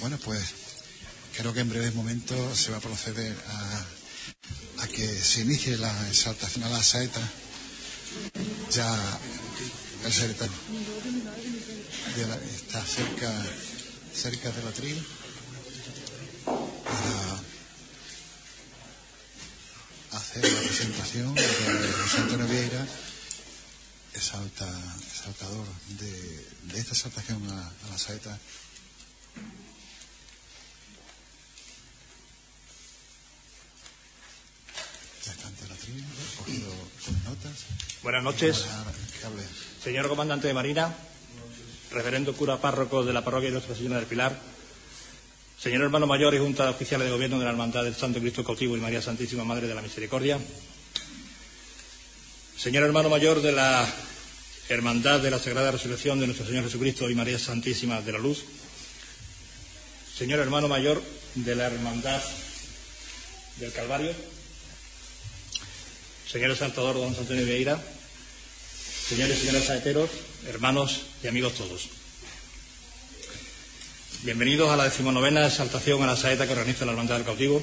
Bueno, 0.00 0.16
pues 0.24 0.54
creo 1.36 1.52
que 1.52 1.60
en 1.60 1.68
breves 1.68 1.94
momentos 1.94 2.56
se 2.56 2.70
va 2.70 2.76
a 2.76 2.80
proceder 2.80 3.36
a, 3.48 4.86
que 4.86 5.06
se 5.06 5.40
inicie 5.42 5.76
la 5.76 6.08
exaltación 6.08 6.64
a 6.64 6.70
la 6.70 6.82
saeta. 6.82 7.20
Ya 8.70 9.18
el 10.04 10.12
secretario 10.12 10.54
está 12.54 12.84
cerca, 12.84 13.46
cerca 14.14 14.50
del 14.52 14.68
atril 14.68 15.06
para 16.44 17.42
hacer 20.12 20.52
la 20.52 20.60
presentación 20.60 21.34
de 21.34 21.42
José 21.42 22.18
Antonio 22.18 22.46
Vieira, 22.46 22.86
exalta, 24.14 24.68
exaltador 25.12 25.66
de, 25.98 26.46
de 26.72 26.78
esta 26.78 26.92
exaltación 26.92 27.50
a 27.50 27.72
la 27.90 27.98
saeta. 27.98 28.38
Buenas 38.02 38.22
noches, 38.22 38.64
señor 39.82 40.08
comandante 40.08 40.46
de 40.46 40.54
Marina, 40.54 40.94
reverendo 41.90 42.34
cura 42.34 42.60
párroco 42.60 43.04
de 43.04 43.12
la 43.12 43.24
parroquia 43.24 43.48
de 43.48 43.54
Nuestra 43.54 43.74
Señora 43.74 43.96
del 43.96 44.06
Pilar, 44.06 44.38
señor 45.60 45.82
hermano 45.82 46.06
mayor 46.06 46.34
y 46.34 46.38
junta 46.38 46.64
de 46.64 46.70
oficiales 46.70 47.06
de 47.06 47.12
gobierno 47.12 47.38
de 47.38 47.44
la 47.44 47.50
Hermandad 47.50 47.84
del 47.84 47.94
Santo 47.94 48.20
Cristo 48.20 48.44
Cautivo 48.44 48.76
y 48.76 48.80
María 48.80 49.02
Santísima 49.02 49.44
Madre 49.44 49.66
de 49.66 49.74
la 49.74 49.82
Misericordia, 49.82 50.38
señor 52.56 52.84
hermano 52.84 53.08
mayor 53.08 53.42
de 53.42 53.52
la 53.52 53.86
Hermandad 54.68 55.20
de 55.20 55.30
la 55.30 55.38
Sagrada 55.38 55.70
Resurrección 55.70 56.20
de 56.20 56.26
Nuestro 56.26 56.46
Señor 56.46 56.64
Jesucristo 56.64 57.08
y 57.10 57.14
María 57.14 57.38
Santísima 57.38 58.00
de 58.00 58.12
la 58.12 58.18
Luz, 58.18 58.44
señor 60.16 60.40
hermano 60.40 60.68
mayor 60.68 61.02
de 61.34 61.54
la 61.54 61.66
Hermandad 61.66 62.22
del 63.56 63.72
Calvario, 63.72 64.12
señor 66.30 66.50
exaltador 66.52 66.96
don 66.96 67.14
Antonio 67.14 67.44
Vieira, 67.44 67.80
señores 69.08 69.38
y 69.38 69.40
señoras 69.46 69.64
saeteros, 69.66 70.10
hermanos 70.46 71.00
y 71.22 71.26
amigos 71.28 71.54
todos. 71.54 71.88
Bienvenidos 74.22 74.70
a 74.70 74.76
la 74.76 74.84
decimonovena 74.84 75.46
exaltación 75.46 76.02
a 76.02 76.06
la 76.06 76.16
saeta 76.16 76.46
que 76.46 76.52
organiza 76.52 76.84
la 76.84 76.92
Hermandad 76.92 77.16
del 77.16 77.24
Cautivo. 77.24 77.62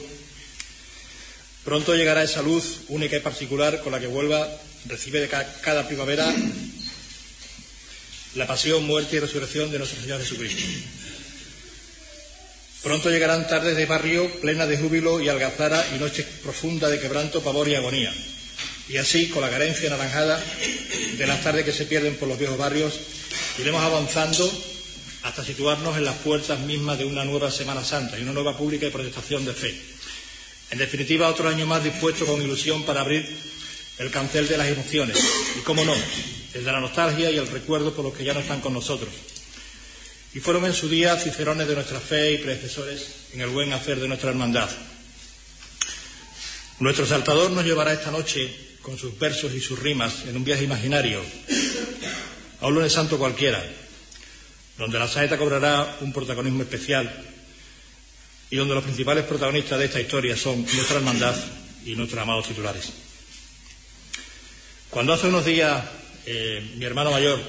Pronto 1.63 1.95
llegará 1.95 2.23
esa 2.23 2.41
luz 2.41 2.81
única 2.89 3.17
y 3.17 3.19
particular 3.19 3.81
con 3.81 3.91
la 3.91 3.99
que 3.99 4.07
Huelva 4.07 4.47
recibe 4.87 5.19
de 5.19 5.27
ca- 5.27 5.45
cada 5.61 5.87
primavera 5.87 6.33
la 8.35 8.47
pasión, 8.47 8.85
muerte 8.85 9.15
y 9.15 9.19
resurrección 9.19 9.71
de 9.71 9.79
nuestro 9.79 10.01
Señor 10.01 10.19
Jesucristo. 10.21 10.61
Pronto 12.83 13.09
llegarán 13.09 13.47
tardes 13.47 13.75
de 13.77 13.85
barrio 13.87 14.29
plenas 14.41 14.69
de 14.69 14.77
júbilo 14.77 15.19
y 15.19 15.27
algazara 15.29 15.83
y 15.95 15.99
noches 15.99 16.25
profundas 16.43 16.91
de 16.91 16.99
quebranto, 16.99 17.41
pavor 17.41 17.67
y 17.67 17.75
agonía. 17.75 18.13
Y 18.87 18.97
así, 18.97 19.29
con 19.29 19.41
la 19.41 19.49
carencia 19.49 19.87
anaranjada 19.87 20.43
de 21.17 21.27
las 21.27 21.43
tardes 21.43 21.65
que 21.65 21.71
se 21.71 21.85
pierden 21.85 22.15
por 22.17 22.27
los 22.27 22.37
viejos 22.37 22.57
barrios, 22.57 22.93
iremos 23.57 23.81
avanzando 23.83 24.51
hasta 25.23 25.43
situarnos 25.43 25.97
en 25.97 26.05
las 26.05 26.15
puertas 26.17 26.59
mismas 26.59 26.99
de 26.99 27.05
una 27.05 27.25
nueva 27.25 27.49
Semana 27.49 27.83
Santa 27.83 28.19
y 28.19 28.21
una 28.21 28.33
nueva 28.33 28.55
pública 28.55 28.85
y 28.85 28.91
protestación 28.91 29.43
de 29.43 29.53
fe. 29.53 29.75
En 30.69 30.77
definitiva, 30.77 31.29
otro 31.29 31.49
año 31.49 31.65
más 31.65 31.83
dispuesto 31.83 32.25
con 32.25 32.41
ilusión 32.41 32.83
para 32.83 33.01
abrir 33.01 33.25
el 33.97 34.11
cancel 34.11 34.47
de 34.47 34.57
las 34.57 34.67
emociones. 34.67 35.17
Y 35.57 35.61
cómo 35.61 35.83
no, 35.83 35.95
el 36.53 36.63
de 36.63 36.71
la 36.71 36.79
nostalgia 36.79 37.31
y 37.31 37.37
el 37.37 37.47
recuerdo 37.47 37.93
por 37.93 38.05
los 38.05 38.13
que 38.13 38.23
ya 38.23 38.33
no 38.33 38.41
están 38.41 38.61
con 38.61 38.73
nosotros. 38.73 39.09
Y 40.33 40.39
fueron 40.39 40.65
en 40.65 40.73
su 40.73 40.89
día 40.89 41.17
cicerones 41.17 41.67
de 41.67 41.75
nuestra 41.75 41.99
fe 41.99 42.33
y 42.33 42.37
predecesores 42.39 43.07
en 43.33 43.41
el 43.41 43.49
buen 43.49 43.73
hacer 43.73 43.99
de 43.99 44.07
nuestra 44.07 44.29
hermandad. 44.29 44.69
Nuestro 46.79 47.05
saltador 47.05 47.51
nos 47.51 47.63
llevará 47.63 47.93
esta 47.93 48.11
noche 48.11 48.53
con 48.85 48.99
sus 48.99 49.17
versos 49.17 49.51
y 49.55 49.59
sus 49.59 49.79
rimas 49.79 50.25
en 50.27 50.37
un 50.37 50.43
viaje 50.43 50.63
imaginario 50.63 51.19
a 52.61 52.67
un 52.67 52.75
lunes 52.75 52.93
santo 52.93 53.17
cualquiera, 53.17 53.65
donde 54.77 54.99
la 54.99 55.07
saeta 55.07 55.39
cobrará 55.39 55.97
un 56.01 56.13
protagonismo 56.13 56.61
especial 56.61 57.11
y 58.51 58.55
donde 58.55 58.75
los 58.75 58.83
principales 58.83 59.25
protagonistas 59.25 59.79
de 59.79 59.85
esta 59.85 59.99
historia 59.99 60.37
son 60.37 60.61
nuestra 60.61 60.97
hermandad 60.97 61.35
y 61.83 61.95
nuestros 61.95 62.21
amados 62.21 62.47
titulares. 62.47 62.91
Cuando 64.91 65.13
hace 65.13 65.29
unos 65.29 65.45
días 65.45 65.83
eh, 66.27 66.75
mi 66.77 66.85
hermano 66.85 67.09
mayor 67.09 67.39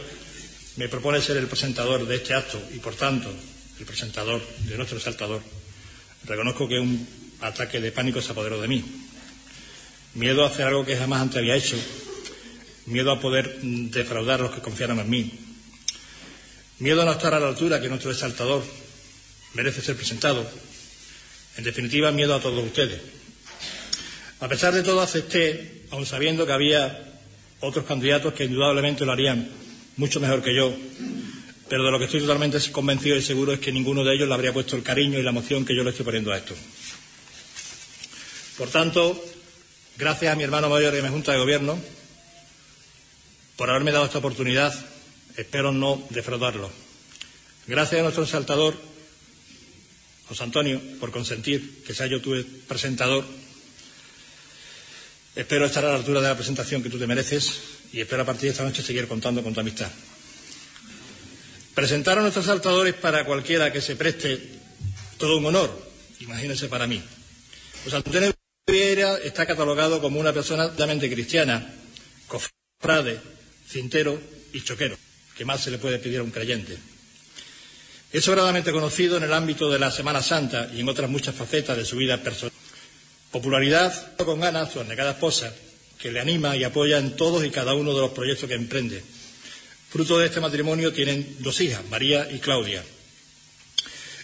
me 0.76 0.88
propone 0.88 1.20
ser 1.20 1.36
el 1.36 1.48
presentador 1.48 2.06
de 2.06 2.16
este 2.16 2.32
acto 2.32 2.58
y, 2.74 2.78
por 2.78 2.94
tanto, 2.94 3.30
el 3.78 3.84
presentador 3.84 4.40
de 4.60 4.76
nuestro 4.78 4.96
exaltador, 4.96 5.42
reconozco 6.24 6.66
que 6.66 6.78
un 6.78 7.06
ataque 7.42 7.78
de 7.78 7.92
pánico 7.92 8.22
se 8.22 8.32
apoderó 8.32 8.58
de 8.58 8.68
mí. 8.68 9.05
Miedo 10.16 10.44
a 10.44 10.48
hacer 10.48 10.66
algo 10.66 10.86
que 10.86 10.96
jamás 10.96 11.20
antes 11.20 11.36
había 11.36 11.56
hecho, 11.56 11.76
miedo 12.86 13.12
a 13.12 13.20
poder 13.20 13.58
mm, 13.60 13.90
defraudar 13.90 14.40
a 14.40 14.44
los 14.44 14.54
que 14.54 14.62
confiaron 14.62 14.98
en 14.98 15.10
mí, 15.10 15.30
miedo 16.78 17.02
a 17.02 17.04
no 17.04 17.12
estar 17.12 17.34
a 17.34 17.40
la 17.40 17.48
altura 17.48 17.82
que 17.82 17.90
nuestro 17.90 18.10
exaltador 18.10 18.64
merece 19.52 19.82
ser 19.82 19.94
presentado, 19.94 20.48
en 21.58 21.64
definitiva, 21.64 22.12
miedo 22.12 22.34
a 22.34 22.40
todos 22.40 22.64
ustedes. 22.64 22.98
A 24.40 24.48
pesar 24.48 24.72
de 24.72 24.82
todo, 24.82 25.02
acepté, 25.02 25.84
aun 25.90 26.06
sabiendo 26.06 26.46
que 26.46 26.52
había 26.52 27.20
otros 27.60 27.84
candidatos 27.84 28.32
que 28.32 28.44
indudablemente 28.44 29.04
lo 29.04 29.12
harían 29.12 29.50
mucho 29.98 30.18
mejor 30.18 30.42
que 30.42 30.56
yo, 30.56 30.74
pero 31.68 31.84
de 31.84 31.90
lo 31.90 31.98
que 31.98 32.06
estoy 32.06 32.20
totalmente 32.20 32.58
convencido 32.72 33.16
y 33.16 33.22
seguro 33.22 33.52
es 33.52 33.60
que 33.60 33.70
ninguno 33.70 34.02
de 34.02 34.14
ellos 34.14 34.28
le 34.28 34.34
habría 34.34 34.54
puesto 34.54 34.76
el 34.76 34.82
cariño 34.82 35.18
y 35.18 35.22
la 35.22 35.30
emoción 35.30 35.66
que 35.66 35.76
yo 35.76 35.84
le 35.84 35.90
estoy 35.90 36.06
poniendo 36.06 36.32
a 36.32 36.38
esto. 36.38 36.54
Por 38.56 38.68
tanto, 38.70 39.22
gracias 39.98 40.32
a 40.32 40.36
mi 40.36 40.44
hermano 40.44 40.68
mayor 40.68 40.94
a 40.94 41.02
mi 41.02 41.08
Junta 41.08 41.32
de 41.32 41.38
Gobierno 41.38 41.78
por 43.56 43.70
haberme 43.70 43.92
dado 43.92 44.04
esta 44.04 44.18
oportunidad. 44.18 44.74
Espero 45.36 45.72
no 45.72 46.02
defraudarlo. 46.10 46.70
Gracias 47.66 48.00
a 48.00 48.02
nuestro 48.02 48.24
exaltador, 48.24 48.76
José 50.28 50.44
Antonio, 50.44 50.80
por 51.00 51.10
consentir 51.10 51.82
que 51.84 51.94
sea 51.94 52.06
yo 52.06 52.20
tu 52.20 52.32
presentador. 52.68 53.24
Espero 55.34 55.66
estar 55.66 55.84
a 55.84 55.90
la 55.90 55.96
altura 55.96 56.20
de 56.20 56.28
la 56.28 56.36
presentación 56.36 56.82
que 56.82 56.90
tú 56.90 56.98
te 56.98 57.06
mereces 57.06 57.60
y 57.92 58.00
espero 58.00 58.22
a 58.22 58.26
partir 58.26 58.44
de 58.44 58.50
esta 58.50 58.64
noche 58.64 58.82
seguir 58.82 59.08
contando 59.08 59.42
con 59.42 59.52
tu 59.52 59.60
amistad. 59.60 59.90
Presentar 61.74 62.18
a 62.18 62.22
nuestros 62.22 62.46
saltadores 62.46 62.94
para 62.94 63.26
cualquiera 63.26 63.70
que 63.72 63.82
se 63.82 63.96
preste 63.96 64.40
todo 65.18 65.36
un 65.36 65.46
honor, 65.46 65.90
imagínense 66.20 66.68
para 66.68 66.86
mí. 66.86 67.02
José 67.84 67.96
Antonio 67.96 68.35
Vieira 68.68 69.18
está 69.18 69.46
catalogado 69.46 70.00
como 70.00 70.18
una 70.18 70.32
persona 70.32 70.64
altamente 70.64 71.08
cristiana, 71.08 71.72
cofrade, 72.26 73.20
cintero 73.68 74.20
y 74.52 74.60
choquero. 74.62 74.98
¿Qué 75.36 75.44
más 75.44 75.62
se 75.62 75.70
le 75.70 75.78
puede 75.78 76.00
pedir 76.00 76.18
a 76.18 76.24
un 76.24 76.32
creyente? 76.32 76.76
Es 78.12 78.24
sobradamente 78.24 78.72
conocido 78.72 79.18
en 79.18 79.22
el 79.22 79.32
ámbito 79.32 79.70
de 79.70 79.78
la 79.78 79.92
Semana 79.92 80.20
Santa 80.20 80.68
y 80.74 80.80
en 80.80 80.88
otras 80.88 81.08
muchas 81.08 81.36
facetas 81.36 81.76
de 81.76 81.84
su 81.84 81.96
vida 81.96 82.20
personal. 82.20 82.52
Popularidad 83.30 84.16
con 84.16 84.40
ganas, 84.40 84.72
su 84.72 84.80
abnegada 84.80 85.12
esposa, 85.12 85.54
que 86.00 86.10
le 86.10 86.18
anima 86.18 86.56
y 86.56 86.64
apoya 86.64 86.98
en 86.98 87.14
todos 87.14 87.44
y 87.44 87.50
cada 87.50 87.74
uno 87.74 87.94
de 87.94 88.00
los 88.00 88.10
proyectos 88.10 88.48
que 88.48 88.56
emprende. 88.56 89.00
Fruto 89.90 90.18
de 90.18 90.26
este 90.26 90.40
matrimonio 90.40 90.92
tienen 90.92 91.36
dos 91.38 91.60
hijas, 91.60 91.84
María 91.88 92.28
y 92.32 92.40
Claudia. 92.40 92.82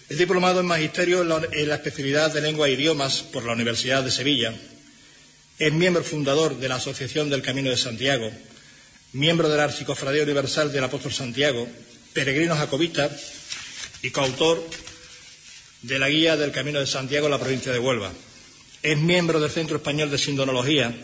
Es 0.09 0.19
diplomado 0.19 0.61
en 0.61 0.67
Magisterio 0.67 1.23
en 1.23 1.69
la, 1.69 1.75
especialidad 1.75 2.33
de 2.33 2.41
Lengua 2.41 2.69
e 2.69 2.73
Idiomas 2.73 3.23
por 3.23 3.45
la 3.45 3.53
Universidad 3.53 4.03
de 4.03 4.11
Sevilla. 4.11 4.53
Es 5.59 5.73
miembro 5.73 6.05
fundador 6.05 6.59
de 6.59 6.69
la 6.69 6.77
Asociación 6.77 7.31
del 7.31 7.41
Camino 7.41 7.71
de 7.71 7.77
Santiago, 7.77 8.31
miembro 9.13 9.49
de 9.49 9.57
la 9.57 9.65
Archicofradía 9.65 10.25
Universal 10.25 10.73
del 10.73 10.85
Apóstol 10.85 11.13
Santiago, 11.13 11.69
peregrino 12.13 12.57
jacobita 12.57 13.11
y 14.03 14.11
coautor 14.11 14.63
de 15.83 15.99
la 15.99 16.09
Guía 16.09 16.37
del 16.37 16.53
Camino 16.53 16.81
de 16.81 16.87
Santiago 16.87 17.27
en 17.27 17.33
la 17.33 17.41
provincia 17.41 17.72
de 17.72 17.78
Huelva. 17.78 18.13
Es 18.83 18.98
miembro 18.98 19.41
del 19.41 19.51
Centro 19.51 19.77
Español 19.77 20.10
de 20.10 20.19
Sindonología, 20.19 20.95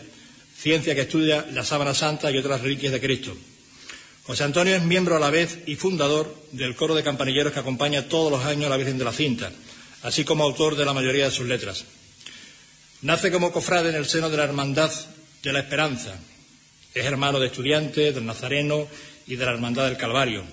ciencia 0.57 0.93
que 0.93 1.01
estudia 1.01 1.47
la 1.51 1.63
Sábana 1.63 1.93
Santa 1.93 2.29
y 2.29 2.37
otras 2.37 2.61
reliquias 2.61 2.91
de 2.91 3.01
Cristo. 3.01 3.35
José 4.29 4.43
Antonio 4.43 4.75
es 4.75 4.83
miembro 4.83 5.15
a 5.15 5.19
la 5.19 5.31
vez 5.31 5.57
y 5.65 5.75
fundador 5.75 6.31
del 6.51 6.75
coro 6.75 6.93
de 6.93 7.01
campanilleros 7.01 7.51
que 7.51 7.61
acompaña 7.61 8.07
todos 8.07 8.31
los 8.31 8.45
años 8.45 8.67
a 8.67 8.69
la 8.69 8.77
Virgen 8.77 8.99
de 8.99 9.03
la 9.03 9.11
Cinta, 9.11 9.51
así 10.03 10.23
como 10.23 10.43
autor 10.43 10.75
de 10.75 10.85
la 10.85 10.93
mayoría 10.93 11.25
de 11.25 11.31
sus 11.31 11.47
letras. 11.47 11.85
Nace 13.01 13.31
como 13.31 13.51
cofrade 13.51 13.89
en 13.89 13.95
el 13.95 14.05
seno 14.05 14.29
de 14.29 14.37
la 14.37 14.43
Hermandad 14.43 14.91
de 15.41 15.51
la 15.51 15.61
Esperanza. 15.61 16.13
Es 16.93 17.05
hermano 17.05 17.39
de 17.39 17.47
estudiantes, 17.47 18.13
del 18.13 18.23
Nazareno 18.27 18.87
y 19.25 19.35
de 19.35 19.45
la 19.45 19.53
Hermandad 19.53 19.87
del 19.87 19.97
Calvario, 19.97 20.43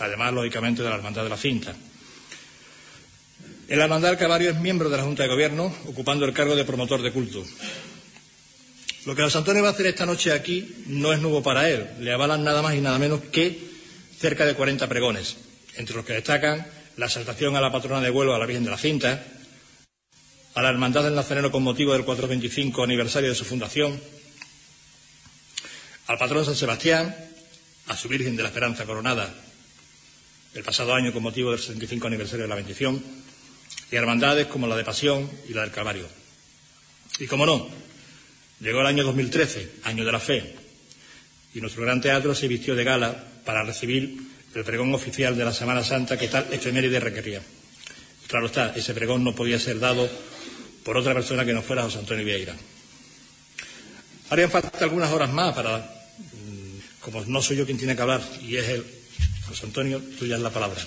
además, 0.00 0.32
lógicamente, 0.32 0.82
de 0.82 0.88
la 0.88 0.96
Hermandad 0.96 1.22
de 1.22 1.30
la 1.30 1.36
Cinta. 1.36 1.72
En 3.68 3.78
la 3.78 3.84
Hermandad 3.84 4.08
del 4.08 4.18
Calvario 4.18 4.50
es 4.50 4.58
miembro 4.58 4.90
de 4.90 4.96
la 4.96 5.04
Junta 5.04 5.22
de 5.22 5.28
Gobierno, 5.28 5.72
ocupando 5.86 6.24
el 6.24 6.32
cargo 6.32 6.56
de 6.56 6.64
promotor 6.64 7.02
de 7.02 7.12
culto. 7.12 7.44
Lo 9.06 9.14
que 9.14 9.22
José 9.22 9.38
Antonio 9.38 9.62
va 9.62 9.70
a 9.70 9.72
hacer 9.72 9.86
esta 9.86 10.04
noche 10.04 10.32
aquí 10.32 10.84
no 10.86 11.12
es 11.12 11.20
nuevo 11.20 11.42
para 11.42 11.68
él. 11.68 11.88
Le 12.00 12.12
avalan 12.12 12.44
nada 12.44 12.60
más 12.60 12.74
y 12.74 12.80
nada 12.80 12.98
menos 12.98 13.20
que 13.32 13.58
cerca 14.18 14.44
de 14.44 14.54
40 14.54 14.86
pregones, 14.88 15.36
entre 15.76 15.96
los 15.96 16.04
que 16.04 16.12
destacan 16.12 16.66
la 16.96 17.06
exaltación 17.06 17.56
a 17.56 17.60
la 17.60 17.72
patrona 17.72 18.02
de 18.02 18.10
Huelva, 18.10 18.36
a 18.36 18.38
la 18.38 18.46
Virgen 18.46 18.64
de 18.64 18.70
la 18.70 18.76
Cinta, 18.76 19.24
a 20.54 20.62
la 20.62 20.68
Hermandad 20.68 21.04
del 21.04 21.14
Nazareno 21.14 21.50
con 21.50 21.62
motivo 21.62 21.94
del 21.94 22.04
425 22.04 22.82
aniversario 22.82 23.30
de 23.30 23.34
su 23.34 23.44
fundación, 23.44 23.98
al 26.06 26.18
patrón 26.18 26.44
San 26.44 26.56
Sebastián, 26.56 27.14
a 27.86 27.96
su 27.96 28.08
Virgen 28.08 28.36
de 28.36 28.42
la 28.42 28.48
Esperanza 28.48 28.84
coronada 28.84 29.32
el 30.54 30.64
pasado 30.64 30.94
año 30.94 31.12
con 31.12 31.22
motivo 31.22 31.52
del 31.52 31.60
75 31.60 32.08
aniversario 32.08 32.44
de 32.44 32.48
la 32.48 32.56
bendición, 32.56 33.02
y 33.90 33.96
hermandades 33.96 34.46
como 34.46 34.66
la 34.66 34.76
de 34.76 34.84
Pasión 34.84 35.30
y 35.48 35.54
la 35.54 35.62
del 35.62 35.70
Calvario. 35.70 36.06
Y 37.18 37.26
como 37.26 37.46
no, 37.46 37.68
llegó 38.60 38.80
el 38.80 38.86
año 38.86 39.04
2013, 39.04 39.70
año 39.84 40.04
de 40.04 40.12
la 40.12 40.20
fe, 40.20 40.54
y 41.54 41.60
nuestro 41.60 41.82
gran 41.82 42.00
teatro 42.00 42.34
se 42.34 42.48
vistió 42.48 42.74
de 42.74 42.84
gala 42.84 43.24
para 43.44 43.64
recibir 43.64 44.16
el 44.54 44.64
pregón 44.64 44.94
oficial 44.94 45.36
de 45.36 45.44
la 45.44 45.52
Semana 45.52 45.82
Santa 45.82 46.18
que 46.18 46.28
tal 46.28 46.46
efeméride 46.52 47.00
requería. 47.00 47.42
claro 48.26 48.46
está, 48.46 48.72
ese 48.74 48.94
pregón 48.94 49.24
no 49.24 49.34
podía 49.34 49.58
ser 49.58 49.78
dado 49.78 50.08
por 50.84 50.96
otra 50.96 51.14
persona 51.14 51.44
que 51.44 51.52
no 51.52 51.62
fuera 51.62 51.82
José 51.82 51.98
Antonio 51.98 52.24
Vieira. 52.24 52.54
Harían 54.30 54.50
falta 54.50 54.84
algunas 54.84 55.10
horas 55.10 55.32
más 55.32 55.54
para 55.54 56.00
como 57.00 57.24
no 57.24 57.42
soy 57.42 57.56
yo 57.56 57.64
quien 57.64 57.78
tiene 57.78 57.96
que 57.96 58.02
hablar 58.02 58.20
y 58.42 58.56
es 58.56 58.68
el 58.68 58.84
José 59.46 59.66
Antonio, 59.66 60.00
tuya 60.18 60.36
es 60.36 60.42
la 60.42 60.50
palabra. 60.50 60.80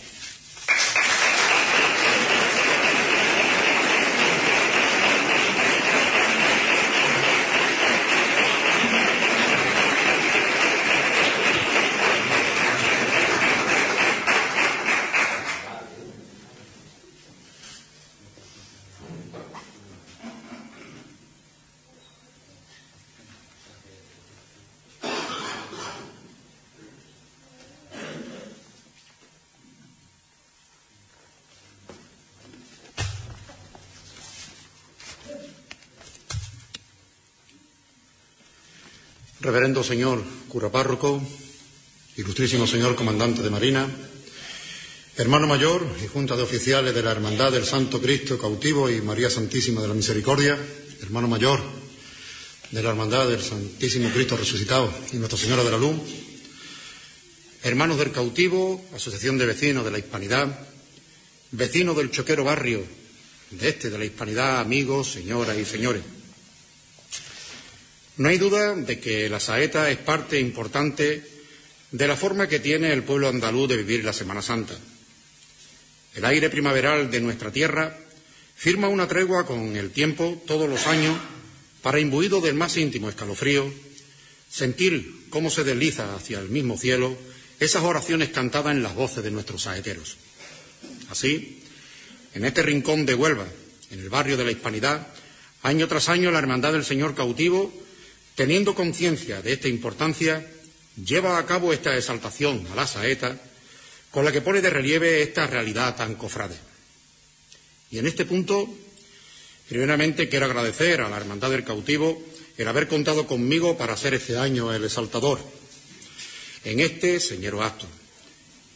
Reverendo 39.44 39.84
señor 39.84 40.24
cura 40.48 40.72
párroco, 40.72 41.19
ilustrísimo 42.16 42.63
señor 42.63 42.95
comandante 42.95 43.44
de 43.44 43.51
Marina, 43.51 43.84
hermano 45.18 45.48
mayor 45.48 45.84
y 46.00 46.07
junta 46.07 46.38
de 46.38 46.44
oficiales 46.44 46.95
de 46.95 47.04
la 47.04 47.12
Hermandad 47.12 47.51
del 47.51 47.66
Santo 47.66 48.00
Cristo 48.00 48.40
cautivo 48.40 48.90
y 48.90 49.01
María 49.01 49.30
Santísima 49.30 49.81
de 49.81 49.90
la 49.90 50.00
Misericordia, 50.00 50.57
hermano 51.01 51.28
mayor 51.28 51.60
de 52.72 52.81
la 52.81 52.92
Hermandad 52.92 53.28
del 53.28 53.44
Santísimo 53.44 54.10
Cristo 54.12 54.38
resucitado 54.38 54.90
y 55.12 55.18
Nuestra 55.18 55.38
Señora 55.38 55.66
de 55.66 55.72
la 55.72 55.78
Luz, 55.78 56.00
hermanos 57.63 57.98
del 57.98 58.13
cautivo, 58.13 58.81
Asociación 58.95 59.38
de 59.38 59.45
Vecinos 59.45 59.84
de 59.84 59.92
la 59.92 60.00
Hispanidad, 60.00 60.57
vecinos 61.51 61.98
del 61.98 62.12
choquero 62.12 62.45
barrio 62.45 62.81
de 63.51 63.68
este, 63.68 63.90
de 63.90 63.98
la 64.00 64.06
Hispanidad, 64.06 64.62
amigos, 64.62 65.12
señoras 65.12 65.57
y 65.57 65.66
señores. 65.66 66.12
No 68.18 68.30
hay 68.30 68.38
duda 68.38 68.75
de 68.75 69.00
que 69.00 69.27
la 69.27 69.39
saeta 69.39 69.89
es 69.89 69.98
parte 69.98 70.39
importante 70.39 71.24
de 71.92 72.07
la 72.07 72.15
forma 72.15 72.48
que 72.48 72.60
tiene 72.60 72.94
el 72.94 73.04
pueblo 73.04 73.27
andaluz 73.27 73.69
de 73.69 73.77
vivir 73.77 74.04
la 74.04 74.13
Semana 74.13 74.42
Santa. 74.42 74.75
El 76.13 76.25
aire 76.25 76.50
primaveral 76.51 77.10
de 77.10 77.21
nuestra 77.21 77.51
tierra 77.51 77.98
firma 78.56 78.88
una 78.88 79.07
tregua 79.07 79.48
con 79.48 79.75
el 79.75 79.89
tiempo 79.89 80.42
todos 80.45 80.69
los 80.69 80.86
años 80.86 81.18
para, 81.81 82.00
imbuido 82.00 82.39
del 82.39 82.54
más 82.54 82.77
íntimo 82.77 83.10
escalofrío, 83.10 83.74
sentir 84.48 85.25
cómo 85.31 85.50
se 85.50 85.63
desliza 85.63 86.16
hacia 86.16 86.39
el 86.39 86.50
mismo 86.50 86.77
cielo 86.77 87.18
esas 87.59 87.81
oraciones 87.81 88.30
cantadas 88.30 88.75
en 88.75 88.83
las 88.83 88.94
voces 88.94 89.24
de 89.24 89.31
nuestros 89.31 89.63
saeteros. 89.63 90.18
Así, 91.09 91.63
en 92.36 92.45
este 92.45 92.62
rincón 92.62 93.07
de 93.07 93.16
Huelva, 93.16 93.48
en 93.89 94.00
el 94.00 94.09
barrio 94.09 94.38
de 94.38 94.45
la 94.45 94.51
Hispanidad, 94.51 95.07
año 95.63 95.88
tras 95.88 96.09
año 96.09 96.30
la 96.30 96.39
Hermandad 96.39 96.74
del 96.74 96.86
Señor 96.86 97.16
Cautivo 97.16 97.74
Teniendo 98.35 98.74
conciencia 98.74 99.41
de 99.41 99.53
esta 99.53 99.68
importancia, 99.68 100.45
lleva 100.95 101.38
a 101.38 101.45
cabo 101.45 101.74
esta 101.74 101.95
exaltación 101.95 102.65
a 102.71 102.75
la 102.75 102.88
saeta 102.88 103.39
con 104.12 104.25
la 104.25 104.31
que 104.31 104.41
pone 104.41 104.62
de 104.62 104.69
relieve 104.69 105.21
esta 105.21 105.47
realidad 105.47 105.95
tan 105.95 106.15
cofrade. 106.15 106.57
Y 107.89 108.00
en 108.00 108.07
este 108.07 108.25
punto, 108.25 108.69
primeramente 109.69 110.30
quiero 110.30 110.45
agradecer 110.45 111.01
a 111.01 111.09
la 111.09 111.18
Hermandad 111.18 111.51
del 111.51 111.63
Cautivo 111.63 112.21
el 112.57 112.68
haber 112.68 112.88
contado 112.88 113.25
conmigo 113.25 113.77
para 113.77 113.94
hacer 113.94 114.13
este 114.13 114.38
año 114.38 114.74
el 114.74 114.83
exaltador 114.83 115.39
en 116.63 116.80
este 116.80 117.19
señero 117.19 117.62
acto. 117.63 117.88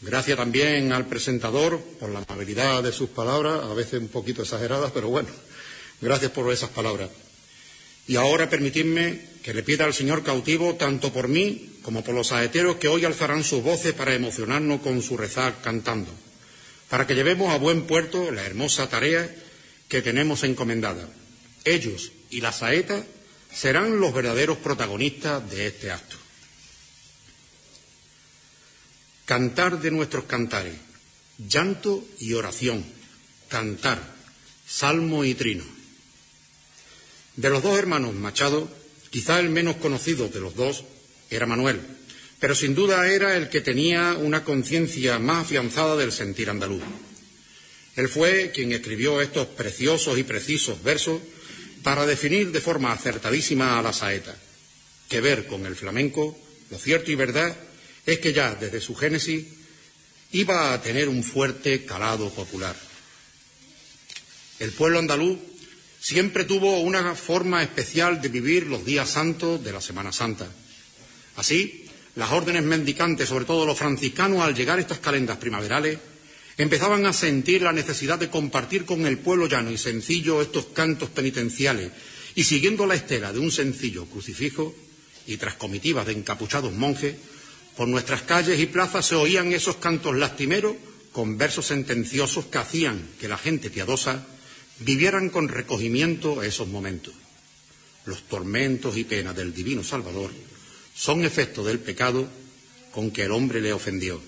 Gracias 0.02 0.38
también 0.38 0.92
al 0.92 1.08
presentador 1.08 1.80
por 2.00 2.10
la 2.10 2.20
amabilidad 2.20 2.84
de 2.84 2.92
sus 2.92 3.10
palabras, 3.10 3.64
a 3.64 3.74
veces 3.74 4.00
un 4.00 4.10
poquito 4.10 4.44
exageradas, 4.44 4.92
pero 4.92 5.10
bueno, 5.10 5.30
gracias 6.02 6.32
por 6.32 6.52
esas 6.52 6.70
palabras. 6.70 7.10
Y 8.08 8.16
ahora 8.16 8.50
permitidme 8.50 9.20
que 9.48 9.54
le 9.54 9.64
pida 9.64 9.86
al 9.86 9.94
Señor 9.94 10.26
cautivo, 10.26 10.76
tanto 10.76 11.14
por 11.14 11.30
mí 11.30 11.80
como 11.82 12.04
por 12.04 12.14
los 12.14 12.28
saeteros 12.28 12.76
que 12.76 12.90
hoy 12.90 13.06
alzarán 13.06 13.46
sus 13.46 13.64
voces 13.64 13.94
para 13.94 14.14
emocionarnos 14.14 14.82
con 14.82 15.02
su 15.02 15.16
rezar 15.16 15.62
cantando, 15.62 16.12
para 16.90 17.08
que 17.08 17.16
llevemos 17.16 17.54
a 17.54 17.58
buen 17.58 17.84
puerto 17.84 18.30
la 18.30 18.46
hermosa 18.46 18.90
tarea 18.90 19.34
que 19.88 20.02
tenemos 20.02 20.44
encomendada. 20.44 21.08
Ellos 21.64 22.12
y 22.30 22.42
la 22.42 22.52
saeta 22.52 23.06
serán 23.50 24.02
los 24.02 24.14
verdaderos 24.14 24.58
protagonistas 24.58 25.50
de 25.50 25.68
este 25.68 25.92
acto. 25.92 26.18
Cantar 29.24 29.80
de 29.80 29.92
nuestros 29.92 30.26
cantares, 30.26 30.76
llanto 31.38 32.04
y 32.20 32.34
oración, 32.34 32.84
cantar, 33.48 34.14
salmo 34.68 35.24
y 35.24 35.36
trino 35.36 35.78
de 37.38 37.52
los 37.52 37.62
dos 37.62 37.78
hermanos 37.78 38.16
Machado, 38.16 38.68
quizá 39.18 39.40
el 39.40 39.50
menos 39.50 39.78
conocido 39.78 40.28
de 40.30 40.40
los 40.40 40.54
dos 40.54 40.84
era 41.32 41.48
Manuel, 41.48 41.82
pero 42.40 42.54
sin 42.54 42.76
duda 42.76 43.12
era 43.12 43.36
el 43.36 43.50
que 43.50 43.62
tenía 43.62 44.14
una 44.14 44.44
conciencia 44.44 45.18
más 45.18 45.46
afianzada 45.46 45.96
del 45.96 46.12
sentir 46.12 46.52
andaluz. 46.52 46.84
Él 47.96 48.10
fue 48.10 48.52
quien 48.54 48.74
escribió 48.74 49.20
estos 49.20 49.48
preciosos 49.48 50.20
y 50.20 50.24
precisos 50.24 50.84
versos 50.84 51.20
para 51.82 52.06
definir 52.06 52.52
de 52.52 52.62
forma 52.62 52.94
acertadísima 52.94 53.80
a 53.80 53.82
la 53.82 53.92
saeta, 53.92 54.38
que 55.10 55.20
ver 55.20 55.48
con 55.48 55.66
el 55.66 55.76
flamenco, 55.76 56.38
lo 56.70 56.78
cierto 56.78 57.10
y 57.10 57.16
verdad 57.16 57.58
es 58.06 58.20
que 58.20 58.34
ya 58.34 58.54
desde 58.54 58.82
su 58.82 58.94
génesis 58.94 59.48
iba 60.32 60.74
a 60.76 60.82
tener 60.84 61.10
un 61.10 61.24
fuerte 61.24 61.86
calado 61.86 62.30
popular. 62.30 62.76
El 64.60 64.70
pueblo 64.74 65.00
andaluz 65.00 65.40
siempre 66.00 66.44
tuvo 66.44 66.80
una 66.80 67.16
forma 67.16 67.64
especial 67.64 68.22
de 68.22 68.30
vivir 68.30 68.68
los 68.68 68.86
días 68.86 69.10
santos 69.10 69.64
de 69.64 69.72
la 69.72 69.82
Semana 69.82 70.12
Santa. 70.12 70.48
Así, 71.36 71.86
las 72.16 72.32
órdenes 72.32 72.64
mendicantes, 72.64 73.30
sobre 73.30 73.46
todo 73.46 73.66
los 73.66 73.78
franciscanos, 73.78 74.42
al 74.42 74.56
llegar 74.56 74.80
estas 74.80 75.00
calendas 75.00 75.38
primaverales, 75.38 76.00
empezaban 76.58 77.06
a 77.06 77.14
sentir 77.14 77.62
la 77.62 77.72
necesidad 77.72 78.18
de 78.18 78.30
compartir 78.30 78.86
con 78.86 79.06
el 79.06 79.20
pueblo 79.20 79.48
llano 79.48 79.72
y 79.72 79.78
sencillo 79.78 80.42
estos 80.42 80.68
cantos 80.68 81.10
penitenciales, 81.10 81.92
y 82.36 82.44
siguiendo 82.44 82.86
la 82.86 82.96
estela 82.96 83.32
de 83.32 83.40
un 83.40 83.52
sencillo 83.52 84.06
crucifijo 84.06 84.76
y 85.28 85.38
tras 85.38 85.56
comitivas 85.56 86.06
de 86.06 86.14
encapuchados 86.14 86.74
monjes, 86.74 87.16
por 87.76 87.88
nuestras 87.88 88.24
calles 88.24 88.60
y 88.60 88.66
plazas 88.66 89.06
se 89.06 89.16
oían 89.16 89.54
esos 89.54 89.76
cantos 89.76 90.16
lastimeros 90.16 90.76
con 91.12 91.38
versos 91.38 91.68
sentenciosos 91.68 92.46
que 92.46 92.58
hacían 92.58 93.08
que 93.20 93.28
la 93.28 93.38
gente 93.38 93.70
piadosa 93.70 94.26
vivieran 94.80 95.30
con 95.30 95.50
recogimiento 95.50 96.44
esos 96.44 96.68
momentos. 96.68 97.14
Los 98.06 98.24
tormentos 98.24 98.98
y 98.98 99.04
penas 99.04 99.36
del 99.36 99.54
Divino 99.54 99.84
Salvador 99.84 100.32
son 100.96 101.26
efecto 101.26 101.64
del 101.64 101.80
pecado 101.80 102.28
con 102.92 103.12
que 103.12 103.24
el 103.24 103.32
hombre 103.32 103.62
le 103.62 103.74
ofendió. 103.74 104.22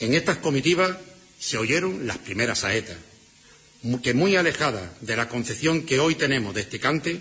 En 0.00 0.14
estas 0.14 0.38
comitivas 0.38 0.96
se 1.38 1.56
oyeron 1.56 2.06
las 2.06 2.18
primeras 2.18 2.60
saetas, 2.60 2.96
que 4.02 4.14
muy 4.14 4.36
alejadas 4.36 4.90
de 5.00 5.16
la 5.16 5.28
concepción 5.28 5.82
que 5.82 6.00
hoy 6.00 6.14
tenemos 6.14 6.54
de 6.54 6.62
este 6.62 6.80
cante, 6.80 7.20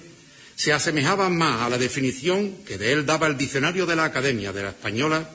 se 0.55 0.71
asemejaban 0.73 1.35
más 1.35 1.61
a 1.61 1.69
la 1.69 1.77
definición 1.77 2.63
que 2.65 2.77
de 2.77 2.93
él 2.93 3.05
daba 3.05 3.27
el 3.27 3.37
diccionario 3.37 3.85
de 3.85 3.95
la 3.95 4.05
Academia 4.05 4.53
de 4.53 4.63
la 4.63 4.69
Española 4.69 5.29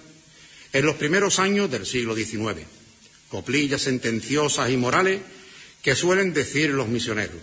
en 0.73 0.85
los 0.85 0.97
primeros 0.97 1.39
años 1.39 1.71
del 1.71 1.87
siglo 1.87 2.15
XIX. 2.15 2.67
Coplillas 3.29 3.83
sentenciosas 3.83 4.71
y 4.71 4.77
morales 4.77 5.21
que 5.83 5.95
suelen 5.95 6.33
decir 6.33 6.71
los 6.71 6.89
misioneros. 6.89 7.41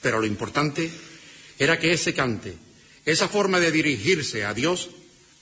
Pero 0.00 0.20
lo 0.20 0.26
importante 0.26 0.90
era 1.58 1.78
que 1.78 1.92
ese 1.92 2.14
cante, 2.14 2.54
esa 3.04 3.28
forma 3.28 3.60
de 3.60 3.70
dirigirse 3.70 4.44
a 4.44 4.54
Dios, 4.54 4.90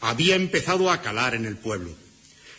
había 0.00 0.36
empezado 0.36 0.90
a 0.90 1.00
calar 1.00 1.34
en 1.34 1.46
el 1.46 1.56
pueblo. 1.56 1.94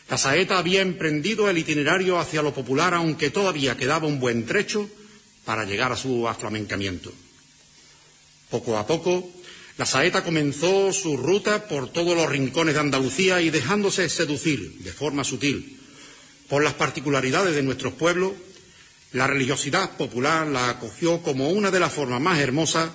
La 0.09 0.17
saeta 0.17 0.57
había 0.57 0.81
emprendido 0.81 1.49
el 1.49 1.57
itinerario 1.57 2.19
hacia 2.19 2.41
lo 2.41 2.53
popular, 2.53 2.93
aunque 2.93 3.29
todavía 3.29 3.77
quedaba 3.77 4.07
un 4.07 4.19
buen 4.19 4.45
trecho 4.45 4.89
para 5.45 5.65
llegar 5.65 5.91
a 5.91 5.97
su 5.97 6.27
aflamencamiento. 6.27 7.11
Poco 8.49 8.77
a 8.77 8.85
poco, 8.85 9.31
la 9.77 9.85
saeta 9.85 10.23
comenzó 10.23 10.93
su 10.93 11.17
ruta 11.17 11.67
por 11.67 11.91
todos 11.91 12.15
los 12.15 12.29
rincones 12.29 12.75
de 12.75 12.81
Andalucía 12.81 13.41
y 13.41 13.49
dejándose 13.49 14.07
seducir 14.07 14.79
de 14.79 14.93
forma 14.93 15.23
sutil 15.23 15.79
por 16.47 16.63
las 16.63 16.75
particularidades 16.75 17.55
de 17.55 17.63
nuestros 17.63 17.93
pueblos, 17.93 18.33
la 19.13 19.27
religiosidad 19.27 19.91
popular 19.95 20.47
la 20.47 20.69
acogió 20.69 21.21
como 21.21 21.49
una 21.49 21.71
de 21.71 21.79
las 21.79 21.93
formas 21.93 22.19
más 22.19 22.39
hermosas 22.39 22.89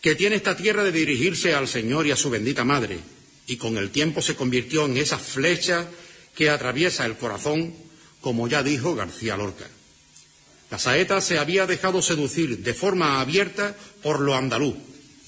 que 0.00 0.14
tiene 0.14 0.36
esta 0.36 0.56
tierra 0.56 0.84
de 0.84 0.92
dirigirse 0.92 1.54
al 1.54 1.66
Señor 1.66 2.06
y 2.06 2.12
a 2.12 2.16
su 2.16 2.30
bendita 2.30 2.64
Madre, 2.64 2.98
y 3.46 3.56
con 3.56 3.76
el 3.76 3.90
tiempo 3.90 4.22
se 4.22 4.36
convirtió 4.36 4.84
en 4.84 4.96
esa 4.96 5.18
flecha 5.18 5.86
que 6.34 6.48
atraviesa 6.48 7.04
el 7.06 7.16
corazón, 7.16 7.74
como 8.20 8.46
ya 8.48 8.62
dijo 8.62 8.94
García 8.94 9.36
Lorca. 9.36 9.66
La 10.70 10.78
saeta 10.78 11.20
se 11.20 11.38
había 11.38 11.66
dejado 11.66 12.02
seducir 12.02 12.58
de 12.58 12.74
forma 12.74 13.20
abierta 13.20 13.76
por 14.02 14.20
lo 14.20 14.34
andaluz, 14.34 14.76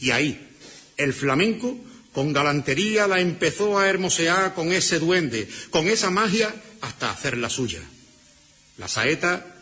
y 0.00 0.10
ahí, 0.10 0.48
el 0.96 1.12
flamenco, 1.12 1.76
con 2.12 2.32
galantería, 2.32 3.06
la 3.06 3.20
empezó 3.20 3.78
a 3.78 3.88
hermosear 3.88 4.54
con 4.54 4.72
ese 4.72 4.98
duende, 4.98 5.48
con 5.70 5.88
esa 5.88 6.10
magia, 6.10 6.54
hasta 6.82 7.10
hacerla 7.10 7.50
suya. 7.50 7.80
La 8.78 8.88
saeta 8.88 9.55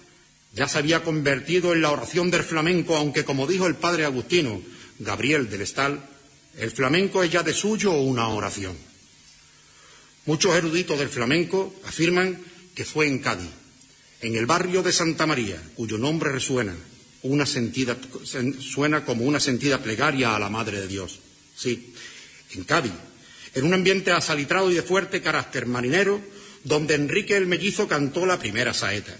ya 0.55 0.69
se 0.69 0.79
había 0.79 1.03
convertido 1.03 1.73
en 1.73 1.83
la 1.83 1.91
oración 1.91 2.31
del 2.31 2.45
flamenco, 2.45 2.97
aunque, 2.97 3.25
como 3.25 3.47
dijo 3.47 3.67
el 3.67 3.75
padre 3.75 4.05
agustino 4.05 4.63
Gabriel 4.99 5.51
del 5.51 5.63
Estal, 5.63 6.01
el 6.57 6.71
flamenco 6.71 7.23
es 7.23 7.33
ya 7.33 7.43
de 7.43 7.53
suyo 7.53 7.93
una 7.93 8.29
oración. 8.29 8.77
Muchos 10.27 10.55
eruditos 10.55 10.99
del 10.99 11.09
flamenco 11.09 11.75
afirman 11.85 12.39
que 12.75 12.85
fue 12.85 13.09
en 13.09 13.19
Cádiz, 13.19 13.51
en 14.21 14.37
el 14.37 14.47
barrio 14.47 14.83
de 14.83 14.93
Santa 14.93 15.27
María, 15.27 15.61
cuyo 15.75 15.99
nombre 15.99 16.31
resuena, 16.31 16.75
una 17.23 17.47
sentida, 17.47 17.97
suena 18.61 19.05
como 19.05 19.25
una 19.25 19.41
sentida 19.41 19.83
plegaria 19.83 20.37
a 20.37 20.39
la 20.39 20.51
Madre 20.51 20.81
de 20.81 20.87
Dios. 20.87 21.19
Sí, 21.57 21.93
en 22.53 22.65
Cádiz, 22.65 22.93
en 23.55 23.65
un 23.65 23.75
ambiente 23.75 24.13
asalitrado 24.13 24.71
y 24.71 24.75
de 24.75 24.83
fuerte 24.83 25.21
carácter 25.21 25.67
marinero, 25.67 26.21
donde 26.63 26.95
Enrique 26.95 27.37
el 27.37 27.47
Mellizo 27.47 27.89
cantó 27.89 28.25
la 28.25 28.39
primera 28.39 28.73
saeta. 28.73 29.17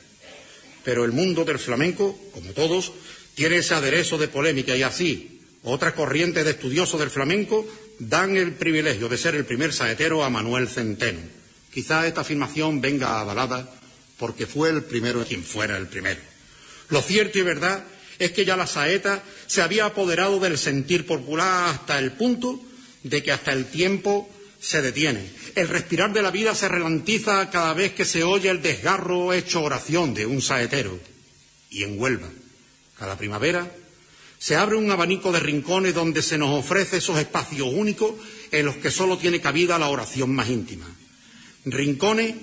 Pero 0.85 1.05
el 1.05 1.13
mundo 1.13 1.45
del 1.45 1.59
flamenco, 1.59 2.19
como 2.33 2.53
todos, 2.53 2.93
tiene 3.35 3.57
ese 3.57 3.75
aderezo 3.75 4.19
de 4.19 4.29
polémica 4.29 4.77
y 4.77 4.83
así, 4.83 5.41
otra 5.63 5.95
corriente 5.95 6.45
de 6.45 6.51
estudiosos 6.51 7.01
del 7.01 7.11
flamenco 7.11 7.67
dan 7.99 8.37
el 8.37 8.53
privilegio 8.53 9.09
de 9.09 9.19
ser 9.19 9.35
el 9.35 9.45
primer 9.47 9.73
saetero 9.73 10.23
a 10.23 10.31
Manuel 10.31 10.69
Centeno. 10.69 11.21
Quizá 11.73 12.07
esta 12.07 12.21
afirmación 12.21 12.81
venga 12.81 13.19
avalada 13.19 13.73
porque 14.19 14.47
fue 14.47 14.71
el 14.71 14.85
primero 14.85 15.25
quien 15.25 15.43
fuera 15.43 15.77
el 15.77 15.87
primero. 15.87 16.21
Lo 16.91 17.03
cierto 17.03 17.39
y 17.39 17.43
verdad 17.43 17.85
es 18.19 18.33
que 18.33 18.45
ya 18.45 18.57
la 18.57 18.67
saeta 18.67 19.23
se 19.47 19.63
había 19.63 19.87
apoderado 19.87 20.39
del 20.39 20.59
sentir 20.59 21.07
popular 21.07 21.71
hasta 21.71 21.99
el 21.99 22.13
punto 22.13 22.61
de 23.03 23.23
que 23.23 23.33
hasta 23.33 23.53
el 23.53 23.67
tiempo 23.67 24.29
se 24.65 24.81
detiene. 24.81 25.29
El 25.55 25.69
respirar 25.69 26.13
de 26.15 26.23
la 26.23 26.31
vida 26.31 26.55
se 26.55 26.69
relantiza 26.69 27.51
cada 27.51 27.75
vez 27.75 27.93
que 27.93 28.07
se 28.07 28.25
oye 28.25 28.49
el 28.49 28.63
desgarro 28.63 29.35
hecho 29.35 29.63
oración 29.63 30.15
de 30.15 30.25
un 30.25 30.41
saetero. 30.41 30.99
Y 31.69 31.85
en 31.85 32.01
Huelva, 32.01 32.31
cada 32.99 33.19
primavera, 33.19 33.71
se 34.39 34.57
abre 34.57 34.77
un 34.77 34.91
abanico 34.91 35.33
de 35.33 35.41
rincones 35.41 35.95
donde 35.95 36.23
se 36.23 36.39
nos 36.39 36.59
ofrece 36.59 36.97
esos 36.97 37.19
espacios 37.19 37.69
únicos 37.71 38.15
en 38.51 38.65
los 38.65 38.77
que 38.77 38.91
solo 38.91 39.19
tiene 39.19 39.41
cabida 39.41 39.79
la 39.79 39.89
oración 39.89 40.35
más 40.35 40.49
íntima. 40.49 40.87
Rincones 41.67 42.35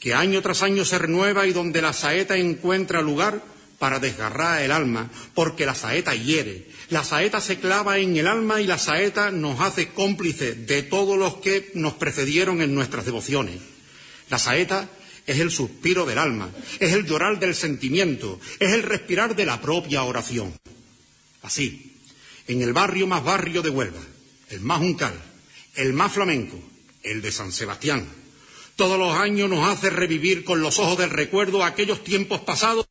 que 0.00 0.14
año 0.14 0.40
tras 0.40 0.62
año 0.62 0.84
se 0.84 0.96
renueva 0.96 1.46
y 1.46 1.52
donde 1.52 1.82
la 1.82 1.92
saeta 1.92 2.38
encuentra 2.38 3.02
lugar 3.02 3.42
para 3.78 3.98
desgarrar 3.98 4.62
el 4.62 4.72
alma, 4.72 5.10
porque 5.34 5.66
la 5.66 5.74
saeta 5.74 6.14
hiere, 6.14 6.66
la 6.88 7.04
saeta 7.04 7.40
se 7.40 7.58
clava 7.58 7.98
en 7.98 8.16
el 8.16 8.26
alma 8.26 8.60
y 8.60 8.66
la 8.66 8.78
saeta 8.78 9.30
nos 9.30 9.60
hace 9.60 9.88
cómplices 9.88 10.66
de 10.66 10.82
todos 10.82 11.18
los 11.18 11.36
que 11.36 11.70
nos 11.74 11.94
precedieron 11.94 12.62
en 12.62 12.74
nuestras 12.74 13.04
devociones. 13.04 13.60
La 14.30 14.38
saeta 14.38 14.88
es 15.26 15.40
el 15.40 15.50
suspiro 15.50 16.06
del 16.06 16.18
alma, 16.18 16.50
es 16.78 16.92
el 16.92 17.04
llorar 17.04 17.38
del 17.38 17.54
sentimiento, 17.54 18.40
es 18.60 18.72
el 18.72 18.82
respirar 18.82 19.34
de 19.34 19.46
la 19.46 19.60
propia 19.60 20.04
oración. 20.04 20.54
Así, 21.42 21.96
en 22.46 22.62
el 22.62 22.72
barrio 22.72 23.06
más 23.06 23.24
barrio 23.24 23.62
de 23.62 23.70
Huelva, 23.70 24.00
el 24.50 24.60
más 24.60 24.80
uncal, 24.80 25.14
el 25.74 25.92
más 25.92 26.12
flamenco, 26.12 26.58
el 27.02 27.20
de 27.20 27.32
San 27.32 27.52
Sebastián, 27.52 28.06
todos 28.76 28.98
los 28.98 29.16
años 29.16 29.48
nos 29.48 29.66
hace 29.68 29.90
revivir 29.90 30.44
con 30.44 30.60
los 30.60 30.78
ojos 30.78 30.98
del 30.98 31.10
recuerdo 31.10 31.64
aquellos 31.64 32.04
tiempos 32.04 32.40
pasados 32.42 32.85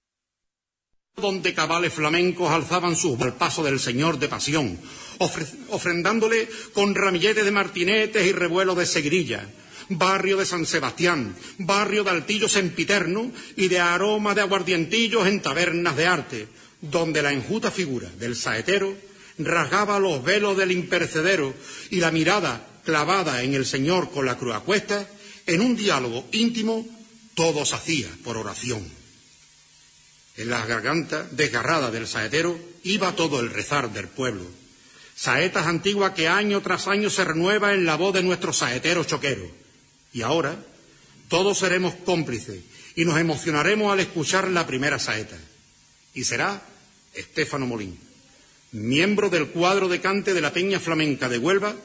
donde 1.18 1.54
cabales 1.54 1.94
flamencos 1.94 2.52
alzaban 2.52 2.98
sus 2.98 3.20
al 3.22 3.36
paso 3.36 3.64
del 3.64 3.80
Señor 3.80 4.20
de 4.20 4.28
Pasión, 4.28 4.78
ofrendándole 5.70 6.50
con 6.74 6.94
ramilletes 6.94 7.46
de 7.46 7.52
martinetes 7.52 8.28
y 8.28 8.34
revuelos 8.34 8.78
de 8.78 8.86
segrilla, 8.86 9.48
barrio 9.88 10.36
de 10.36 10.46
San 10.46 10.66
Sebastián, 10.66 11.34
barrio 11.58 12.04
de 12.04 12.10
altillos 12.12 12.52
sempiterno 12.52 13.32
y 13.56 13.70
de 13.70 13.80
aroma 13.80 14.34
de 14.34 14.42
aguardientillos 14.42 15.26
en 15.28 15.42
tabernas 15.42 15.96
de 15.96 16.06
arte, 16.06 16.48
donde 16.82 17.22
la 17.22 17.32
enjuta 17.32 17.72
figura 17.72 18.10
del 18.20 18.36
saetero 18.36 18.94
rasgaba 19.38 20.00
los 20.00 20.22
velos 20.22 20.58
del 20.58 20.74
impercedero 20.74 21.54
y 21.92 22.02
la 22.02 22.12
mirada 22.12 22.68
clavada 22.84 23.42
en 23.42 23.54
el 23.54 23.66
Señor 23.66 24.12
con 24.12 24.26
la 24.26 24.38
cruz 24.38 24.56
a 24.56 24.60
cuesta, 24.60 25.08
en 25.48 25.62
un 25.62 25.78
diálogo 25.78 26.28
íntimo, 26.34 26.86
todo 27.36 27.64
se 27.64 27.76
hacía 27.76 28.10
por 28.22 28.36
oración. 28.36 29.05
En 30.38 30.50
la 30.50 30.65
garganta 30.65 31.27
desgarrada 31.32 31.92
del 31.92 32.08
saetero 32.08 32.60
iba 32.84 33.15
todo 33.15 33.39
el 33.39 33.50
rezar 33.50 33.94
del 33.94 34.08
pueblo. 34.08 34.46
Saetas 35.15 35.65
antiguas 35.65 36.13
que 36.13 36.27
año 36.27 36.62
tras 36.62 36.88
año 36.88 37.10
se 37.10 37.24
renueva 37.24 37.74
en 37.74 37.86
la 37.86 37.96
voz 37.96 38.13
de 38.13 38.24
nuestros 38.24 38.58
saeteros 38.58 39.08
choqueros. 39.08 39.50
Y 40.12 40.24
ahora 40.24 40.58
todos 41.30 41.60
seremos 41.60 41.96
cómplices 42.06 42.60
y 42.96 43.06
nos 43.06 43.18
emocionaremos 43.18 43.94
al 43.94 44.01
escuchar 44.01 44.50
la 44.50 44.68
primera 44.68 45.00
saeta. 45.00 45.38
Y 46.13 46.25
será 46.25 46.62
Estéfano 47.13 47.65
Molín, 47.65 47.98
miembro 48.74 49.30
del 49.30 49.48
cuadro 49.48 49.88
de 49.88 50.01
cante 50.01 50.34
de 50.34 50.42
la 50.42 50.51
Peña 50.51 50.82
Flamenca 50.82 51.30
de 51.30 51.38
Huelva, 51.38 51.75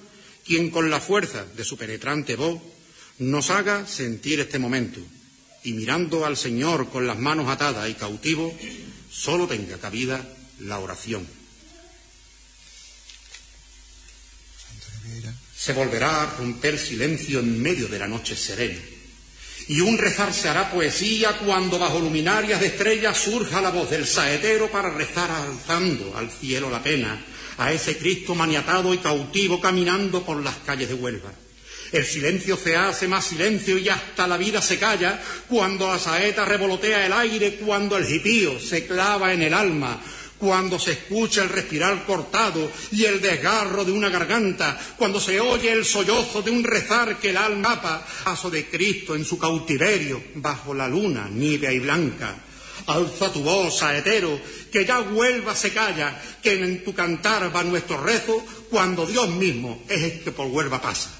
quien 0.44 0.70
con 0.70 0.90
la 0.90 1.00
fuerza 1.00 1.44
de 1.44 1.64
su 1.64 1.76
penetrante 1.76 2.34
voz 2.34 2.60
nos 3.18 3.50
haga 3.50 3.86
sentir 3.86 4.40
este 4.40 4.58
momento 4.58 5.00
y 5.64 5.72
mirando 5.72 6.24
al 6.24 6.36
Señor 6.36 6.88
con 6.88 7.06
las 7.06 7.18
manos 7.18 7.48
atadas 7.48 7.88
y 7.88 7.94
cautivo, 7.94 8.56
solo 9.10 9.46
tenga 9.46 9.78
cabida 9.78 10.26
la 10.60 10.78
oración. 10.78 11.26
Se 15.56 15.72
volverá 15.72 16.22
a 16.22 16.36
romper 16.36 16.78
silencio 16.78 17.40
en 17.40 17.60
medio 17.60 17.88
de 17.88 17.98
la 17.98 18.08
noche 18.08 18.34
serena. 18.34 18.80
Y 19.68 19.80
un 19.80 19.98
rezar 19.98 20.32
se 20.32 20.48
hará 20.48 20.70
poesía 20.70 21.38
cuando 21.38 21.78
bajo 21.78 22.00
luminarias 22.00 22.60
de 22.60 22.68
estrellas 22.68 23.18
surja 23.18 23.60
la 23.60 23.70
voz 23.70 23.90
del 23.90 24.06
saetero 24.06 24.70
para 24.70 24.90
rezar 24.90 25.30
alzando 25.30 26.16
al 26.16 26.30
cielo 26.30 26.70
la 26.70 26.82
pena 26.82 27.24
a 27.58 27.72
ese 27.72 27.98
Cristo 27.98 28.34
maniatado 28.34 28.94
y 28.94 28.98
cautivo 28.98 29.60
caminando 29.60 30.24
por 30.24 30.42
las 30.42 30.56
calles 30.64 30.88
de 30.88 30.94
Huelva. 30.94 31.30
El 31.92 32.06
silencio 32.06 32.56
se 32.56 32.76
hace 32.76 33.08
más 33.08 33.24
silencio 33.24 33.76
y 33.76 33.88
hasta 33.88 34.28
la 34.28 34.36
vida 34.36 34.62
se 34.62 34.78
calla 34.78 35.20
cuando 35.48 35.88
la 35.88 35.98
saeta 35.98 36.44
revolotea 36.44 37.04
el 37.04 37.12
aire, 37.12 37.56
cuando 37.56 37.96
el 37.96 38.06
jipío 38.06 38.60
se 38.60 38.86
clava 38.86 39.32
en 39.32 39.42
el 39.42 39.52
alma, 39.52 40.00
cuando 40.38 40.78
se 40.78 40.92
escucha 40.92 41.42
el 41.42 41.48
respirar 41.48 42.04
cortado 42.06 42.70
y 42.92 43.04
el 43.06 43.20
desgarro 43.20 43.84
de 43.84 43.90
una 43.90 44.08
garganta, 44.08 44.78
cuando 44.96 45.20
se 45.20 45.40
oye 45.40 45.72
el 45.72 45.84
sollozo 45.84 46.42
de 46.42 46.52
un 46.52 46.62
rezar 46.62 47.18
que 47.18 47.30
el 47.30 47.36
alma 47.36 47.72
apa, 47.72 48.06
paso 48.22 48.48
de 48.48 48.68
Cristo 48.68 49.16
en 49.16 49.24
su 49.24 49.36
cautiverio, 49.36 50.22
bajo 50.36 50.72
la 50.72 50.86
luna 50.86 51.28
nívea 51.28 51.72
y 51.72 51.80
blanca. 51.80 52.36
Alza 52.86 53.32
tu 53.32 53.42
voz, 53.42 53.78
saetero, 53.78 54.40
que 54.70 54.86
ya 54.86 55.00
Huelva 55.00 55.56
se 55.56 55.72
calla, 55.72 56.22
que 56.40 56.52
en 56.52 56.84
tu 56.84 56.94
cantar 56.94 57.54
va 57.54 57.64
nuestro 57.64 58.00
rezo, 58.00 58.44
cuando 58.70 59.04
Dios 59.06 59.28
mismo 59.28 59.82
es 59.88 60.02
el 60.02 60.20
que 60.20 60.30
por 60.30 60.46
Huelva 60.46 60.80
pasa 60.80 61.19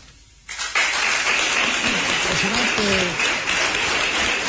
impresionante 2.30 2.86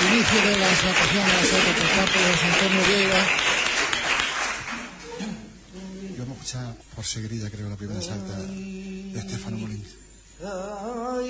inicio 0.07 0.39
de 0.41 0.53
la 0.57 0.67
exaltación 0.71 1.25
de 1.25 1.33
la 1.33 1.43
saeta 1.49 1.71
por 1.79 1.89
parte 1.97 2.17
de 2.19 2.25
Antonio 2.51 2.81
Vieira. 2.87 3.21
Yo 6.15 6.21
hemos 6.23 6.37
escuchado 6.37 6.71
por 6.95 7.05
seguirilla, 7.05 7.49
creo, 7.49 7.69
la 7.69 7.75
primera 7.77 8.01
salta 8.01 8.37
de 8.37 9.19
Estefano 9.19 9.57
Molins. 9.57 9.97
Ay, 10.43 11.27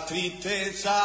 Tristeza 0.06 0.96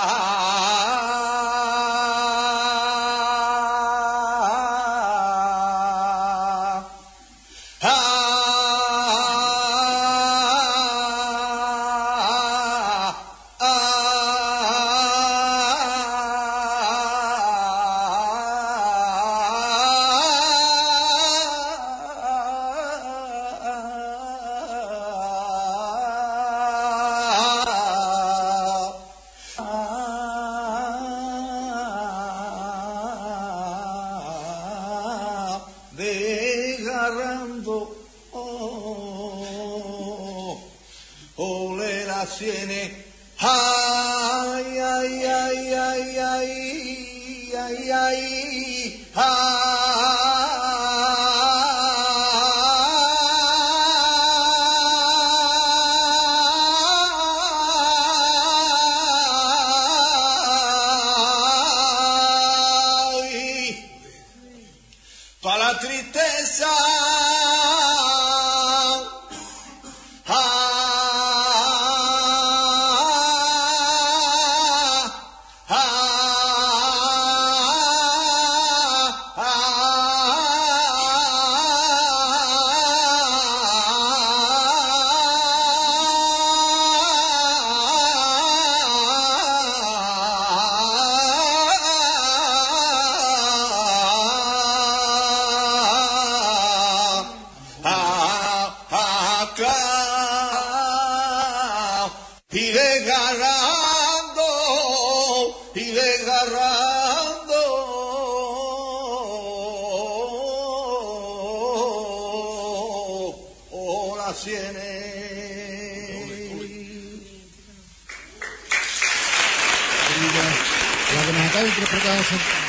interpretar 122.21 122.61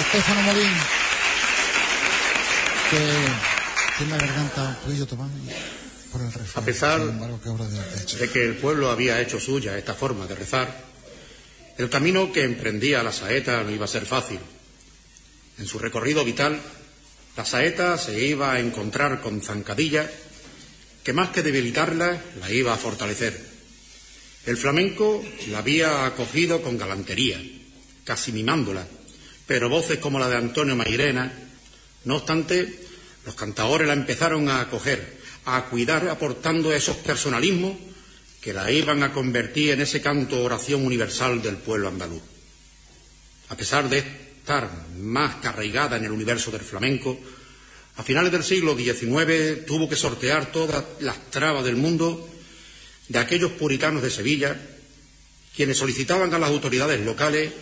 es 0.00 0.06
Estefano 0.06 0.42
Molín, 0.42 0.76
que 2.90 3.96
tiene 3.96 4.12
la 4.12 4.18
garganta 4.18 4.62
un 4.68 4.74
poquillo 4.76 5.06
tomada 5.06 5.30
y 5.36 6.12
por 6.12 6.22
el 6.22 6.32
refrán. 6.32 6.62
A 6.62 6.66
pesar 6.66 7.00
embargo, 7.00 7.40
hecho. 8.02 8.18
de 8.18 8.30
que 8.30 8.44
el 8.44 8.56
pueblo 8.56 8.90
había 8.90 9.20
hecho 9.20 9.38
suya 9.38 9.78
esta 9.78 9.94
forma 9.94 10.26
de 10.26 10.34
rezar, 10.34 10.84
el 11.76 11.88
camino 11.88 12.32
que 12.32 12.44
emprendía 12.44 13.02
la 13.02 13.12
saeta 13.12 13.62
no 13.62 13.70
iba 13.70 13.84
a 13.84 13.88
ser 13.88 14.04
fácil. 14.04 14.40
En 15.58 15.66
su 15.66 15.78
recorrido 15.78 16.24
vital, 16.24 16.60
la 17.36 17.44
saeta 17.44 17.98
se 17.98 18.24
iba 18.24 18.52
a 18.52 18.60
encontrar 18.60 19.20
con 19.20 19.40
zancadillas 19.42 20.08
que 21.04 21.12
más 21.12 21.30
que 21.30 21.42
debilitarla, 21.42 22.20
la 22.40 22.50
iba 22.50 22.74
a 22.74 22.76
fortalecer. 22.76 23.48
El 24.44 24.56
flamenco 24.56 25.24
la 25.50 25.58
había 25.58 26.04
acogido 26.04 26.62
con 26.62 26.76
galantería, 26.76 27.40
casi 28.08 28.32
mimándola, 28.32 28.88
pero 29.46 29.68
voces 29.68 29.98
como 29.98 30.18
la 30.18 30.30
de 30.30 30.36
Antonio 30.36 30.74
Mairena, 30.74 31.30
no 32.06 32.16
obstante, 32.16 32.86
los 33.26 33.34
cantadores 33.34 33.86
la 33.86 33.92
empezaron 33.92 34.48
a 34.48 34.62
acoger, 34.62 35.20
a 35.44 35.66
cuidar 35.66 36.08
aportando 36.08 36.72
esos 36.72 36.96
personalismos 36.96 37.76
que 38.40 38.54
la 38.54 38.70
iban 38.72 39.02
a 39.02 39.12
convertir 39.12 39.72
en 39.72 39.82
ese 39.82 40.00
canto 40.00 40.42
oración 40.42 40.86
universal 40.86 41.42
del 41.42 41.58
pueblo 41.58 41.88
andaluz. 41.88 42.22
A 43.50 43.56
pesar 43.58 43.90
de 43.90 43.98
estar 43.98 44.70
más 44.96 45.34
que 45.36 45.48
arraigada 45.48 45.98
en 45.98 46.06
el 46.06 46.12
universo 46.12 46.50
del 46.50 46.62
flamenco, 46.62 47.20
a 47.96 48.02
finales 48.02 48.32
del 48.32 48.42
siglo 48.42 48.74
XIX 48.74 49.66
tuvo 49.66 49.86
que 49.86 49.96
sortear 49.96 50.50
todas 50.50 50.82
las 51.00 51.30
trabas 51.30 51.62
del 51.62 51.76
mundo 51.76 52.26
de 53.08 53.18
aquellos 53.18 53.52
puritanos 53.52 54.02
de 54.02 54.10
Sevilla, 54.10 54.56
quienes 55.54 55.76
solicitaban 55.76 56.32
a 56.32 56.38
las 56.38 56.48
autoridades 56.48 57.04
locales 57.04 57.52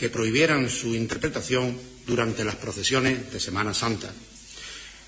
que 0.00 0.08
prohibieran 0.08 0.70
su 0.70 0.94
interpretación 0.94 1.78
durante 2.06 2.42
las 2.42 2.56
procesiones 2.56 3.30
de 3.30 3.38
Semana 3.38 3.74
Santa. 3.74 4.10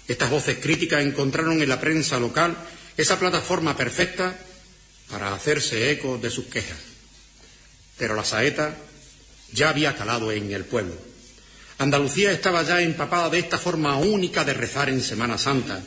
Estas 0.07 0.29
voces 0.29 0.59
críticas 0.61 1.01
encontraron 1.01 1.63
en 1.63 1.69
la 1.71 1.81
prensa 1.81 2.21
local 2.21 2.55
esa 2.99 3.19
plataforma 3.19 3.75
perfecta 3.75 4.39
para 5.09 5.33
hacerse 5.33 5.91
eco 5.91 6.19
de 6.19 6.29
sus 6.29 6.45
quejas. 6.45 6.77
Pero 7.97 8.15
la 8.15 8.23
saeta 8.23 8.77
ya 9.53 9.71
había 9.71 9.97
calado 9.97 10.31
en 10.31 10.53
el 10.53 10.67
pueblo. 10.67 10.95
Andalucía 11.79 12.31
estaba 12.31 12.63
ya 12.63 12.83
empapada 12.83 13.31
de 13.31 13.39
esta 13.39 13.57
forma 13.57 13.97
única 13.97 14.45
de 14.45 14.53
rezar 14.53 14.91
en 14.91 15.01
Semana 15.01 15.39
Santa. 15.39 15.81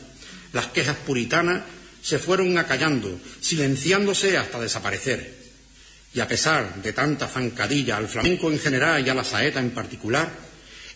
Las 0.52 0.66
quejas 0.66 0.96
puritanas 0.96 1.62
se 2.02 2.18
fueron 2.18 2.58
acallando, 2.58 3.20
silenciándose 3.40 4.36
hasta 4.36 4.58
desaparecer. 4.58 5.45
Y 6.16 6.20
a 6.20 6.26
pesar 6.26 6.82
de 6.82 6.94
tanta 6.94 7.28
zancadilla 7.28 7.98
al 7.98 8.08
flamenco 8.08 8.50
en 8.50 8.58
general 8.58 9.06
y 9.06 9.10
a 9.10 9.14
la 9.14 9.22
saeta 9.22 9.60
en 9.60 9.72
particular, 9.72 10.30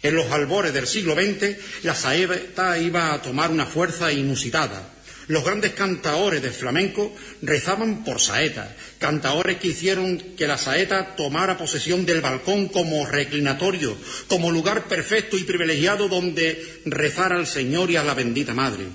en 0.02 0.14
los 0.14 0.32
albores 0.32 0.72
del 0.72 0.86
siglo 0.86 1.14
XX 1.14 1.58
la 1.82 1.94
saeta 1.94 2.78
iba 2.78 3.12
a 3.12 3.20
tomar 3.20 3.50
una 3.50 3.66
fuerza 3.66 4.10
inusitada. 4.10 4.94
Los 5.26 5.44
grandes 5.44 5.72
cantaores 5.72 6.40
del 6.40 6.52
flamenco 6.52 7.14
rezaban 7.42 8.02
por 8.02 8.18
saeta, 8.18 8.74
cantaores 8.98 9.58
que 9.58 9.68
hicieron 9.68 10.16
que 10.38 10.46
la 10.46 10.56
saeta 10.56 11.14
tomara 11.16 11.58
posesión 11.58 12.06
del 12.06 12.22
balcón 12.22 12.68
como 12.68 13.04
reclinatorio, 13.04 13.94
como 14.26 14.50
lugar 14.50 14.88
perfecto 14.88 15.36
y 15.36 15.44
privilegiado 15.44 16.08
donde 16.08 16.80
rezar 16.86 17.34
al 17.34 17.46
Señor 17.46 17.90
y 17.90 17.96
a 17.96 18.04
la 18.04 18.14
bendita 18.14 18.54
Madre. 18.54 18.86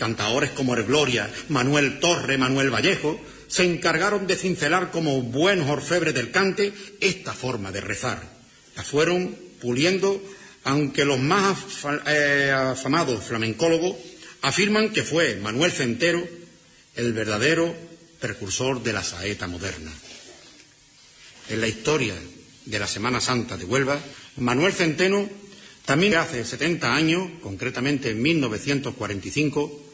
Cantaores 0.00 0.52
como 0.52 0.74
El 0.74 0.86
Manuel 1.50 2.00
Torre, 2.00 2.38
Manuel 2.38 2.70
Vallejo, 2.74 3.20
se 3.48 3.64
encargaron 3.64 4.26
de 4.26 4.34
cincelar 4.34 4.90
como 4.90 5.20
buenos 5.20 5.68
orfebres 5.68 6.14
del 6.14 6.30
cante 6.30 6.72
esta 7.00 7.34
forma 7.34 7.70
de 7.70 7.82
rezar. 7.82 8.22
La 8.76 8.82
fueron 8.82 9.36
puliendo, 9.60 10.22
aunque 10.64 11.04
los 11.04 11.18
más 11.18 11.58
eh, 12.06 12.50
afamados 12.50 13.22
flamencólogos 13.24 13.94
afirman 14.40 14.88
que 14.88 15.02
fue 15.02 15.36
Manuel 15.36 15.70
Centero 15.70 16.26
el 16.96 17.12
verdadero 17.12 17.76
precursor 18.20 18.82
de 18.82 18.94
la 18.94 19.04
saeta 19.04 19.48
moderna. 19.48 19.92
en 21.50 21.60
la 21.60 21.68
historia 21.68 22.14
de 22.64 22.78
la 22.78 22.86
Semana 22.86 23.20
Santa 23.20 23.58
de 23.58 23.66
Huelva, 23.66 24.00
Manuel 24.38 24.72
Centeno 24.72 25.28
también 25.84 26.14
hace 26.14 26.42
70 26.42 26.94
años, 26.94 27.28
concretamente 27.42 28.10
en 28.10 28.22
1945, 28.22 29.89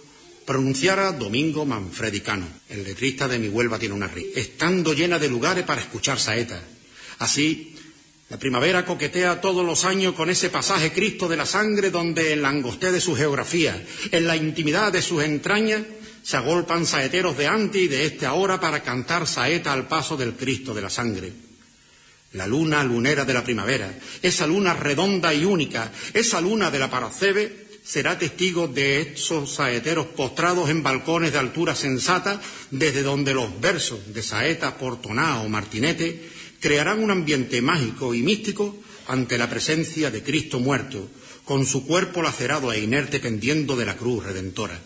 pronunciara 0.47 1.13
Domingo 1.13 1.67
Manfredicano, 1.67 2.47
el 2.71 2.85
letrista 2.85 3.27
de 3.27 3.39
Mi 3.39 3.49
Huelva 3.49 3.79
tiene 3.79 3.95
una 3.97 4.07
risa, 4.07 4.39
estando 4.41 4.95
llena 4.95 5.19
de 5.19 5.29
lugares 5.29 5.65
para 5.65 5.81
escuchar 5.81 6.21
saetas. 6.21 6.63
Así, 7.19 7.75
la 8.31 8.39
primavera 8.39 8.85
coquetea 8.85 9.41
todos 9.41 9.67
los 9.67 9.85
años 9.85 10.15
con 10.15 10.31
ese 10.31 10.49
pasaje 10.49 10.93
Cristo 10.93 11.29
de 11.29 11.37
la 11.37 11.47
sangre 11.47 11.91
donde 11.91 12.33
en 12.33 12.43
la 12.43 12.49
angosté 12.49 12.93
de 12.93 13.01
su 13.01 13.17
geografía, 13.17 13.85
en 14.13 14.27
la 14.27 14.37
intimidad 14.37 14.93
de 14.93 15.03
sus 15.03 15.23
entrañas, 15.23 15.83
se 16.23 16.37
agolpan 16.37 16.87
saeteros 16.87 17.37
de 17.37 17.47
antes 17.47 17.83
y 17.83 17.89
de 17.89 18.07
este 18.07 18.27
ahora 18.27 18.61
para 18.61 18.83
cantar 18.83 19.27
saeta 19.27 19.73
al 19.73 19.87
paso 19.87 20.17
del 20.17 20.35
Cristo 20.35 20.75
de 20.75 20.83
la 20.83 20.91
sangre. 20.91 21.33
La 22.33 22.47
luna 22.47 22.83
lunera 22.83 23.25
de 23.25 23.33
la 23.33 23.45
primavera, 23.45 23.97
esa 24.21 24.47
luna 24.47 24.75
redonda 24.75 25.33
y 25.33 25.45
única, 25.45 25.93
esa 26.13 26.41
luna 26.41 26.71
de 26.71 26.79
la 26.79 26.91
Paracebe, 26.91 27.66
será 27.87 28.19
testigo 28.19 28.67
de 28.67 29.15
esos 29.15 29.55
saeteros 29.55 30.07
postrados 30.07 30.71
en 30.71 30.83
balcones 30.83 31.33
de 31.33 31.39
altura 31.39 31.77
sensata, 31.77 32.41
desde 32.73 33.03
donde 33.03 33.33
los 33.33 33.61
versos 33.61 34.13
de 34.13 34.23
saeta, 34.23 34.77
portoná 34.77 35.41
o 35.43 35.49
martinete 35.49 36.29
crearán 36.59 36.99
un 36.99 37.13
ambiente 37.13 37.63
mágico 37.63 38.13
y 38.13 38.23
místico 38.23 38.75
ante 39.07 39.39
la 39.39 39.49
presencia 39.49 40.11
de 40.11 40.25
Cristo 40.25 40.59
muerto, 40.59 41.09
con 41.45 41.65
su 41.65 41.87
cuerpo 41.87 42.23
lacerado 42.23 42.73
e 42.73 42.81
inerte 42.81 43.21
pendiendo 43.21 43.77
de 43.77 43.87
la 43.87 43.97
cruz 43.97 44.25
redentora. 44.25 44.81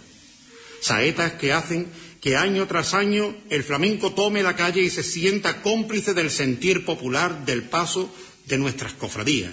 Saetas 0.83 1.33
que 1.41 1.55
hacen 1.55 1.89
que 2.21 2.37
año 2.37 2.67
tras 2.67 2.93
año 2.93 3.35
el 3.49 3.65
flamenco 3.65 4.13
tome 4.13 4.43
la 4.43 4.57
calle 4.57 4.83
y 4.83 4.91
se 4.91 5.03
sienta 5.03 5.63
cómplice 5.63 6.13
del 6.13 6.31
sentir 6.31 6.85
popular 6.85 7.47
del 7.47 7.63
paso 7.63 8.15
de 8.45 8.59
nuestras 8.59 8.93
cofradías. 8.93 9.53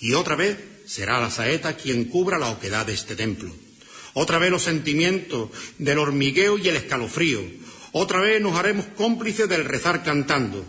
Y 0.00 0.14
otra 0.14 0.34
vez 0.34 0.56
será 0.88 1.20
la 1.20 1.30
saeta 1.30 1.76
quien 1.76 2.06
cubra 2.06 2.38
la 2.38 2.48
oquedad 2.48 2.86
de 2.86 2.94
este 2.94 3.14
templo. 3.14 3.54
Otra 4.14 4.38
vez 4.38 4.50
los 4.50 4.62
sentimientos 4.62 5.50
del 5.76 5.98
hormigueo 5.98 6.56
y 6.56 6.68
el 6.68 6.76
escalofrío. 6.76 7.42
Otra 7.92 8.20
vez 8.20 8.40
nos 8.40 8.56
haremos 8.56 8.86
cómplices 8.96 9.48
del 9.48 9.66
rezar 9.66 10.02
cantando. 10.02 10.64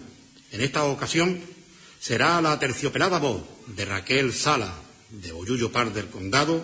En 0.52 0.62
esta 0.62 0.84
ocasión 0.84 1.40
será 2.00 2.42
la 2.42 2.60
terciopelada 2.60 3.18
voz 3.18 3.44
de 3.68 3.86
Raquel 3.86 4.34
Sala, 4.34 4.76
de 5.10 5.32
Boyullo 5.32 5.72
Par 5.72 5.94
del 5.94 6.08
Condado, 6.08 6.64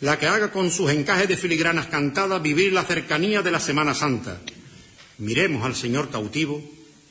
la 0.00 0.18
que 0.18 0.26
haga 0.26 0.50
con 0.50 0.70
sus 0.70 0.90
encajes 0.90 1.28
de 1.28 1.36
filigranas 1.36 1.88
cantadas 1.88 2.42
vivir 2.42 2.72
la 2.72 2.84
cercanía 2.84 3.42
de 3.42 3.50
la 3.50 3.60
Semana 3.60 3.94
Santa. 3.94 4.40
Miremos 5.18 5.64
al 5.64 5.74
Señor 5.74 6.10
cautivo 6.10 6.62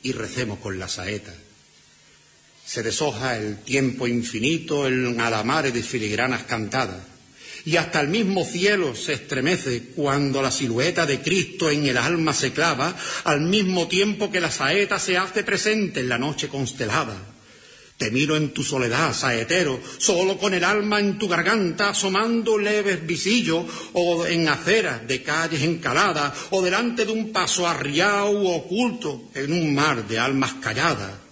y 0.02 0.12
recemos 0.12 0.58
con 0.58 0.78
la 0.78 0.88
saeta. 0.88 1.34
Se 2.66 2.82
deshoja 2.82 3.36
el 3.38 3.58
tiempo 3.58 4.08
infinito 4.08 4.88
en 4.88 5.20
alamares 5.20 5.72
de 5.72 5.84
filigranas 5.84 6.42
cantadas, 6.42 7.00
y 7.64 7.76
hasta 7.76 8.00
el 8.00 8.08
mismo 8.08 8.44
cielo 8.44 8.96
se 8.96 9.12
estremece 9.12 9.90
cuando 9.94 10.42
la 10.42 10.50
silueta 10.50 11.06
de 11.06 11.20
Cristo 11.20 11.70
en 11.70 11.86
el 11.86 11.96
alma 11.96 12.32
se 12.32 12.52
clava, 12.52 12.96
al 13.22 13.42
mismo 13.42 13.86
tiempo 13.86 14.32
que 14.32 14.40
la 14.40 14.50
saeta 14.50 14.98
se 14.98 15.16
hace 15.16 15.44
presente 15.44 16.00
en 16.00 16.08
la 16.08 16.18
noche 16.18 16.48
constelada. 16.48 17.16
Te 17.96 18.10
miro 18.10 18.36
en 18.36 18.50
tu 18.50 18.64
soledad, 18.64 19.14
saetero, 19.14 19.80
solo 19.98 20.36
con 20.36 20.52
el 20.52 20.64
alma 20.64 20.98
en 20.98 21.18
tu 21.18 21.28
garganta, 21.28 21.90
asomando 21.90 22.58
leves 22.58 23.06
visillos, 23.06 23.64
o 23.92 24.26
en 24.26 24.48
aceras 24.48 25.06
de 25.06 25.22
calles 25.22 25.62
encaladas, 25.62 26.32
o 26.50 26.60
delante 26.60 27.06
de 27.06 27.12
un 27.12 27.32
paso 27.32 27.66
arriado 27.66 28.28
oculto 28.28 29.30
en 29.34 29.52
un 29.52 29.72
mar 29.72 30.06
de 30.06 30.18
almas 30.18 30.54
calladas. 30.60 31.25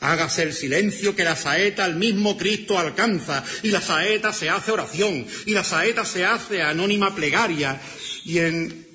Hágase 0.00 0.44
el 0.44 0.54
silencio 0.54 1.14
que 1.14 1.24
la 1.24 1.36
saeta 1.36 1.84
al 1.84 1.96
mismo 1.96 2.36
Cristo 2.36 2.78
alcanza, 2.78 3.44
y 3.62 3.70
la 3.70 3.80
saeta 3.80 4.32
se 4.32 4.48
hace 4.48 4.72
oración, 4.72 5.26
y 5.46 5.52
la 5.52 5.62
saeta 5.62 6.04
se 6.04 6.24
hace 6.24 6.62
anónima 6.62 7.14
plegaria, 7.14 7.80
y, 8.24 8.38
en, 8.38 8.86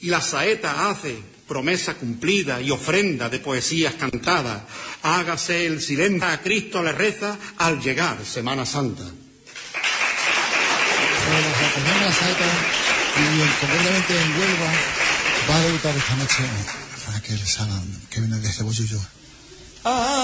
y 0.00 0.08
la 0.08 0.20
saeta 0.20 0.90
hace 0.90 1.16
promesa 1.46 1.94
cumplida 1.94 2.60
y 2.60 2.70
ofrenda 2.70 3.28
de 3.28 3.38
poesías 3.38 3.94
cantadas. 3.94 4.62
Hágase 5.02 5.66
el 5.66 5.80
silencio 5.80 6.28
a 6.28 6.42
Cristo 6.42 6.82
le 6.82 6.92
reza 6.92 7.38
al 7.56 7.80
llegar 7.80 8.18
Semana 8.24 8.66
Santa. 8.66 9.04
Va 15.48 15.56
a 15.56 15.60
debutar 15.60 15.96
esta 15.96 16.16
noche 16.16 16.42
que. 16.42 16.78
Oh. 19.90 20.18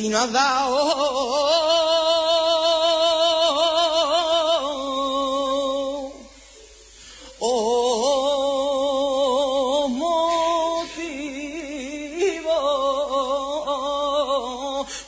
Si 0.00 0.08
no 0.08 0.18
has 0.18 0.32
dado. 0.32 0.76
Oh. 7.40 8.00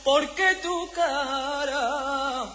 Porque 0.03 0.55
tu 0.61 0.89
cara 0.91 2.53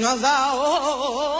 no 0.00 0.08
has 0.08 0.20
dado. 0.20 1.35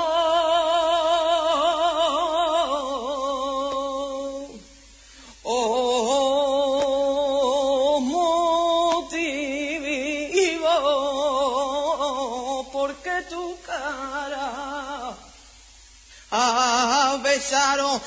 A 17.52 18.00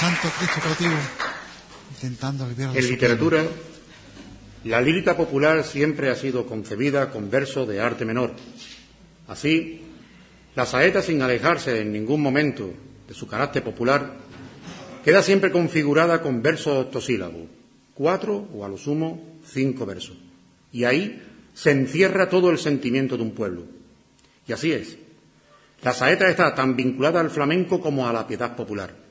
Santo 0.00 0.30
Cristo 0.38 0.60
cautivo, 0.62 0.96
intentando 1.90 2.44
aliviar 2.44 2.74
En 2.74 2.88
literatura, 2.88 3.44
la 4.64 4.80
lírica 4.80 5.14
popular 5.14 5.62
siempre 5.62 6.08
ha 6.08 6.14
sido 6.14 6.46
concebida 6.46 7.10
con 7.10 7.28
versos 7.28 7.68
de 7.68 7.82
arte 7.82 8.06
menor. 8.06 8.32
Así, 9.28 9.82
la 10.54 10.64
saeta, 10.64 11.02
sin 11.02 11.20
alejarse 11.20 11.82
en 11.82 11.92
ningún 11.92 12.22
momento 12.22 12.72
de 13.06 13.12
su 13.12 13.26
carácter 13.26 13.62
popular, 13.62 14.16
queda 15.04 15.22
siempre 15.22 15.52
configurada 15.52 16.22
con 16.22 16.40
versos 16.40 16.86
octosílabos, 16.86 17.50
cuatro 17.92 18.48
o 18.54 18.64
a 18.64 18.70
lo 18.70 18.78
sumo 18.78 19.38
cinco 19.44 19.84
versos. 19.84 20.16
Y 20.72 20.84
ahí 20.84 21.22
se 21.52 21.72
encierra 21.72 22.30
todo 22.30 22.48
el 22.48 22.56
sentimiento 22.56 23.18
de 23.18 23.22
un 23.22 23.32
pueblo. 23.32 23.64
Y 24.48 24.54
así 24.54 24.72
es. 24.72 24.96
La 25.82 25.92
saeta 25.92 26.26
está 26.30 26.54
tan 26.54 26.74
vinculada 26.74 27.20
al 27.20 27.28
flamenco 27.28 27.82
como 27.82 28.08
a 28.08 28.14
la 28.14 28.26
piedad 28.26 28.56
popular. 28.56 29.09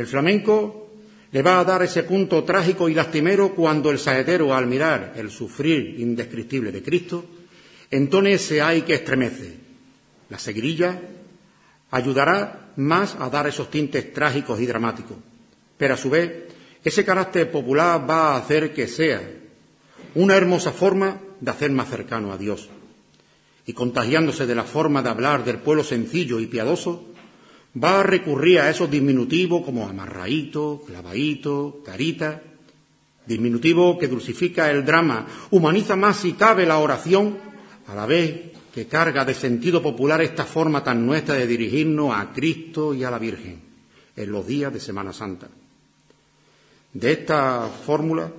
El 0.00 0.06
flamenco 0.06 0.88
le 1.30 1.42
va 1.42 1.60
a 1.60 1.64
dar 1.64 1.82
ese 1.82 2.04
punto 2.04 2.42
trágico 2.42 2.88
y 2.88 2.94
lastimero 2.94 3.54
cuando 3.54 3.90
el 3.90 3.98
saetero, 3.98 4.54
al 4.54 4.66
mirar 4.66 5.12
el 5.14 5.30
sufrir 5.30 6.00
indescriptible 6.00 6.72
de 6.72 6.82
Cristo, 6.82 7.22
entone 7.90 8.32
ese 8.32 8.62
ay 8.62 8.80
que 8.80 8.94
estremece. 8.94 9.58
La 10.30 10.38
seguirilla 10.38 10.98
ayudará 11.90 12.72
más 12.76 13.14
a 13.20 13.28
dar 13.28 13.46
esos 13.46 13.70
tintes 13.70 14.10
trágicos 14.14 14.58
y 14.58 14.64
dramáticos, 14.64 15.18
pero 15.76 15.92
a 15.92 15.98
su 15.98 16.08
vez 16.08 16.44
ese 16.82 17.04
carácter 17.04 17.50
popular 17.50 18.08
va 18.08 18.32
a 18.32 18.38
hacer 18.38 18.72
que 18.72 18.88
sea 18.88 19.20
una 20.14 20.34
hermosa 20.34 20.72
forma 20.72 21.20
de 21.38 21.50
hacer 21.50 21.72
más 21.72 21.90
cercano 21.90 22.32
a 22.32 22.38
Dios. 22.38 22.70
Y 23.66 23.74
contagiándose 23.74 24.46
de 24.46 24.54
la 24.54 24.64
forma 24.64 25.02
de 25.02 25.10
hablar 25.10 25.44
del 25.44 25.58
pueblo 25.58 25.84
sencillo 25.84 26.40
y 26.40 26.46
piadoso, 26.46 27.09
va 27.76 28.00
a 28.00 28.02
recurrir 28.02 28.60
a 28.60 28.70
esos 28.70 28.90
diminutivos 28.90 29.64
como 29.64 29.86
amarraíto, 29.86 30.82
clavadito, 30.86 31.82
carita, 31.84 32.42
diminutivo 33.26 33.98
que 33.98 34.08
dulcifica 34.08 34.70
el 34.70 34.84
drama, 34.84 35.26
humaniza 35.50 35.96
más 35.96 36.18
si 36.18 36.32
cabe 36.32 36.66
la 36.66 36.78
oración, 36.78 37.38
a 37.86 37.94
la 37.94 38.06
vez 38.06 38.50
que 38.72 38.86
carga 38.86 39.24
de 39.24 39.34
sentido 39.34 39.82
popular 39.82 40.22
esta 40.22 40.44
forma 40.44 40.82
tan 40.82 41.04
nuestra 41.04 41.34
de 41.34 41.46
dirigirnos 41.46 42.14
a 42.14 42.32
Cristo 42.32 42.94
y 42.94 43.04
a 43.04 43.10
la 43.10 43.18
Virgen 43.18 43.60
en 44.16 44.32
los 44.32 44.46
días 44.46 44.72
de 44.72 44.80
Semana 44.80 45.12
Santa. 45.12 45.48
De 46.92 47.12
esta 47.12 47.68
fórmula 47.68 48.30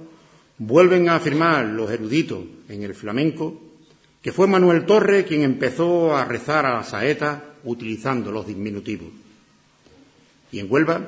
vuelven 0.58 1.10
a 1.10 1.16
afirmar 1.16 1.66
los 1.66 1.90
eruditos 1.90 2.44
en 2.70 2.84
el 2.84 2.94
flamenco 2.94 3.62
que 4.22 4.32
fue 4.32 4.48
Manuel 4.48 4.86
Torre 4.86 5.26
quien 5.26 5.42
empezó 5.42 6.16
a 6.16 6.26
rezar 6.26 6.66
a 6.66 6.74
la 6.76 6.84
saeta 6.84 7.56
utilizando 7.64 8.32
los 8.32 8.46
diminutivos. 8.46 9.21
Y 10.52 10.60
en 10.60 10.68
Huelva, 10.70 11.02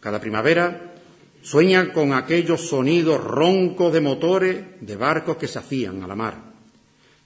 cada 0.00 0.20
primavera, 0.20 0.94
sueña 1.42 1.92
con 1.92 2.12
aquellos 2.12 2.68
sonidos 2.68 3.22
roncos 3.22 3.92
de 3.92 4.00
motores 4.00 4.64
de 4.80 4.96
barcos 4.96 5.36
que 5.36 5.48
se 5.48 5.58
hacían 5.58 6.02
a 6.02 6.06
la 6.06 6.14
mar. 6.14 6.34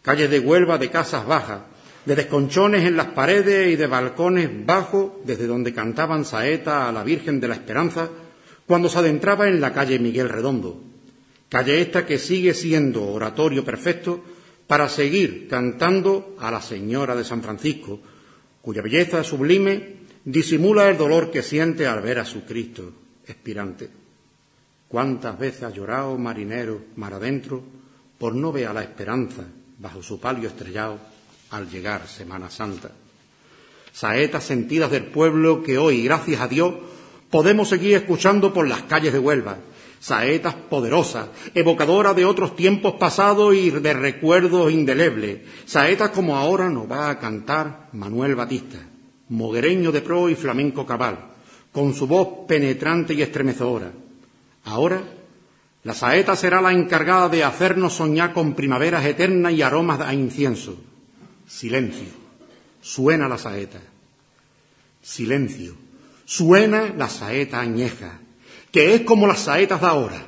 Calles 0.03 0.31
de 0.31 0.41
Huelva 0.41 0.79
de 0.79 0.91
casas 0.91 1.27
bajas, 1.27 1.61
de 2.05 2.17
desconchones 2.17 2.85
en 2.85 2.97
las 2.97 3.09
paredes 3.09 3.71
y 3.71 3.77
de 3.77 3.87
balcones 3.87 4.49
bajos 4.65 5.13
desde 5.25 5.47
donde 5.47 5.75
cantaban 5.75 6.25
saeta 6.25 6.89
a 6.89 6.93
la 6.93 7.05
Virgen 7.05 7.39
de 7.39 7.49
la 7.49 7.55
Esperanza 7.55 8.09
cuando 8.67 8.89
se 8.89 8.99
adentraba 8.99 9.47
en 9.49 9.61
la 9.61 9.73
calle 9.73 9.99
Miguel 9.99 10.29
Redondo. 10.29 10.83
Calle 11.49 11.81
esta 11.81 12.07
que 12.07 12.19
sigue 12.19 12.55
siendo 12.55 13.07
oratorio 13.07 13.65
perfecto 13.65 14.23
para 14.67 14.89
seguir 14.89 15.49
cantando 15.49 16.37
a 16.39 16.51
la 16.51 16.61
Señora 16.61 17.15
de 17.15 17.25
San 17.25 17.43
Francisco, 17.43 18.01
cuya 18.61 18.83
belleza 18.83 19.25
sublime 19.25 19.98
disimula 20.29 20.91
el 20.91 20.99
dolor 20.99 21.31
que 21.31 21.43
siente 21.43 21.87
al 21.87 22.03
ver 22.03 22.19
a 22.19 22.25
su 22.27 22.45
Cristo 22.45 22.93
expirante. 23.27 23.89
¿Cuántas 24.87 25.39
veces 25.39 25.63
ha 25.63 25.71
llorado 25.71 26.19
marinero 26.19 26.83
mar 26.97 27.15
adentro 27.15 27.63
por 28.19 28.35
no 28.35 28.53
ver 28.53 28.67
a 28.67 28.75
la 28.75 28.83
esperanza 28.83 29.45
bajo 29.79 30.03
su 30.03 30.21
palio 30.21 30.49
estrellado 30.49 30.99
al 31.51 31.71
llegar 31.71 32.07
Semana 32.07 32.51
Santa? 32.51 32.91
Saetas 33.91 34.45
sentidas 34.45 34.91
del 34.91 35.07
pueblo 35.07 35.63
que 35.63 35.79
hoy, 35.79 36.05
gracias 36.05 36.43
a 36.43 36.49
Dios, 36.49 36.75
podemos 37.31 37.71
seguir 37.71 37.95
escuchando 37.95 38.53
por 38.53 38.69
las 38.69 38.83
calles 38.83 39.15
de 39.15 39.19
Huelva, 39.19 39.57
saetas 39.99 40.55
poderosas, 40.55 41.29
evocadoras 41.55 42.15
de 42.15 42.27
otros 42.27 42.55
tiempos 42.55 42.97
pasados 42.97 43.55
y 43.55 43.71
de 43.71 43.95
recuerdos 43.95 44.71
indelebles, 44.73 45.41
saetas 45.65 46.11
como 46.11 46.37
ahora 46.37 46.69
nos 46.69 46.91
va 46.91 47.09
a 47.09 47.19
cantar 47.19 47.89
Manuel 47.93 48.35
Batista, 48.35 48.88
moguereño 49.29 49.93
de 49.93 50.03
pro 50.03 50.29
y 50.29 50.35
flamenco 50.35 50.87
cabal, 50.87 51.19
con 51.73 51.95
su 51.95 52.07
voz 52.07 52.47
penetrante 52.47 53.15
y 53.15 53.23
estremecedora. 53.23 53.93
Ahora, 54.65 55.03
la 55.85 55.95
saeta 55.95 56.37
será 56.37 56.61
la 56.61 56.73
encargada 56.73 57.29
de 57.29 57.45
hacernos 57.45 57.95
soñar 57.95 58.33
con 58.33 58.55
primaveras 58.55 59.05
eternas 59.05 59.53
y 59.53 59.63
aromas 59.63 60.01
a 60.01 60.13
incienso. 60.13 60.77
Silencio. 61.47 62.09
Suena 62.81 63.29
la 63.29 63.39
saeta. 63.39 63.81
Silencio. 65.03 65.75
Suena 66.25 66.93
la 66.97 67.09
saeta 67.09 67.61
añeja 67.61 68.21
que 68.71 68.95
es 68.95 69.01
como 69.03 69.27
las 69.27 69.41
saetas 69.41 69.81
de 69.81 69.87
ahora, 69.87 70.27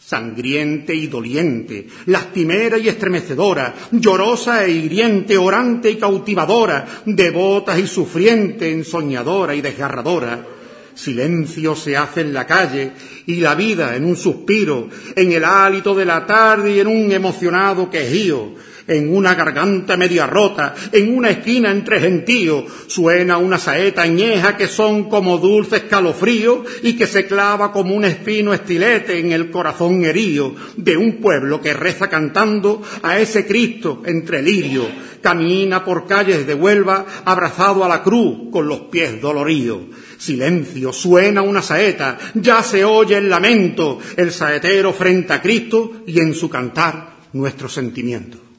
sangriente 0.00 0.94
y 0.94 1.06
doliente, 1.06 1.86
lastimera 2.06 2.78
y 2.78 2.88
estremecedora, 2.88 3.74
llorosa 3.92 4.64
e 4.64 4.70
hiriente, 4.70 5.36
orante 5.36 5.90
y 5.90 5.96
cautivadora, 5.96 7.02
devota 7.04 7.78
y 7.78 7.86
sufriente, 7.86 8.72
ensoñadora 8.72 9.54
y 9.54 9.60
desgarradora. 9.60 10.46
Silencio 10.94 11.76
se 11.76 11.96
hace 11.96 12.22
en 12.22 12.32
la 12.32 12.46
calle 12.46 12.92
y 13.26 13.36
la 13.36 13.54
vida 13.54 13.94
en 13.94 14.04
un 14.04 14.16
suspiro, 14.16 14.88
en 15.14 15.32
el 15.32 15.44
hálito 15.44 15.94
de 15.94 16.04
la 16.04 16.26
tarde 16.26 16.72
y 16.72 16.80
en 16.80 16.88
un 16.88 17.12
emocionado 17.12 17.88
quejío, 17.88 18.54
en 18.90 19.14
una 19.14 19.34
garganta 19.34 19.96
media 19.96 20.26
rota, 20.26 20.74
en 20.92 21.16
una 21.16 21.30
esquina 21.30 21.70
entre 21.70 22.00
gentíos, 22.00 22.64
suena 22.88 23.38
una 23.38 23.58
saeta 23.58 24.02
añeja 24.02 24.56
que 24.56 24.68
son 24.68 25.08
como 25.08 25.38
dulces 25.38 25.82
calofríos 25.82 26.66
y 26.82 26.96
que 26.96 27.06
se 27.06 27.26
clava 27.26 27.72
como 27.72 27.94
un 27.94 28.04
espino 28.04 28.52
estilete 28.52 29.18
en 29.18 29.32
el 29.32 29.50
corazón 29.50 30.04
herido 30.04 30.54
de 30.76 30.96
un 30.96 31.20
pueblo 31.20 31.60
que 31.60 31.72
reza 31.72 32.08
cantando 32.08 32.82
a 33.02 33.18
ese 33.18 33.46
Cristo 33.46 34.02
entre 34.04 34.42
lirio, 34.42 34.86
camina 35.22 35.84
por 35.84 36.06
calles 36.06 36.46
de 36.46 36.54
Huelva 36.54 37.06
abrazado 37.24 37.84
a 37.84 37.88
la 37.88 38.02
cruz 38.02 38.50
con 38.50 38.66
los 38.66 38.80
pies 38.90 39.20
doloridos. 39.20 39.82
Silencio, 40.18 40.92
suena 40.92 41.42
una 41.42 41.62
saeta, 41.62 42.18
ya 42.34 42.62
se 42.62 42.84
oye 42.84 43.16
el 43.16 43.30
lamento, 43.30 43.98
el 44.16 44.32
saetero 44.32 44.92
frente 44.92 45.32
a 45.32 45.40
Cristo 45.40 46.02
y 46.06 46.20
en 46.20 46.34
su 46.34 46.50
cantar 46.50 47.20
nuestro 47.32 47.68
sentimiento. 47.68 48.49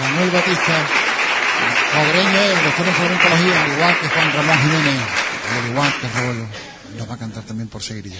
Manuel 0.00 0.30
Batista, 0.30 0.86
Mogreño, 1.94 2.42
doctor 2.64 2.86
en 2.86 2.94
flamencología, 2.94 3.64
al 3.64 3.72
igual 3.72 3.94
que 4.00 4.08
Juan 4.08 4.32
Ramón 4.32 4.58
Jiménez, 4.58 5.02
al 5.52 5.66
igual 5.70 5.92
que 6.00 6.08
Raúl, 6.08 6.48
nos 6.98 7.10
va 7.10 7.14
a 7.14 7.18
cantar 7.18 7.42
también 7.44 7.68
por. 7.68 7.82
Triste, 7.82 8.12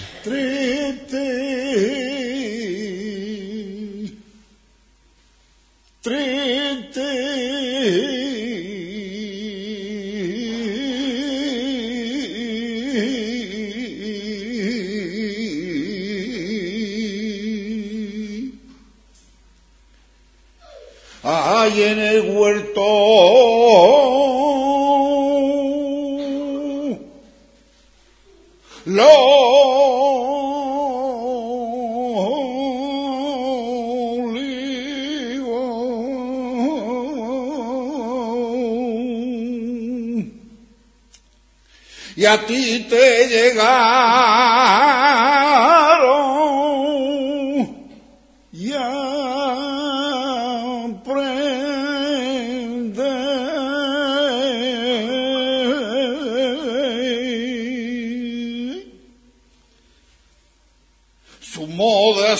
triste. 6.01 8.16
Ay, 21.59 21.81
en 21.81 21.99
el 21.99 22.37
huerto 22.37 22.83
olivos. 22.83 23.47
Y 42.15 42.25
a 42.25 42.45
ti 42.45 42.85
te 42.87 43.27
llegaron 43.27 45.06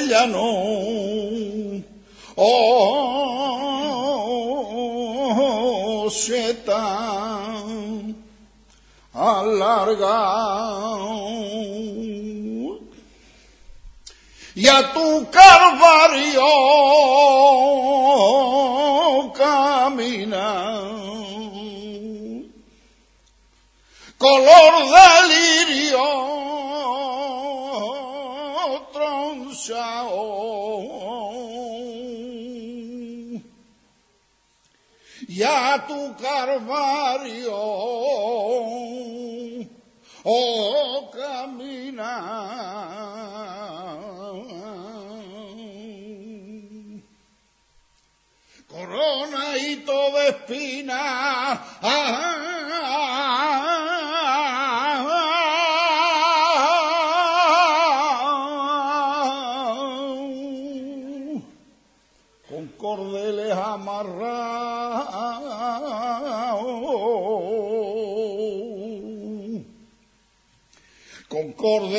aquella 0.00 0.26
no. 0.26 1.82
Oh, 2.36 3.20
tan 6.64 8.16
alargado. 9.12 10.40
Y 14.54 14.66
a 14.66 14.92
tu 14.92 15.30
calvario 15.30 16.42
camina 19.32 20.80
color 24.18 24.74
de 24.92 25.08
lirio 25.28 26.69
tronchao. 29.70 30.90
Y 35.28 35.42
a 35.42 35.84
tu 35.86 36.16
calvario 36.16 37.54
oh 40.24 41.10
camina 41.12 42.40
corona 48.68 49.56
y 49.56 49.76
toda 49.76 50.26
espina. 50.28 51.62
Con 51.80 52.49
Con 71.60 71.92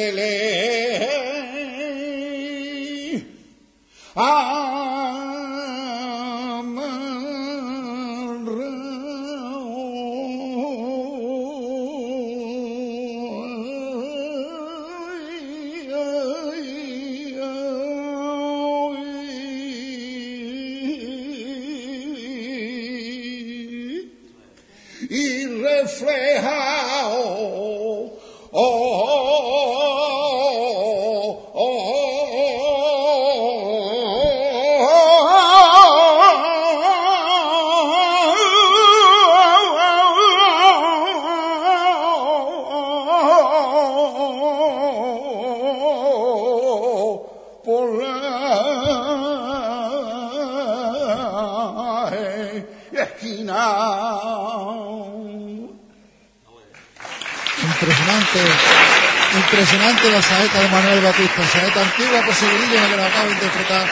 impresionante 59.62 60.10
la 60.10 60.21
saeta 60.24 60.60
de 60.60 60.69
Manuel 60.69 61.04
Batista, 61.04 61.43
saeta 61.43 61.86
antigua 61.86 62.34
Segurillo 62.34 62.89
que 62.89 62.97
la 62.97 63.06
acabo 63.06 63.28
de 63.28 63.34
interpretar, 63.34 63.88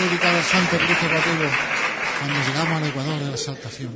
dedicada 0.00 0.38
al 0.38 0.42
Santo 0.42 0.76
Cristo 0.76 1.06
Patulo, 1.06 1.48
cuando 2.18 2.38
llegamos 2.44 2.82
al 2.82 2.88
Ecuador 2.88 3.18
de 3.20 3.26
la 3.26 3.30
exaltación. 3.30 3.90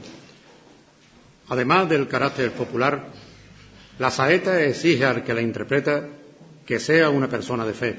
Además 1.49 1.89
del 1.89 2.07
carácter 2.07 2.53
popular, 2.53 3.09
la 3.99 4.13
saeta 4.13 4.63
exige 4.63 5.05
al 5.05 5.25
que 5.25 5.35
la 5.35 5.43
interpreta 5.43 6.07
que 6.65 6.79
sea 6.79 7.11
una 7.11 7.29
persona 7.29 7.67
de 7.67 7.75
fe, 7.75 7.97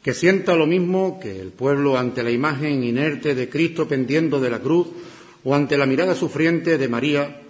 que 0.00 0.14
sienta 0.14 0.54
lo 0.54 0.68
mismo 0.68 1.18
que 1.18 1.40
el 1.40 1.50
pueblo 1.50 1.98
ante 1.98 2.22
la 2.22 2.30
imagen 2.30 2.84
inerte 2.84 3.34
de 3.34 3.48
Cristo 3.48 3.88
pendiendo 3.88 4.38
de 4.38 4.50
la 4.50 4.60
cruz 4.60 4.86
o 5.42 5.52
ante 5.52 5.76
la 5.76 5.86
mirada 5.86 6.14
sufriente 6.14 6.78
de 6.78 6.88
María, 6.88 7.40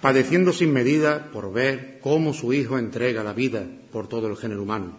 padeciendo 0.00 0.52
sin 0.52 0.72
medida 0.72 1.30
por 1.30 1.52
ver 1.52 1.98
cómo 2.02 2.32
su 2.32 2.52
Hijo 2.52 2.78
entrega 2.78 3.22
la 3.22 3.32
vida 3.32 3.66
por 3.92 4.08
todo 4.08 4.28
el 4.28 4.36
género 4.36 4.62
humano. 4.62 4.96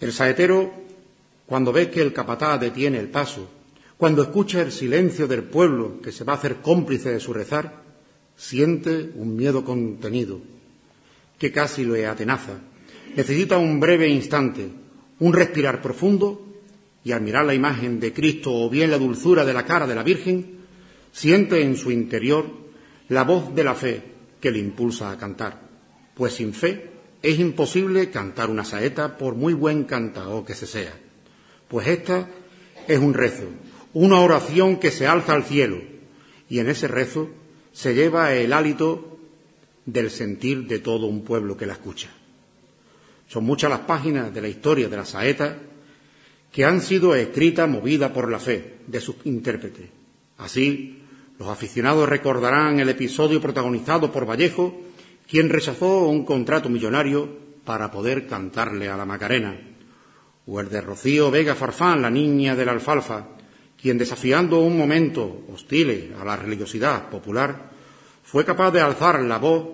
El 0.00 0.12
saetero, 0.12 0.72
cuando 1.46 1.72
ve 1.72 1.90
que 1.90 2.02
el 2.02 2.12
capataz 2.12 2.60
detiene 2.60 2.98
el 2.98 3.08
paso, 3.08 3.48
cuando 3.96 4.22
escucha 4.22 4.60
el 4.60 4.72
silencio 4.72 5.26
del 5.26 5.44
pueblo 5.44 6.00
que 6.02 6.12
se 6.12 6.24
va 6.24 6.34
a 6.34 6.36
hacer 6.36 6.56
cómplice 6.56 7.10
de 7.10 7.20
su 7.20 7.32
rezar, 7.32 7.82
siente 8.36 9.10
un 9.14 9.36
miedo 9.36 9.64
contenido 9.64 10.40
que 11.38 11.52
casi 11.52 11.84
lo 11.84 11.94
atenaza. 12.10 12.58
Necesita 13.14 13.56
un 13.56 13.80
breve 13.80 14.08
instante, 14.08 14.68
un 15.20 15.32
respirar 15.32 15.80
profundo 15.80 16.42
y 17.04 17.12
al 17.12 17.22
mirar 17.22 17.46
la 17.46 17.54
imagen 17.54 18.00
de 18.00 18.12
Cristo 18.12 18.52
o 18.52 18.68
bien 18.68 18.90
la 18.90 18.98
dulzura 18.98 19.44
de 19.44 19.54
la 19.54 19.64
cara 19.64 19.86
de 19.86 19.94
la 19.94 20.02
Virgen, 20.02 20.55
siente 21.16 21.62
en 21.62 21.78
su 21.78 21.90
interior 21.90 22.44
la 23.08 23.24
voz 23.24 23.54
de 23.54 23.64
la 23.64 23.74
fe 23.74 24.02
que 24.38 24.50
le 24.50 24.58
impulsa 24.58 25.10
a 25.10 25.16
cantar. 25.16 25.62
Pues 26.14 26.34
sin 26.34 26.52
fe 26.52 26.90
es 27.22 27.38
imposible 27.38 28.10
cantar 28.10 28.50
una 28.50 28.66
saeta 28.66 29.16
por 29.16 29.34
muy 29.34 29.54
buen 29.54 29.84
cantao 29.84 30.44
que 30.44 30.54
se 30.54 30.66
sea. 30.66 30.92
Pues 31.68 31.86
esta 31.86 32.28
es 32.86 32.98
un 32.98 33.14
rezo, 33.14 33.44
una 33.94 34.20
oración 34.20 34.76
que 34.76 34.90
se 34.90 35.06
alza 35.06 35.32
al 35.32 35.44
cielo 35.44 35.80
y 36.50 36.58
en 36.58 36.68
ese 36.68 36.86
rezo 36.86 37.30
se 37.72 37.94
lleva 37.94 38.34
el 38.34 38.52
hálito 38.52 39.18
del 39.86 40.10
sentir 40.10 40.66
de 40.66 40.80
todo 40.80 41.06
un 41.06 41.24
pueblo 41.24 41.56
que 41.56 41.64
la 41.64 41.72
escucha. 41.72 42.10
Son 43.26 43.42
muchas 43.42 43.70
las 43.70 43.80
páginas 43.80 44.34
de 44.34 44.42
la 44.42 44.48
historia 44.48 44.90
de 44.90 44.96
la 44.98 45.06
saeta 45.06 45.56
que 46.52 46.66
han 46.66 46.82
sido 46.82 47.14
escritas 47.14 47.70
movidas 47.70 48.10
por 48.12 48.30
la 48.30 48.38
fe 48.38 48.80
de 48.86 49.00
sus 49.00 49.16
intérpretes. 49.24 49.88
Así, 50.36 51.04
los 51.38 51.48
aficionados 51.48 52.08
recordarán 52.08 52.80
el 52.80 52.88
episodio 52.88 53.40
protagonizado 53.40 54.10
por 54.10 54.28
Vallejo 54.28 54.86
quien 55.28 55.48
rechazó 55.48 56.08
un 56.08 56.24
contrato 56.24 56.68
millonario 56.68 57.28
para 57.64 57.90
poder 57.90 58.26
cantarle 58.26 58.88
a 58.88 58.96
la 58.96 59.04
Macarena, 59.04 59.58
o 60.46 60.60
el 60.60 60.68
de 60.68 60.80
Rocío 60.80 61.30
Vega 61.30 61.56
Farfán, 61.56 62.00
la 62.00 62.10
niña 62.10 62.54
de 62.54 62.64
la 62.64 62.72
alfalfa, 62.72 63.26
quien 63.80 63.98
desafiando 63.98 64.60
un 64.60 64.78
momento 64.78 65.44
hostil 65.52 66.14
a 66.18 66.24
la 66.24 66.36
religiosidad 66.36 67.10
popular, 67.10 67.70
fue 68.22 68.44
capaz 68.44 68.70
de 68.70 68.80
alzar 68.80 69.20
la 69.22 69.38
voz 69.38 69.66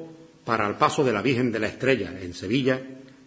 para 0.44 0.66
el 0.66 0.76
paso 0.76 1.04
de 1.04 1.12
la 1.12 1.22
Virgen 1.22 1.52
de 1.52 1.60
la 1.60 1.68
Estrella 1.68 2.14
en 2.20 2.32
Sevilla, 2.32 2.80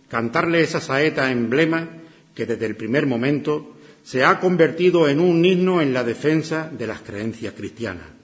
cantarle 0.10 0.62
esa 0.62 0.82
saeta 0.82 1.32
emblema 1.32 1.88
que 2.34 2.46
desde 2.46 2.66
el 2.66 2.76
primer 2.76 3.06
momento 3.06 3.76
se 4.04 4.24
ha 4.24 4.40
convertido 4.40 5.08
en 5.08 5.20
un 5.20 5.46
himno 5.46 5.82
en 5.82 5.94
la 5.94 6.04
defensa 6.04 6.70
de 6.72 6.88
las 6.88 7.02
creencias 7.02 7.54
cristianas. 7.54 8.15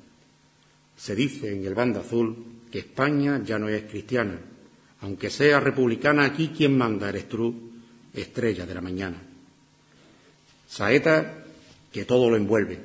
Se 1.01 1.15
dice 1.15 1.51
en 1.51 1.65
el 1.65 1.73
bando 1.73 2.01
azul 2.01 2.35
que 2.69 2.77
España 2.77 3.41
ya 3.43 3.57
no 3.57 3.67
es 3.69 3.85
cristiana, 3.85 4.37
aunque 5.01 5.31
sea 5.31 5.59
republicana, 5.59 6.25
aquí 6.25 6.51
quien 6.55 6.77
manda 6.77 7.09
eres 7.09 7.27
tú, 7.27 7.71
estrella 8.13 8.67
de 8.67 8.75
la 8.75 8.81
mañana. 8.81 9.17
Saeta 10.67 11.43
que 11.91 12.05
todo 12.05 12.29
lo 12.29 12.35
envuelve. 12.35 12.77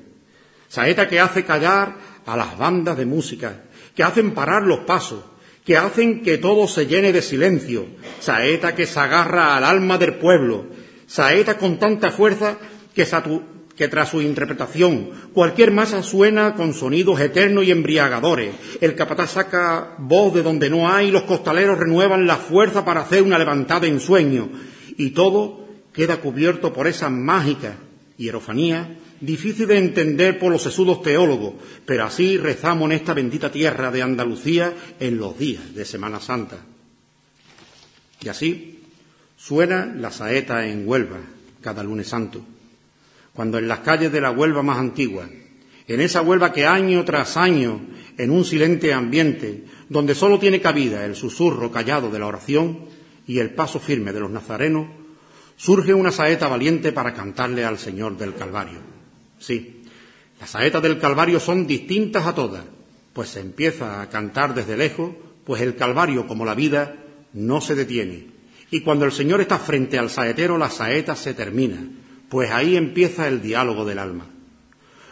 Saeta 0.66 1.06
que 1.06 1.20
hace 1.20 1.44
callar 1.44 1.94
a 2.24 2.38
las 2.38 2.56
bandas 2.56 2.96
de 2.96 3.04
música, 3.04 3.64
que 3.94 4.02
hacen 4.02 4.32
parar 4.32 4.62
los 4.62 4.78
pasos, 4.80 5.22
que 5.66 5.76
hacen 5.76 6.22
que 6.22 6.38
todo 6.38 6.66
se 6.68 6.86
llene 6.86 7.12
de 7.12 7.20
silencio. 7.20 7.84
Saeta 8.20 8.74
que 8.74 8.86
se 8.86 8.98
agarra 8.98 9.58
al 9.58 9.64
alma 9.64 9.98
del 9.98 10.14
pueblo. 10.14 10.64
Saeta 11.06 11.58
con 11.58 11.78
tanta 11.78 12.10
fuerza 12.10 12.56
que, 12.94 13.04
que 13.76 13.88
tras 13.88 14.08
su 14.08 14.22
interpretación 14.22 15.10
cualquier 15.34 15.70
masa 15.70 16.02
suena 16.02 16.54
con 16.54 16.72
sonidos 16.72 17.20
eternos 17.20 17.64
y 17.64 17.70
embriagadores. 17.70 18.54
El 18.80 18.94
capataz 18.94 19.32
saca 19.32 19.94
voz 19.98 20.34
de 20.34 20.42
donde 20.42 20.70
no 20.70 20.88
hay, 20.88 21.10
los 21.10 21.24
costaleros 21.24 21.78
renuevan 21.78 22.26
la 22.26 22.36
fuerza 22.36 22.84
para 22.84 23.02
hacer 23.02 23.22
una 23.22 23.38
levantada 23.38 23.86
en 23.86 24.00
sueño. 24.00 24.48
Y 24.96 25.10
todo 25.10 25.66
queda 25.92 26.16
cubierto 26.18 26.72
por 26.72 26.86
esa 26.86 27.10
mágica 27.10 27.76
hierofanía 28.16 28.96
difícil 29.20 29.66
de 29.66 29.78
entender 29.78 30.38
por 30.38 30.52
los 30.52 30.62
sesudos 30.62 31.02
teólogos, 31.02 31.54
pero 31.84 32.04
así 32.04 32.36
rezamos 32.36 32.86
en 32.86 32.92
esta 32.92 33.14
bendita 33.14 33.50
tierra 33.50 33.90
de 33.90 34.02
Andalucía 34.02 34.72
en 35.00 35.18
los 35.18 35.38
días 35.38 35.74
de 35.74 35.84
Semana 35.84 36.20
Santa. 36.20 36.58
Y 38.20 38.28
así 38.28 38.80
suena 39.36 39.86
la 39.86 40.10
saeta 40.10 40.66
en 40.66 40.86
Huelva 40.86 41.20
cada 41.60 41.82
lunes 41.82 42.08
santo, 42.08 42.44
cuando 43.36 43.58
en 43.58 43.68
las 43.68 43.80
calles 43.80 44.10
de 44.10 44.22
la 44.22 44.30
Huelva 44.30 44.62
más 44.62 44.78
antigua, 44.78 45.28
en 45.86 46.00
esa 46.00 46.22
Huelva 46.22 46.52
que 46.52 46.66
año 46.66 47.04
tras 47.04 47.36
año, 47.36 47.80
en 48.16 48.30
un 48.30 48.44
silente 48.44 48.92
ambiente, 48.92 49.64
donde 49.88 50.14
solo 50.14 50.38
tiene 50.38 50.60
cabida 50.60 51.04
el 51.04 51.14
susurro 51.14 51.70
callado 51.70 52.10
de 52.10 52.18
la 52.18 52.26
oración 52.26 52.86
y 53.26 53.38
el 53.38 53.50
paso 53.50 53.78
firme 53.78 54.12
de 54.12 54.20
los 54.20 54.30
nazarenos, 54.30 54.88
surge 55.56 55.94
una 55.94 56.10
saeta 56.10 56.48
valiente 56.48 56.92
para 56.92 57.12
cantarle 57.12 57.64
al 57.64 57.78
Señor 57.78 58.16
del 58.16 58.34
Calvario. 58.34 58.78
Sí, 59.38 59.82
las 60.40 60.50
saetas 60.50 60.82
del 60.82 60.98
Calvario 60.98 61.38
son 61.38 61.66
distintas 61.66 62.26
a 62.26 62.34
todas, 62.34 62.64
pues 63.12 63.28
se 63.28 63.40
empieza 63.40 64.00
a 64.00 64.08
cantar 64.08 64.54
desde 64.54 64.76
lejos, 64.76 65.12
pues 65.44 65.62
el 65.62 65.76
Calvario, 65.76 66.26
como 66.26 66.44
la 66.44 66.54
vida, 66.54 66.96
no 67.34 67.60
se 67.60 67.74
detiene. 67.74 68.28
Y 68.70 68.80
cuando 68.80 69.04
el 69.04 69.12
Señor 69.12 69.40
está 69.40 69.58
frente 69.58 69.98
al 69.98 70.10
saetero, 70.10 70.58
la 70.58 70.70
saeta 70.70 71.14
se 71.14 71.34
termina, 71.34 71.86
pues 72.28 72.50
ahí 72.50 72.76
empieza 72.76 73.28
el 73.28 73.42
diálogo 73.42 73.84
del 73.84 73.98
alma. 73.98 74.26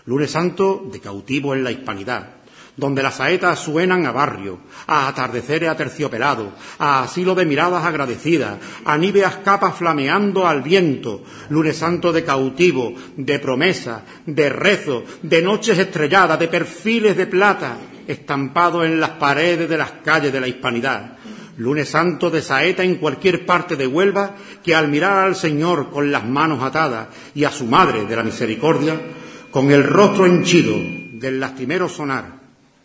Lunes 0.07 0.31
Santo 0.31 0.87
de 0.93 1.01
cautivo 1.01 1.55
en 1.55 1.65
la 1.65 1.71
hispanidad, 1.71 2.35
donde 2.77 3.03
las 3.03 3.17
saetas 3.17 3.59
suenan 3.59 4.05
a 4.05 4.13
barrio, 4.13 4.59
a 4.87 5.09
atardeceres 5.09 5.69
aterciopelados, 5.69 6.49
a 6.79 7.05
asilo 7.05 7.35
de 7.35 7.47
miradas 7.47 7.85
agradecidas, 7.85 8.59
a 8.85 8.99
níveas 8.99 9.37
capas 9.37 9.77
flameando 9.77 10.47
al 10.47 10.63
viento, 10.63 11.23
lunes 11.49 11.77
santo 11.77 12.13
de 12.13 12.25
cautivo, 12.25 12.93
de 13.17 13.39
promesa, 13.39 14.03
de 14.27 14.49
rezo, 14.49 15.05
de 15.23 15.41
noches 15.41 15.79
estrelladas, 15.79 16.39
de 16.39 16.49
perfiles 16.49 17.17
de 17.17 17.27
plata, 17.27 17.79
estampados 18.07 18.85
en 18.85 19.01
las 19.01 19.11
paredes 19.11 19.69
de 19.69 19.79
las 19.79 19.93
calles 20.05 20.33
de 20.33 20.41
la 20.41 20.49
hispanidad. 20.49 21.19
Lunes 21.57 21.89
santo 21.89 22.31
de 22.31 22.43
saeta 22.43 22.83
en 22.83 22.97
cualquier 22.97 23.47
parte 23.47 23.77
de 23.77 23.87
Huelva, 23.87 24.35
que 24.63 24.75
al 24.75 24.89
mirar 24.89 25.19
al 25.19 25.37
Señor 25.37 25.91
con 25.91 26.11
las 26.11 26.25
manos 26.25 26.63
atadas 26.63 27.09
y 27.35 27.45
a 27.45 27.51
su 27.51 27.65
Madre 27.67 28.07
de 28.07 28.17
la 28.17 28.25
Misericordia, 28.25 29.01
con 29.51 29.71
el 29.71 29.85
rostro 29.85 30.27
henchido 30.27 30.75
del 30.75 31.39
lastimero 31.39 31.89
sonar, 31.89 32.41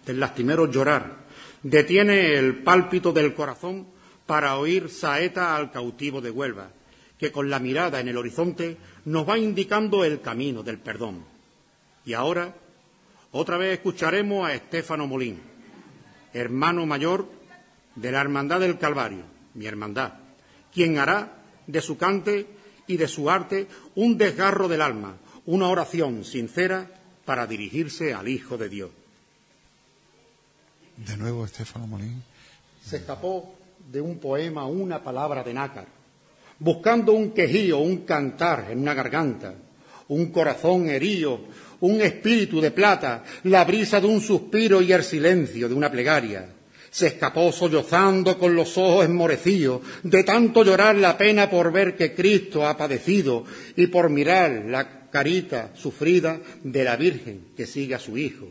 el 0.06 0.20
lastimero 0.20 0.70
llorar, 0.70 1.18
detiene 1.64 2.36
el 2.36 2.58
pálpito 2.64 3.12
del 3.12 3.34
corazón 3.34 3.88
para 4.26 4.58
oír 4.58 4.90
saeta 4.90 5.56
al 5.56 5.72
cautivo 5.72 6.22
de 6.22 6.30
Huelva, 6.30 6.70
que 7.18 7.32
con 7.32 7.50
la 7.50 7.60
mirada 7.60 8.00
en 8.00 8.08
el 8.08 8.18
horizonte 8.18 8.78
nos 9.06 9.28
va 9.28 9.38
indicando 9.38 10.06
el 10.06 10.22
camino 10.22 10.62
del 10.62 10.78
perdón. 10.78 11.26
Y 12.06 12.14
ahora, 12.14 12.56
otra 13.32 13.58
vez 13.58 13.74
escucharemos 13.74 14.48
a 14.48 14.54
Estéfano 14.54 15.08
Molín, 15.08 15.40
hermano 16.34 16.86
mayor 16.86 17.39
de 17.96 18.12
la 18.12 18.22
Hermandad 18.22 18.60
del 18.60 18.78
Calvario, 18.78 19.24
mi 19.54 19.66
hermandad, 19.66 20.14
quien 20.74 20.98
hará 21.00 21.34
de 21.68 21.82
su 21.82 21.98
cante 21.98 22.48
y 22.88 22.98
de 22.98 23.08
su 23.08 23.30
arte 23.30 23.68
un 23.96 24.18
desgarro 24.18 24.68
del 24.68 24.82
alma, 24.82 25.18
una 25.46 25.68
oración 25.68 26.24
sincera 26.24 26.90
para 27.26 27.46
dirigirse 27.46 28.14
al 28.14 28.28
Hijo 28.28 28.58
de 28.58 28.70
Dios. 28.70 28.90
De 30.98 31.16
nuevo, 31.16 31.46
Estefano 31.46 31.88
Molín. 31.88 32.24
Se 32.84 32.98
escapó 32.98 33.56
de 33.92 34.02
un 34.02 34.20
poema 34.20 34.66
una 34.66 35.04
palabra 35.04 35.44
de 35.44 35.54
nácar, 35.54 35.88
buscando 36.60 37.14
un 37.14 37.32
quejío, 37.32 37.80
un 37.80 38.00
cantar 38.06 38.68
en 38.70 38.80
una 38.80 38.94
garganta, 38.94 39.54
un 40.10 40.32
corazón 40.32 40.90
herido, 40.90 41.42
un 41.82 42.02
espíritu 42.02 42.60
de 42.60 42.72
plata, 42.72 43.24
la 43.44 43.64
brisa 43.64 44.02
de 44.02 44.08
un 44.08 44.22
suspiro 44.22 44.82
y 44.82 44.92
el 44.92 45.04
silencio 45.04 45.70
de 45.70 45.76
una 45.76 45.92
plegaria. 45.92 46.50
Se 46.92 47.08
escapó 47.08 47.52
sollozando 47.52 48.38
con 48.38 48.56
los 48.56 48.78
ojos 48.78 49.06
enmorecidos, 49.06 49.82
de 50.04 50.24
tanto 50.24 50.64
llorar 50.64 50.96
la 50.96 51.18
pena 51.18 51.50
por 51.50 51.72
ver 51.72 51.96
que 51.96 52.14
Cristo 52.14 52.68
ha 52.68 52.78
padecido 52.78 53.44
y 53.76 53.88
por 53.88 54.10
mirar 54.10 54.66
la 54.68 55.10
carita 55.10 55.72
sufrida 55.76 56.40
de 56.64 56.84
la 56.84 56.96
Virgen 56.96 57.48
que 57.56 57.66
sigue 57.66 57.96
a 57.96 58.00
su 58.00 58.18
Hijo. 58.18 58.48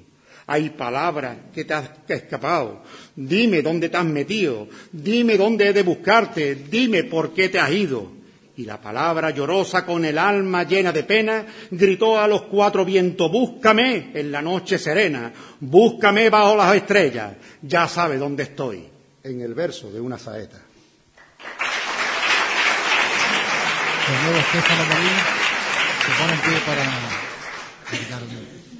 Hay 0.46 0.70
palabras 0.70 1.36
que 1.54 1.64
te 1.64 1.74
has 1.74 1.90
escapado. 2.08 2.82
Dime 3.14 3.60
dónde 3.60 3.90
te 3.90 3.98
has 3.98 4.04
metido. 4.06 4.66
Dime 4.90 5.36
dónde 5.36 5.68
he 5.68 5.72
de 5.74 5.82
buscarte. 5.82 6.54
Dime 6.54 7.04
por 7.04 7.34
qué 7.34 7.50
te 7.50 7.58
has 7.58 7.70
ido. 7.70 8.17
Y 8.58 8.64
la 8.64 8.80
palabra 8.80 9.30
llorosa 9.30 9.86
con 9.86 10.04
el 10.04 10.18
alma 10.18 10.64
llena 10.64 10.90
de 10.90 11.04
pena 11.04 11.46
gritó 11.70 12.18
a 12.18 12.26
los 12.26 12.42
cuatro 12.42 12.84
vientos, 12.84 13.30
búscame 13.30 14.10
en 14.12 14.32
la 14.32 14.42
noche 14.42 14.78
serena, 14.78 15.32
búscame 15.60 16.28
bajo 16.28 16.56
las 16.56 16.74
estrellas, 16.74 17.34
ya 17.62 17.86
sabe 17.86 18.18
dónde 18.18 18.42
estoy, 18.42 18.84
en 19.22 19.40
el 19.42 19.54
verso 19.54 19.92
de 19.92 20.00
una 20.00 20.18
saeta. 20.18 20.56
De 24.08 24.22
nuevo 24.24 24.38
Estefano 24.40 24.84
Molín 24.86 25.18
se 26.04 26.10
pone 26.20 26.32
en 26.32 26.40
pie 26.40 26.58
para 26.66 26.82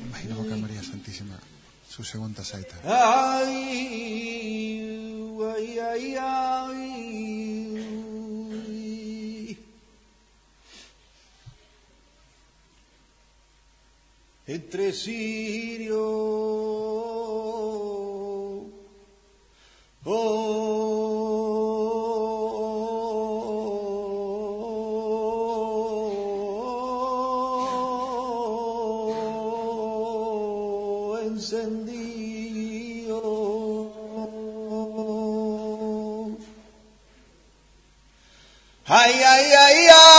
imaginamos 0.09 0.47
que 0.49 0.55
a 0.55 0.57
María 0.57 0.83
Santísima 0.83 1.39
su 1.89 2.03
segunda 2.03 2.43
saeta. 2.43 2.75
Ay, 2.83 4.11
ay, 5.41 5.79
ay, 5.79 6.17
ay. 6.21 6.99
Entre 14.51 14.95
Sirio, 14.95 15.99
oh, 20.07 20.49
ay, 38.87 39.13
ay, 39.13 39.53
ay, 39.53 39.89
ay, 39.91 40.18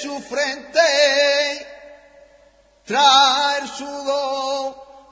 su 0.00 0.18
frente 0.20 0.80
trae 2.86 3.58
el 3.60 3.68
sudor. 3.68 5.10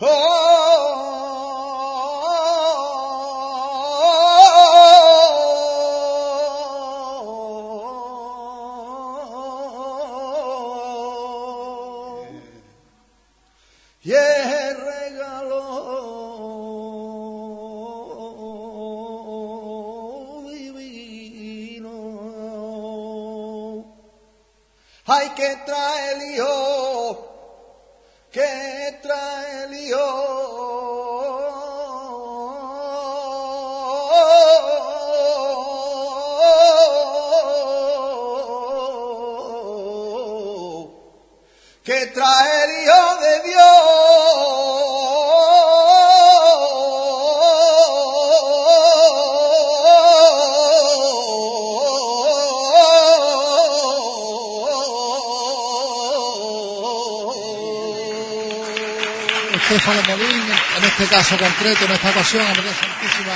Concreto, 61.68 61.84
en 61.84 61.92
esta 61.92 62.10
ocasión, 62.10 62.42
a 62.42 62.54
María 62.54 62.72
Santísima, 62.72 63.34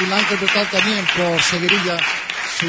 y 0.00 0.08
la 0.08 0.16
han 0.16 0.22
interpretado 0.22 0.66
también 0.70 1.04
por 1.16 1.42
Seguirilla, 1.42 1.98
su 2.58 2.66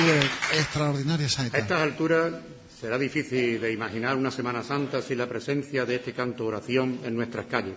extraordinaria 0.57 1.25
A 1.27 1.29
saeta. 1.29 1.57
estas 1.57 1.81
alturas 1.81 2.33
será 2.79 2.97
difícil 2.97 3.61
de 3.61 3.71
imaginar 3.71 4.17
una 4.17 4.31
Semana 4.31 4.63
Santa 4.63 5.01
sin 5.01 5.17
la 5.17 5.27
presencia 5.27 5.85
de 5.85 5.95
este 5.95 6.13
canto 6.13 6.45
oración 6.45 6.99
en 7.03 7.15
nuestras 7.15 7.45
calles. 7.45 7.75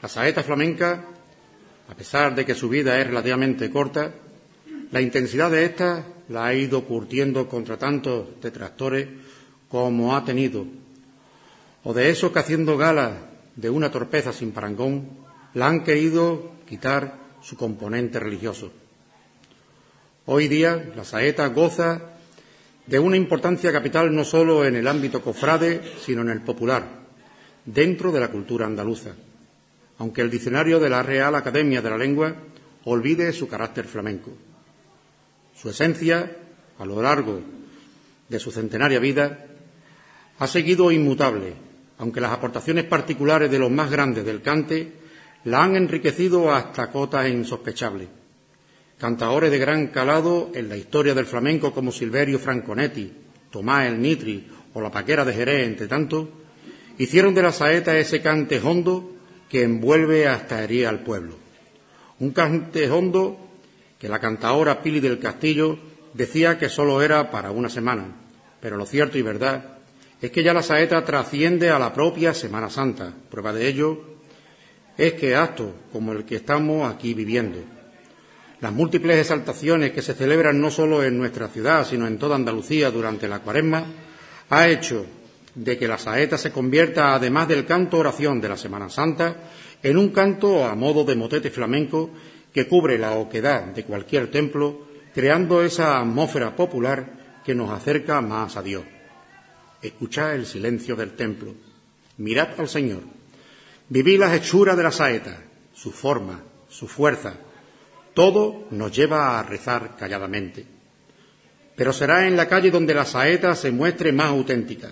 La 0.00 0.08
saeta 0.08 0.42
flamenca, 0.42 1.04
a 1.88 1.94
pesar 1.94 2.34
de 2.34 2.44
que 2.44 2.54
su 2.54 2.68
vida 2.68 2.98
es 2.98 3.06
relativamente 3.06 3.70
corta, 3.70 4.12
la 4.90 5.00
intensidad 5.00 5.50
de 5.50 5.64
esta 5.64 6.04
la 6.28 6.46
ha 6.46 6.54
ido 6.54 6.84
curtiendo 6.84 7.48
contra 7.48 7.76
tantos 7.76 8.40
detractores 8.40 9.08
como 9.68 10.16
ha 10.16 10.24
tenido, 10.24 10.66
o 11.84 11.94
de 11.94 12.10
esos 12.10 12.32
que 12.32 12.38
haciendo 12.38 12.76
gala 12.76 13.12
de 13.54 13.70
una 13.70 13.90
torpeza 13.90 14.32
sin 14.32 14.52
parangón, 14.52 15.21
la 15.54 15.68
han 15.68 15.84
querido 15.84 16.52
quitar 16.66 17.18
su 17.42 17.56
componente 17.56 18.18
religioso. 18.18 18.72
Hoy 20.26 20.48
día 20.48 20.92
la 20.96 21.04
saeta 21.04 21.46
goza 21.48 22.00
de 22.86 22.98
una 22.98 23.16
importancia 23.16 23.72
capital 23.72 24.14
no 24.14 24.24
solo 24.24 24.64
en 24.64 24.76
el 24.76 24.88
ámbito 24.88 25.20
cofrade, 25.22 25.82
sino 26.04 26.22
en 26.22 26.30
el 26.30 26.40
popular, 26.40 26.86
dentro 27.64 28.12
de 28.12 28.20
la 28.20 28.28
cultura 28.28 28.66
andaluza, 28.66 29.10
aunque 29.98 30.20
el 30.20 30.30
diccionario 30.30 30.80
de 30.80 30.90
la 30.90 31.02
Real 31.02 31.34
Academia 31.34 31.82
de 31.82 31.90
la 31.90 31.98
Lengua 31.98 32.34
olvide 32.84 33.32
su 33.32 33.48
carácter 33.48 33.86
flamenco. 33.86 34.32
Su 35.54 35.70
esencia, 35.70 36.36
a 36.78 36.84
lo 36.84 37.02
largo 37.02 37.40
de 38.28 38.38
su 38.38 38.50
centenaria 38.50 38.98
vida, 38.98 39.46
ha 40.38 40.46
seguido 40.46 40.90
inmutable, 40.90 41.54
aunque 41.98 42.20
las 42.20 42.32
aportaciones 42.32 42.84
particulares 42.84 43.50
de 43.50 43.58
los 43.58 43.70
más 43.70 43.90
grandes 43.90 44.24
del 44.24 44.42
cante 44.42 45.01
la 45.44 45.64
han 45.64 45.76
enriquecido 45.76 46.52
hasta 46.52 46.90
cotas 46.90 47.28
insospechables. 47.28 48.08
Cantaores 48.98 49.50
de 49.50 49.58
gran 49.58 49.88
calado 49.88 50.50
en 50.54 50.68
la 50.68 50.76
historia 50.76 51.14
del 51.14 51.26
flamenco 51.26 51.72
como 51.72 51.90
Silverio 51.90 52.38
Franconetti, 52.38 53.12
Tomás 53.50 53.86
el 53.86 54.00
Nitri 54.00 54.46
o 54.74 54.80
la 54.80 54.90
Paquera 54.90 55.24
de 55.24 55.34
Jerez, 55.34 55.66
entre 55.66 55.88
tantos, 55.88 56.28
hicieron 56.98 57.34
de 57.34 57.42
la 57.42 57.52
saeta 57.52 57.98
ese 57.98 58.22
cante 58.22 58.60
hondo 58.60 59.12
que 59.48 59.64
envuelve 59.64 60.28
hasta 60.28 60.62
herir 60.62 60.86
al 60.86 61.00
pueblo. 61.00 61.34
Un 62.20 62.30
cante 62.30 62.90
hondo 62.90 63.36
que 63.98 64.08
la 64.08 64.20
cantaora 64.20 64.82
Pili 64.82 65.00
del 65.00 65.18
Castillo 65.18 65.78
decía 66.14 66.58
que 66.58 66.68
solo 66.68 67.02
era 67.02 67.30
para 67.30 67.50
una 67.50 67.68
semana, 67.68 68.06
pero 68.60 68.76
lo 68.76 68.86
cierto 68.86 69.18
y 69.18 69.22
verdad 69.22 69.78
es 70.20 70.30
que 70.30 70.44
ya 70.44 70.54
la 70.54 70.62
saeta 70.62 71.04
trasciende 71.04 71.70
a 71.70 71.80
la 71.80 71.92
propia 71.92 72.32
Semana 72.32 72.70
Santa. 72.70 73.12
Prueba 73.28 73.52
de 73.52 73.66
ello 73.66 74.11
es 74.96 75.14
que 75.14 75.34
actos 75.34 75.70
como 75.92 76.12
el 76.12 76.24
que 76.24 76.36
estamos 76.36 76.92
aquí 76.92 77.14
viviendo, 77.14 77.58
las 78.60 78.72
múltiples 78.72 79.18
exaltaciones 79.18 79.90
que 79.90 80.02
se 80.02 80.14
celebran 80.14 80.60
no 80.60 80.70
solo 80.70 81.02
en 81.02 81.18
nuestra 81.18 81.48
ciudad, 81.48 81.84
sino 81.84 82.06
en 82.06 82.18
toda 82.18 82.36
Andalucía 82.36 82.90
durante 82.92 83.26
la 83.26 83.40
cuaresma, 83.40 83.84
ha 84.50 84.68
hecho 84.68 85.04
de 85.54 85.76
que 85.76 85.88
la 85.88 85.98
saeta 85.98 86.38
se 86.38 86.52
convierta, 86.52 87.14
además 87.14 87.48
del 87.48 87.66
canto 87.66 87.98
oración 87.98 88.40
de 88.40 88.48
la 88.48 88.56
Semana 88.56 88.88
Santa, 88.88 89.36
en 89.82 89.96
un 89.98 90.10
canto 90.10 90.64
a 90.64 90.74
modo 90.76 91.04
de 91.04 91.16
motete 91.16 91.50
flamenco 91.50 92.10
que 92.52 92.68
cubre 92.68 92.98
la 92.98 93.12
oquedad 93.12 93.64
de 93.64 93.84
cualquier 93.84 94.30
templo, 94.30 94.86
creando 95.12 95.62
esa 95.62 95.98
atmósfera 95.98 96.54
popular 96.54 97.40
que 97.44 97.54
nos 97.54 97.70
acerca 97.70 98.20
más 98.20 98.56
a 98.56 98.62
Dios. 98.62 98.84
Escuchad 99.82 100.34
el 100.34 100.46
silencio 100.46 100.94
del 100.94 101.14
templo, 101.16 101.54
mirad 102.18 102.50
al 102.58 102.68
Señor, 102.68 103.02
vivid 103.92 104.20
las 104.20 104.32
hechuras 104.32 104.74
de 104.74 104.82
la 104.82 104.90
saeta, 104.90 105.36
su 105.74 105.90
forma, 105.90 106.42
su 106.66 106.88
fuerza, 106.88 107.34
todo 108.14 108.64
nos 108.70 108.90
lleva 108.90 109.38
a 109.38 109.42
rezar 109.42 109.96
calladamente. 109.98 110.64
Pero 111.76 111.92
será 111.92 112.26
en 112.26 112.34
la 112.34 112.48
calle 112.48 112.70
donde 112.70 112.94
la 112.94 113.04
saeta 113.04 113.54
se 113.54 113.70
muestre 113.70 114.10
más 114.12 114.28
auténtica. 114.28 114.90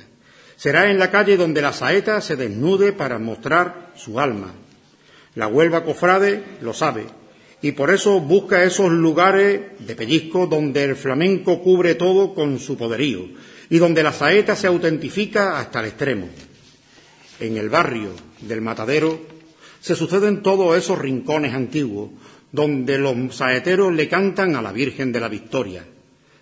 Será 0.54 0.90
en 0.90 0.98
la 0.98 1.10
calle 1.10 1.38
donde 1.38 1.62
la 1.62 1.72
saeta 1.72 2.20
se 2.20 2.36
desnude 2.36 2.92
para 2.92 3.18
mostrar 3.18 3.92
su 3.96 4.20
alma. 4.20 4.52
La 5.34 5.46
Huelva 5.46 5.82
Cofrade 5.82 6.58
lo 6.60 6.74
sabe 6.74 7.06
y 7.62 7.72
por 7.72 7.90
eso 7.90 8.20
busca 8.20 8.64
esos 8.64 8.90
lugares 8.90 9.62
de 9.78 9.96
pellizco 9.96 10.46
donde 10.46 10.84
el 10.84 10.96
flamenco 10.96 11.62
cubre 11.62 11.94
todo 11.94 12.34
con 12.34 12.58
su 12.58 12.76
poderío 12.76 13.28
y 13.70 13.78
donde 13.78 14.02
la 14.02 14.12
saeta 14.12 14.56
se 14.56 14.66
autentifica 14.66 15.58
hasta 15.58 15.80
el 15.80 15.86
extremo. 15.86 16.28
En 17.40 17.56
el 17.56 17.70
barrio 17.70 18.10
del 18.42 18.60
Matadero 18.60 19.18
se 19.80 19.94
suceden 19.96 20.42
todos 20.42 20.76
esos 20.76 20.98
rincones 20.98 21.54
antiguos 21.54 22.10
donde 22.52 22.98
los 22.98 23.34
saeteros 23.34 23.92
le 23.94 24.08
cantan 24.08 24.56
a 24.56 24.62
la 24.62 24.72
Virgen 24.72 25.10
de 25.10 25.20
la 25.20 25.28
Victoria. 25.28 25.84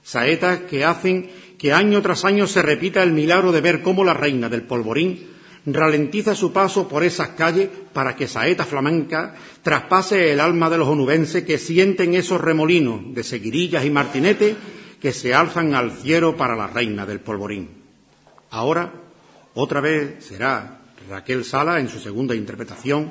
Saetas 0.02 0.60
que 0.62 0.84
hacen 0.84 1.30
que 1.56 1.72
año 1.72 2.02
tras 2.02 2.24
año 2.24 2.46
se 2.46 2.62
repita 2.62 3.02
el 3.02 3.12
milagro 3.12 3.52
de 3.52 3.60
ver 3.60 3.82
cómo 3.82 4.04
la 4.04 4.14
reina 4.14 4.48
del 4.48 4.62
polvorín 4.62 5.28
ralentiza 5.66 6.34
su 6.34 6.52
paso 6.52 6.88
por 6.88 7.04
esas 7.04 7.28
calles 7.28 7.68
para 7.92 8.16
que 8.16 8.26
saeta 8.26 8.64
flamenca 8.64 9.34
traspase 9.62 10.32
el 10.32 10.40
alma 10.40 10.70
de 10.70 10.78
los 10.78 10.88
onubenses 10.88 11.44
que 11.44 11.58
sienten 11.58 12.14
esos 12.14 12.40
remolinos 12.40 13.14
de 13.14 13.22
seguirillas 13.22 13.84
y 13.84 13.90
martinetes 13.90 14.56
que 15.00 15.12
se 15.12 15.34
alzan 15.34 15.74
al 15.74 15.92
cielo 15.92 16.36
para 16.36 16.56
la 16.56 16.66
reina 16.66 17.06
del 17.06 17.20
polvorín. 17.20 17.68
Ahora, 18.50 18.92
otra 19.54 19.80
vez 19.80 20.24
será 20.24 20.77
Raquel 21.08 21.44
Sala 21.44 21.80
en 21.80 21.88
su 21.88 21.98
segunda 21.98 22.34
interpretación 22.34 23.10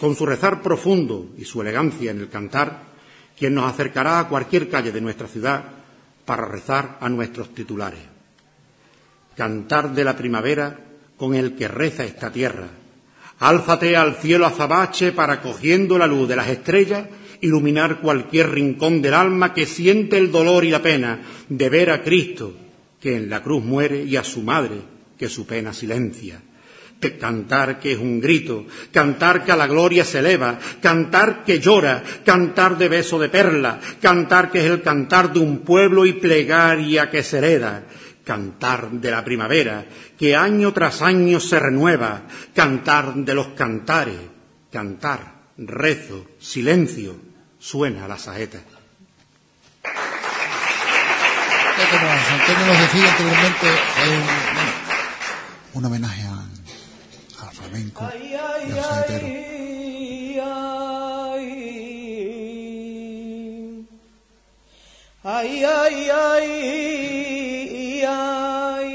con 0.00 0.14
su 0.14 0.26
rezar 0.26 0.62
profundo 0.62 1.30
y 1.36 1.44
su 1.44 1.60
elegancia 1.60 2.10
en 2.10 2.20
el 2.20 2.28
cantar, 2.28 2.82
quien 3.36 3.54
nos 3.54 3.70
acercará 3.70 4.20
a 4.20 4.28
cualquier 4.28 4.68
calle 4.68 4.92
de 4.92 5.00
nuestra 5.00 5.26
ciudad 5.26 5.64
para 6.24 6.46
rezar 6.46 6.98
a 7.00 7.08
nuestros 7.08 7.54
titulares. 7.54 8.00
Cantar 9.36 9.94
de 9.94 10.04
la 10.04 10.16
primavera 10.16 10.78
con 11.16 11.34
el 11.34 11.56
que 11.56 11.68
reza 11.68 12.04
esta 12.04 12.30
tierra. 12.30 12.68
Álzate 13.40 13.96
al 13.96 14.16
cielo 14.16 14.46
azabache 14.46 15.12
para, 15.12 15.40
cogiendo 15.40 15.98
la 15.98 16.06
luz 16.06 16.28
de 16.28 16.36
las 16.36 16.48
estrellas, 16.48 17.06
iluminar 17.40 18.00
cualquier 18.00 18.50
rincón 18.50 19.00
del 19.00 19.14
alma 19.14 19.54
que 19.54 19.66
siente 19.66 20.18
el 20.18 20.32
dolor 20.32 20.64
y 20.64 20.70
la 20.70 20.82
pena 20.82 21.20
de 21.48 21.68
ver 21.68 21.90
a 21.90 22.02
Cristo, 22.02 22.54
que 23.00 23.16
en 23.16 23.30
la 23.30 23.42
cruz 23.42 23.62
muere, 23.62 24.02
y 24.02 24.16
a 24.16 24.24
su 24.24 24.42
madre, 24.42 24.82
que 25.16 25.28
su 25.28 25.46
pena 25.46 25.72
silencia 25.72 26.42
cantar 27.18 27.78
que 27.78 27.92
es 27.92 27.98
un 27.98 28.20
grito, 28.20 28.66
cantar 28.92 29.44
que 29.44 29.52
a 29.52 29.56
la 29.56 29.66
gloria 29.66 30.04
se 30.04 30.18
eleva, 30.18 30.58
cantar 30.82 31.44
que 31.44 31.60
llora, 31.60 32.02
cantar 32.24 32.76
de 32.76 32.88
beso 32.88 33.18
de 33.18 33.28
perla, 33.28 33.78
cantar 34.00 34.50
que 34.50 34.58
es 34.58 34.64
el 34.64 34.82
cantar 34.82 35.32
de 35.32 35.38
un 35.38 35.60
pueblo 35.60 36.06
y 36.06 36.14
plegaria 36.14 37.08
que 37.08 37.22
se 37.22 37.38
hereda, 37.38 37.84
cantar 38.24 38.90
de 38.90 39.10
la 39.10 39.24
primavera, 39.24 39.86
que 40.18 40.34
año 40.34 40.72
tras 40.72 41.02
año 41.02 41.40
se 41.40 41.58
renueva, 41.58 42.22
cantar 42.54 43.14
de 43.14 43.34
los 43.34 43.48
cantares, 43.48 44.18
cantar, 44.72 45.34
rezo, 45.56 46.26
silencio, 46.38 47.16
suena 47.58 48.06
la 48.08 48.18
saeta. 48.18 48.58
Un, 55.74 55.84
homenaje 55.84 56.22
flamenco 57.68 58.08
y 58.22 58.34
al 58.34 58.82
saetero. 58.82 59.48
Ay, 65.30 65.62
ay, 65.64 66.08
ay, 66.10 68.02
ay, 68.06 68.94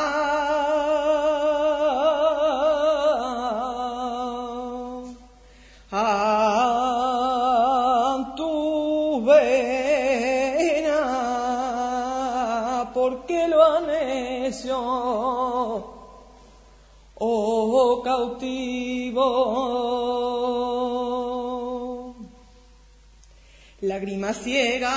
Cautivo. 18.23 19.27
Lágrima 23.81 24.33
ciega. 24.33 24.93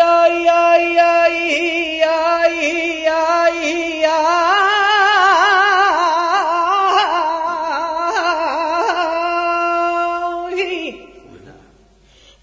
ay, 0.00 0.46
ay, 0.48 0.98
ay, 0.98 2.00
ay, 2.02 3.06
ay, 3.06 4.04
ay. 4.04 4.36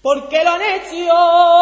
Porque 0.02 0.44
lo 0.44 0.50
han 0.50 0.62
hecho. 0.62 1.53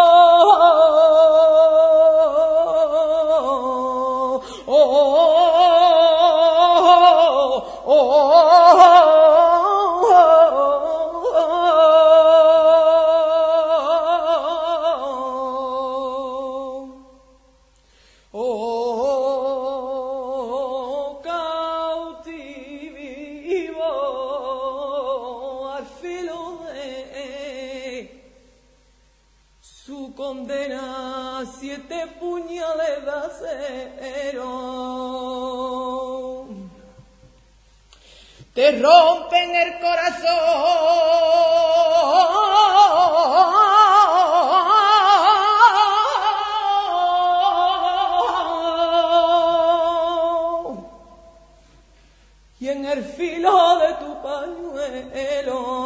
Te 38.55 38.71
rompen 38.81 39.57
el 39.57 39.81
corazón. 39.81 40.83
Y 52.61 52.69
en 52.69 52.85
el 52.85 53.05
filo 53.05 53.79
de 53.79 53.95
tu 53.95 54.23
pañuelo 54.23 55.83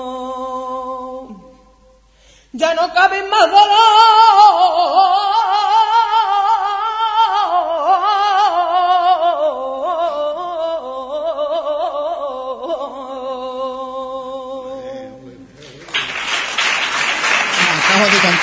ya 2.53 2.75
no 2.75 2.93
cabe 2.93 3.23
más 3.29 3.51
dolor. 3.51 4.36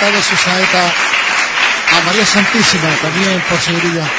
Cantar 0.03 0.21
su 0.21 0.35
saeta 0.35 0.93
a 1.93 2.01
María 2.05 2.25
Santísima, 2.25 2.93
también 3.01 3.41
por 3.47 3.57
seguridad. 3.57 4.11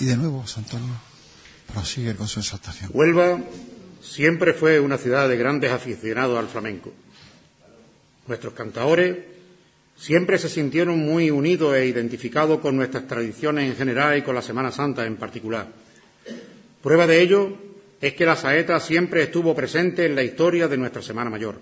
Y 0.00 0.06
de 0.06 0.16
nuevo, 0.16 0.44
Santonio 0.44 0.92
prosigue 1.72 2.16
con 2.16 2.26
su 2.26 2.40
exaltación. 2.40 2.90
Huelva 2.92 3.38
siempre 4.02 4.52
fue 4.52 4.80
una 4.80 4.98
ciudad 4.98 5.28
de 5.28 5.36
grandes 5.36 5.70
aficionados 5.70 6.36
al 6.36 6.48
flamenco. 6.48 6.92
Nuestros 8.26 8.54
cantaores 8.54 9.18
siempre 9.96 10.36
se 10.38 10.48
sintieron 10.48 10.98
muy 10.98 11.30
unidos 11.30 11.76
e 11.76 11.86
identificados 11.86 12.58
con 12.58 12.74
nuestras 12.74 13.06
tradiciones 13.06 13.70
en 13.70 13.76
general 13.76 14.18
y 14.18 14.22
con 14.22 14.34
la 14.34 14.42
Semana 14.42 14.72
Santa 14.72 15.06
en 15.06 15.14
particular. 15.14 15.68
Prueba 16.82 17.06
de 17.06 17.20
ello 17.20 17.56
es 18.00 18.14
que 18.14 18.26
la 18.26 18.34
saeta 18.34 18.80
siempre 18.80 19.22
estuvo 19.22 19.54
presente 19.54 20.06
en 20.06 20.16
la 20.16 20.24
historia 20.24 20.66
de 20.66 20.76
nuestra 20.76 21.02
Semana 21.02 21.30
Mayor. 21.30 21.60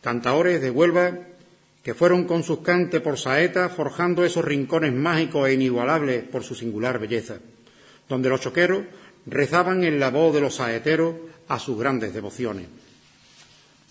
Cantaores 0.00 0.60
de 0.60 0.70
Huelva 0.70 1.33
que 1.84 1.92
fueron 1.92 2.24
con 2.24 2.42
sus 2.42 2.60
cantes 2.60 3.02
por 3.02 3.18
saeta 3.18 3.68
forjando 3.68 4.24
esos 4.24 4.42
rincones 4.42 4.94
mágicos 4.94 5.46
e 5.46 5.52
inigualables 5.52 6.24
por 6.24 6.42
su 6.42 6.54
singular 6.54 6.98
belleza, 6.98 7.36
donde 8.08 8.30
los 8.30 8.40
choqueros 8.40 8.84
rezaban 9.26 9.84
en 9.84 10.00
la 10.00 10.08
voz 10.08 10.34
de 10.34 10.40
los 10.40 10.54
saeteros 10.56 11.14
a 11.46 11.58
sus 11.58 11.78
grandes 11.78 12.14
devociones. 12.14 12.68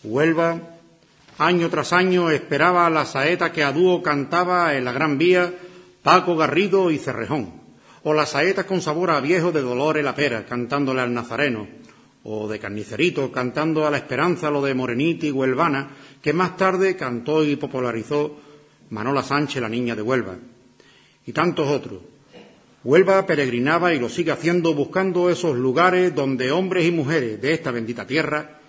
Huelva, 0.03 0.59
año 1.37 1.69
tras 1.69 1.93
año, 1.93 2.31
esperaba 2.31 2.89
la 2.89 3.05
saeta 3.05 3.51
que 3.51 3.63
a 3.63 3.71
dúo 3.71 4.01
cantaba 4.01 4.73
en 4.73 4.85
la 4.85 4.91
Gran 4.91 5.19
Vía 5.19 5.53
Paco 6.01 6.35
Garrido 6.35 6.89
y 6.89 6.97
Cerrejón, 6.97 7.61
o 8.01 8.13
las 8.13 8.31
saetas 8.31 8.65
con 8.65 8.81
sabor 8.81 9.11
a 9.11 9.21
viejo 9.21 9.51
de 9.51 9.61
Dolores 9.61 10.03
la 10.03 10.15
Pera, 10.15 10.45
cantándole 10.47 11.01
al 11.01 11.13
Nazareno, 11.13 11.67
o 12.25 12.47
de 12.47 12.59
Carnicerito, 12.59 13.31
cantando 13.31 13.85
a 13.85 13.91
la 13.91 13.97
Esperanza 13.97 14.49
lo 14.49 14.61
de 14.61 14.73
Moreniti 14.73 15.27
y 15.27 15.31
Huelvana, 15.31 15.89
que 16.21 16.33
más 16.33 16.55
tarde 16.55 16.95
cantó 16.95 17.43
y 17.43 17.55
popularizó 17.57 18.37
Manola 18.89 19.23
Sánchez, 19.23 19.61
la 19.61 19.69
niña 19.69 19.95
de 19.95 20.01
Huelva, 20.01 20.37
y 21.25 21.31
tantos 21.33 21.67
otros. 21.67 22.01
Huelva 22.83 23.25
peregrinaba 23.25 23.93
y 23.93 23.99
lo 23.99 24.09
sigue 24.09 24.31
haciendo 24.31 24.73
buscando 24.73 25.29
esos 25.29 25.55
lugares 25.57 26.13
donde 26.13 26.51
hombres 26.51 26.85
y 26.85 26.91
mujeres 26.91 27.41
de 27.41 27.53
esta 27.53 27.71
bendita 27.71 28.05
tierra 28.05 28.59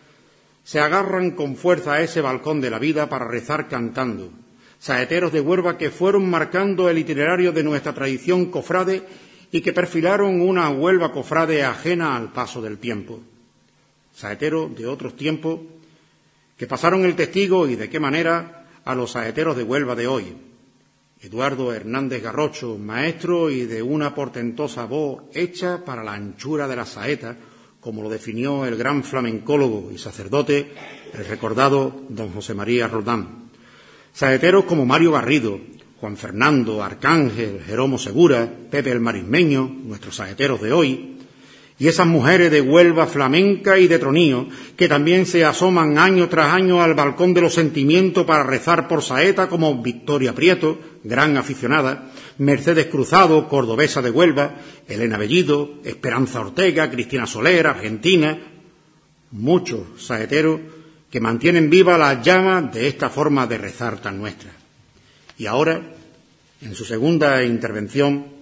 se 0.63 0.81
agarran 0.81 1.33
con 1.33 1.57
fuerza 1.57 1.95
a 1.95 2.01
ese 2.01 2.21
balcón 2.21 2.61
de 2.61 2.71
la 2.71 2.79
vida 2.79 3.09
para 3.09 3.27
rezar 3.27 3.69
cantando. 3.69 4.31
Saeteros 4.79 5.33
de 5.33 5.41
Huelva 5.41 5.77
que 5.77 5.91
fueron 5.91 6.29
marcando 6.31 6.89
el 6.89 6.99
itinerario 6.99 7.53
de 7.53 7.65
nuestra 7.65 7.93
tradición 7.93 8.47
cofrade 8.47 9.03
y 9.51 9.61
que 9.61 9.73
perfilaron 9.73 10.41
una 10.41 10.71
Huelva 10.71 11.13
cofrade 11.13 11.65
ajena 11.65 12.17
al 12.17 12.33
paso 12.33 12.63
del 12.63 12.79
tiempo. 12.79 13.21
Saeteros 14.15 14.75
de 14.77 14.87
otros 14.87 15.17
tiempos 15.17 15.61
que 16.57 16.67
pasaron 16.67 17.05
el 17.05 17.17
testigo 17.17 17.67
y 17.67 17.75
de 17.77 17.91
qué 17.91 17.99
manera 17.99 18.67
a 18.85 18.95
los 18.95 19.13
saeteros 19.13 19.57
de 19.57 19.65
Huelva 19.65 19.95
de 19.95 20.07
hoy. 20.07 20.37
Eduardo 21.21 21.73
Hernández 21.73 22.23
Garrocho, 22.23 22.79
maestro 22.79 23.51
y 23.51 23.65
de 23.65 23.83
una 23.83 24.15
portentosa 24.15 24.85
voz 24.85 25.23
hecha 25.33 25.85
para 25.85 26.05
la 26.05 26.13
anchura 26.13 26.69
de 26.69 26.77
la 26.77 26.85
saeta, 26.85 27.37
como 27.81 28.03
lo 28.03 28.11
definió 28.11 28.67
el 28.67 28.77
gran 28.77 29.03
flamencólogo 29.03 29.91
y 29.93 29.99
sacerdote, 29.99 30.73
el 31.13 31.25
recordado 31.25 32.03
don 32.09 32.31
José 32.31 32.55
María 32.55 32.89
Roldán. 32.89 33.51
Saeteros 34.13 34.65
como 34.65 34.87
Mario 34.87 35.13
Garrido, 35.13 35.59
Juan 36.01 36.17
Fernando, 36.17 36.83
Arcángel, 36.83 37.63
Jeromo 37.67 37.99
Segura, 37.99 38.49
Pepe 38.71 38.91
el 38.91 39.01
Marismeño, 39.01 39.67
nuestros 39.85 40.17
saeteros 40.17 40.61
de 40.61 40.73
hoy, 40.73 41.14
y 41.79 41.89
esas 41.89 42.07
mujeres 42.07 42.53
de 42.53 42.61
Huelva 42.61 43.07
flamenca 43.07 43.79
y 43.79 43.89
de 43.89 43.99
tronío 43.99 44.49
que 44.77 44.89
también 44.89 45.27
se 45.27 45.45
asoman 45.45 45.99
año 45.99 46.29
tras 46.29 46.53
año 46.53 46.83
al 46.83 46.95
balcón 46.95 47.35
de 47.35 47.41
los 47.41 47.55
sentimientos 47.55 48.25
para 48.25 48.45
rezar 48.45 48.87
por 48.87 49.03
saeta 49.03 49.49
como 49.49 49.83
Victoria 49.83 50.35
Prieto, 50.35 50.79
gran 51.03 51.37
aficionada, 51.37 52.13
Mercedes 52.39 52.87
Cruzado, 52.87 53.49
cordobesa 53.49 54.03
de 54.03 54.11
Huelva, 54.11 54.55
Elena 54.87 55.19
Bellido, 55.19 55.81
Esperanza 55.85 56.41
Ortega, 56.41 56.91
Cristina 56.91 57.27
Soler, 57.27 57.67
argentina, 57.67 58.39
muchos 59.33 59.81
saeteros 59.99 60.61
que 61.11 61.21
mantienen 61.21 61.71
viva 61.71 61.99
la 61.99 62.23
llama 62.23 62.63
de 62.63 62.87
esta 62.87 63.11
forma 63.11 63.47
de 63.47 63.59
rezar 63.59 64.01
tan 64.01 64.19
nuestra. 64.19 64.51
Y 65.39 65.47
ahora, 65.47 65.81
en 66.61 66.75
su 66.75 66.85
segunda 66.85 67.43
intervención, 67.43 68.34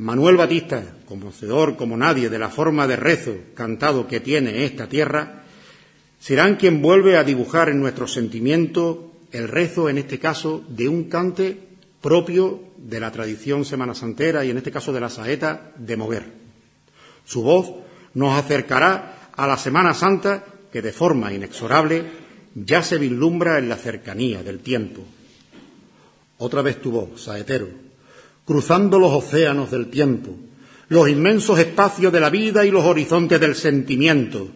Manuel 0.00 0.38
Batista, 0.38 0.82
conocedor 1.04 1.76
como 1.76 1.94
nadie 1.94 2.30
de 2.30 2.38
la 2.38 2.48
forma 2.48 2.86
de 2.86 2.96
rezo 2.96 3.36
cantado 3.52 4.08
que 4.08 4.20
tiene 4.20 4.64
esta 4.64 4.88
tierra, 4.88 5.42
serán 6.18 6.56
quien 6.56 6.80
vuelve 6.80 7.18
a 7.18 7.24
dibujar 7.24 7.68
en 7.68 7.80
nuestro 7.80 8.08
sentimiento 8.08 9.12
el 9.30 9.46
rezo, 9.46 9.90
en 9.90 9.98
este 9.98 10.18
caso, 10.18 10.64
de 10.68 10.88
un 10.88 11.10
cante 11.10 11.58
propio 12.00 12.64
de 12.78 12.98
la 12.98 13.12
tradición 13.12 13.66
semanasantera 13.66 14.42
y, 14.42 14.48
en 14.48 14.56
este 14.56 14.70
caso, 14.70 14.90
de 14.90 15.00
la 15.00 15.10
saeta 15.10 15.72
de 15.76 15.96
mover. 15.98 16.32
Su 17.26 17.42
voz 17.42 17.70
nos 18.14 18.38
acercará 18.38 19.28
a 19.36 19.46
la 19.46 19.58
Semana 19.58 19.92
Santa 19.92 20.42
que, 20.72 20.80
de 20.80 20.92
forma 20.92 21.30
inexorable, 21.30 22.04
ya 22.54 22.82
se 22.82 22.96
vislumbra 22.96 23.58
en 23.58 23.68
la 23.68 23.76
cercanía 23.76 24.42
del 24.42 24.60
tiempo. 24.60 25.02
Otra 26.38 26.62
vez 26.62 26.80
tu 26.80 26.90
voz, 26.90 27.20
saetero, 27.20 27.89
cruzando 28.50 28.98
los 28.98 29.12
océanos 29.12 29.70
del 29.70 29.86
tiempo, 29.86 30.36
los 30.88 31.08
inmensos 31.08 31.56
espacios 31.60 32.12
de 32.12 32.18
la 32.18 32.30
vida 32.30 32.66
y 32.66 32.72
los 32.72 32.84
horizontes 32.84 33.38
del 33.38 33.54
sentimiento. 33.54 34.48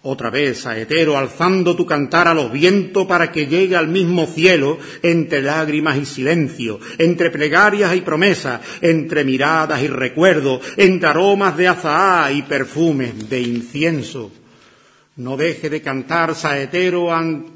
Otra 0.00 0.30
vez, 0.30 0.60
saetero, 0.60 1.18
alzando 1.18 1.76
tu 1.76 1.84
cantar 1.84 2.26
a 2.26 2.32
los 2.32 2.50
vientos 2.50 3.06
para 3.06 3.30
que 3.30 3.46
llegue 3.46 3.76
al 3.76 3.88
mismo 3.88 4.26
cielo, 4.26 4.78
entre 5.02 5.42
lágrimas 5.42 5.98
y 5.98 6.06
silencio, 6.06 6.80
entre 6.96 7.28
plegarias 7.28 7.94
y 7.94 8.00
promesas, 8.00 8.62
entre 8.80 9.24
miradas 9.24 9.82
y 9.82 9.88
recuerdos, 9.88 10.62
entre 10.78 11.10
aromas 11.10 11.54
de 11.54 11.68
azahá 11.68 12.32
y 12.32 12.40
perfumes 12.44 13.28
de 13.28 13.42
incienso. 13.42 14.32
No 15.16 15.36
deje 15.36 15.70
de 15.70 15.80
cantar, 15.80 16.34
saetero, 16.34 17.06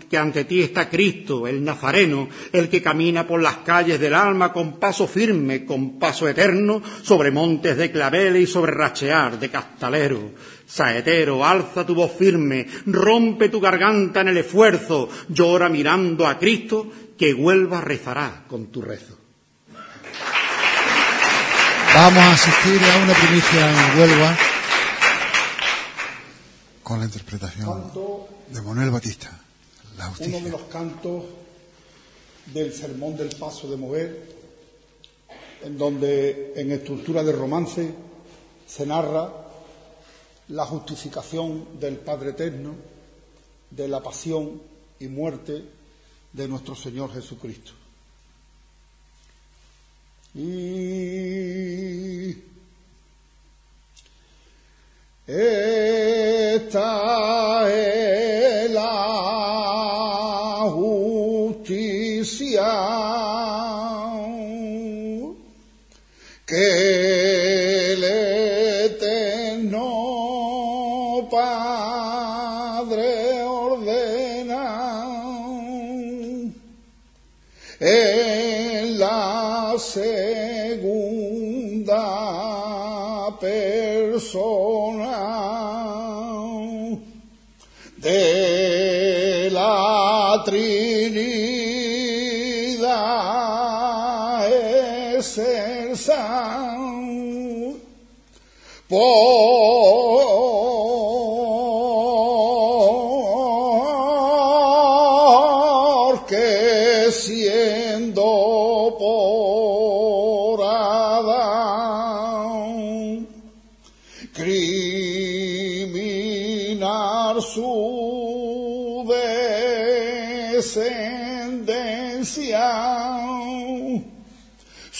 que 0.08 0.16
ante 0.16 0.44
ti 0.44 0.62
está 0.62 0.88
Cristo, 0.88 1.48
el 1.48 1.64
Nazareno, 1.64 2.28
el 2.52 2.68
que 2.68 2.80
camina 2.80 3.26
por 3.26 3.42
las 3.42 3.58
calles 3.58 3.98
del 3.98 4.14
alma 4.14 4.52
con 4.52 4.78
paso 4.78 5.08
firme, 5.08 5.64
con 5.64 5.98
paso 5.98 6.28
eterno, 6.28 6.80
sobre 7.02 7.32
montes 7.32 7.76
de 7.76 7.90
claveles 7.90 8.42
y 8.42 8.46
sobre 8.46 8.70
rachear 8.70 9.40
de 9.40 9.50
castalero. 9.50 10.30
Saetero, 10.66 11.44
alza 11.44 11.84
tu 11.84 11.96
voz 11.96 12.12
firme, 12.12 12.64
rompe 12.86 13.48
tu 13.48 13.60
garganta 13.60 14.20
en 14.20 14.28
el 14.28 14.36
esfuerzo, 14.36 15.08
llora 15.28 15.68
mirando 15.68 16.28
a 16.28 16.38
Cristo, 16.38 16.86
que 17.18 17.34
Huelva 17.34 17.80
rezará 17.80 18.44
con 18.46 18.66
tu 18.66 18.82
rezo. 18.82 19.18
Vamos 21.92 22.22
a 22.22 22.32
asistir 22.34 22.80
a 22.84 23.02
una 23.02 23.14
primicia 23.14 23.68
en 23.68 23.98
Huelva 23.98 24.47
con 26.88 27.00
la 27.00 27.04
interpretación 27.04 27.82
Canto, 27.82 28.28
de 28.48 28.62
Manuel 28.62 28.90
Batista, 28.90 29.30
La 29.98 30.08
uno 30.08 30.16
de 30.16 30.24
Justicia. 30.24 30.48
los 30.48 30.62
cantos 30.62 31.24
del 32.46 32.72
Sermón 32.72 33.14
del 33.14 33.28
Paso 33.36 33.70
de 33.70 33.76
Mover, 33.76 34.34
en 35.64 35.76
donde 35.76 36.54
en 36.56 36.72
estructura 36.72 37.22
de 37.22 37.32
romance 37.32 37.92
se 38.66 38.86
narra 38.86 39.30
la 40.48 40.64
justificación 40.64 41.78
del 41.78 41.98
Padre 41.98 42.30
Eterno, 42.30 42.74
de 43.70 43.86
la 43.86 44.02
pasión 44.02 44.62
y 44.98 45.08
muerte 45.08 45.62
de 46.32 46.48
nuestro 46.48 46.74
Señor 46.74 47.12
Jesucristo. 47.12 47.72
Y 50.34 52.47
esta 55.28 56.90
es 57.70 58.70
la 58.70 60.64
justicia 60.72 62.64
que 66.46 67.92
el 67.92 68.04
eterno 68.94 69.78
Padre 71.30 71.82
ordena 73.42 74.64
en 77.80 78.98
la 78.98 79.74
segunda 79.76 80.48
persona 83.38 85.07
Trinidad 90.48 92.08
excelsa 95.18 96.24
porque 98.88 99.77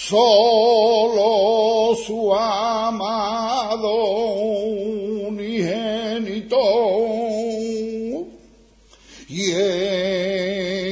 solo 0.09 1.93
su 1.95 2.33
amado 2.33 3.93
unigénito. 5.27 6.57
Y 9.29 9.51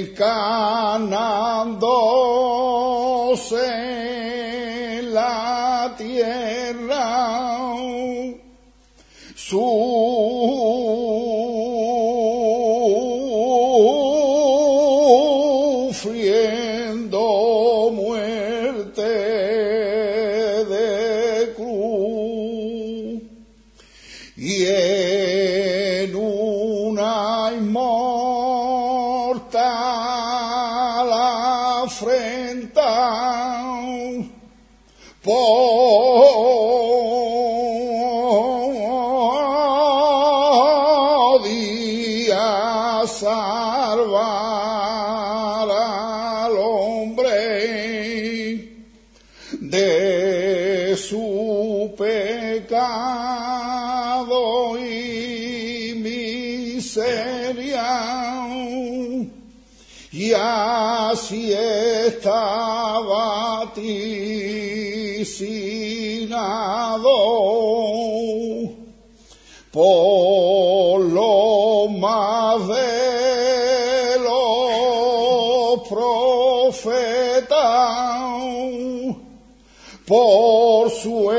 encanándose 0.02 0.60
en 5.00 5.14
la 5.14 5.96
tierra 5.98 7.48
sufriendo 9.36 9.98
vaticinado 63.08 63.98
por 69.72 71.02
lo 71.02 71.88
más 71.90 72.68
de 72.68 74.20
los 74.20 75.88
profetas 75.88 77.48
por 80.08 80.90
su 80.90 81.32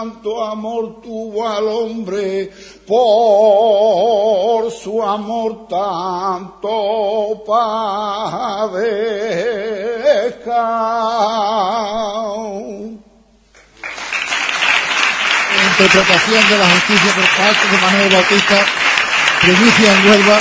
tanto 0.00 0.42
amor 0.42 1.02
tuvo 1.02 1.46
al 1.46 1.68
hombre, 1.68 2.50
por 2.86 4.72
su 4.72 5.02
amor 5.02 5.68
tanto 5.68 7.44
padezca. 7.46 8.00
Interpretación 15.70 16.48
de 16.48 16.58
la 16.58 16.70
justicia 16.70 17.14
por 17.14 17.28
parte 17.36 17.68
de 17.68 17.76
Manuel 17.82 18.10
Bautista, 18.10 18.64
primicia 19.42 19.92
en 19.92 20.08
Huelva, 20.08 20.38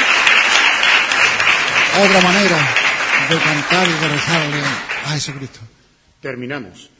otra 2.02 2.22
manera 2.22 2.58
de 3.30 3.38
cantar 3.38 3.88
y 3.90 3.92
de 3.92 4.08
rezarle 4.08 4.64
a 5.06 5.10
Jesucristo. 5.10 5.60
Terminamos. 6.22 6.99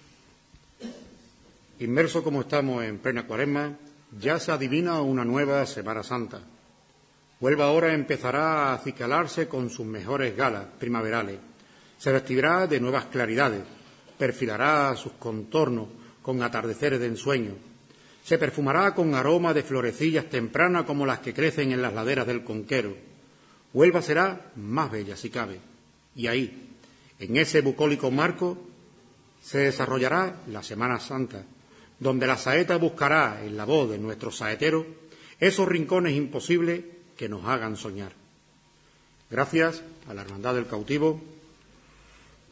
Inmerso 1.80 2.24
como 2.24 2.42
estamos 2.42 2.84
en 2.84 2.98
plena 2.98 3.26
cuaresma, 3.26 3.74
ya 4.20 4.38
se 4.38 4.52
adivina 4.52 5.02
una 5.02 5.24
nueva 5.24 5.66
Semana 5.66 6.04
Santa. 6.04 6.42
Huelva 7.40 7.66
ahora 7.68 7.94
empezará 7.94 8.66
a 8.66 8.74
acicalarse 8.74 9.48
con 9.48 9.70
sus 9.70 9.86
mejores 9.86 10.36
galas 10.36 10.66
primaverales. 10.78 11.40
Se 11.98 12.12
vestirá 12.12 12.68
de 12.68 12.82
nuevas 12.82 13.06
claridades, 13.06 13.62
perfilará 14.18 14.94
sus 14.98 15.14
contornos 15.14 15.88
con 16.22 16.44
atardeceres 16.44 17.00
de 17.00 17.08
ensueño. 17.08 17.54
Se 18.26 18.38
perfumará 18.38 18.94
con 18.94 19.16
aroma 19.16 19.54
de 19.54 19.64
florecillas 19.64 20.26
tempranas 20.26 20.84
como 20.84 21.06
las 21.06 21.20
que 21.20 21.34
crecen 21.34 21.72
en 21.72 21.82
las 21.82 21.94
laderas 21.94 22.28
del 22.28 22.44
Conquero. 22.44 22.94
Huelva 23.74 24.02
será 24.02 24.52
más 24.58 24.92
bella 24.92 25.16
si 25.16 25.30
cabe. 25.30 25.62
Y 26.14 26.28
ahí, 26.28 26.76
en 27.20 27.38
ese 27.38 27.62
bucólico 27.62 28.12
marco, 28.12 28.58
se 29.42 29.60
desarrollará 29.60 30.42
la 30.48 30.62
Semana 30.62 31.00
Santa, 31.00 31.46
donde 32.00 32.28
la 32.28 32.38
saeta 32.38 32.78
buscará 32.78 33.42
en 33.44 33.58
la 33.58 33.66
voz 33.66 33.90
de 33.90 33.98
nuestros 33.98 34.38
saeteros 34.38 34.86
esos 35.40 35.68
rincones 35.68 36.16
imposibles 36.16 36.84
que 37.18 37.30
nos 37.30 37.46
hagan 37.46 37.76
soñar. 37.76 38.14
Gracias 39.30 39.84
a 40.08 40.14
la 40.14 40.22
Hermandad 40.22 40.56
del 40.56 40.68
Cautivo 40.68 41.22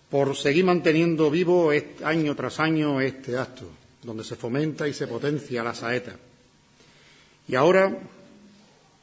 por 0.09 0.35
seguir 0.35 0.65
manteniendo 0.65 1.29
vivo 1.31 1.71
año 2.03 2.35
tras 2.35 2.59
año 2.59 3.01
este 3.01 3.37
acto, 3.37 3.65
donde 4.03 4.23
se 4.23 4.35
fomenta 4.35 4.87
y 4.87 4.93
se 4.93 5.07
potencia 5.07 5.63
la 5.63 5.73
saeta. 5.73 6.15
Y 7.47 7.55
ahora, 7.55 7.97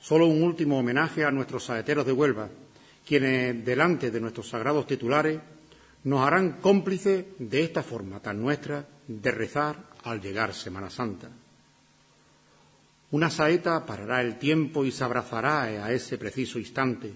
solo 0.01 0.27
un 0.27 0.43
último 0.43 0.79
homenaje 0.79 1.25
a 1.25 1.31
nuestros 1.31 1.65
saeteros 1.65 2.07
de 2.07 2.13
Huelva, 2.13 2.49
quienes, 3.07 3.65
delante 3.65 4.11
de 4.11 4.21
nuestros 4.21 4.49
sagrados 4.49 4.87
titulares, 4.87 5.41
nos 6.05 6.27
harán 6.27 6.59
cómplices 6.61 7.25
de 7.39 7.65
esta 7.65 7.83
forma 7.83 8.21
tan 8.21 8.41
nuestra 8.41 8.87
de 9.09 9.31
rezar 9.31 9.94
al 10.05 10.21
llegar 10.21 10.55
Semana 10.55 10.91
Santa. 10.91 11.29
Una 13.11 13.31
saeta 13.31 13.85
parará 13.87 14.21
el 14.21 14.39
tiempo 14.39 14.85
y 14.85 14.91
se 14.91 15.05
abrazará 15.05 15.63
a 15.63 15.93
ese 15.93 16.19
preciso 16.19 16.59
instante, 16.59 17.13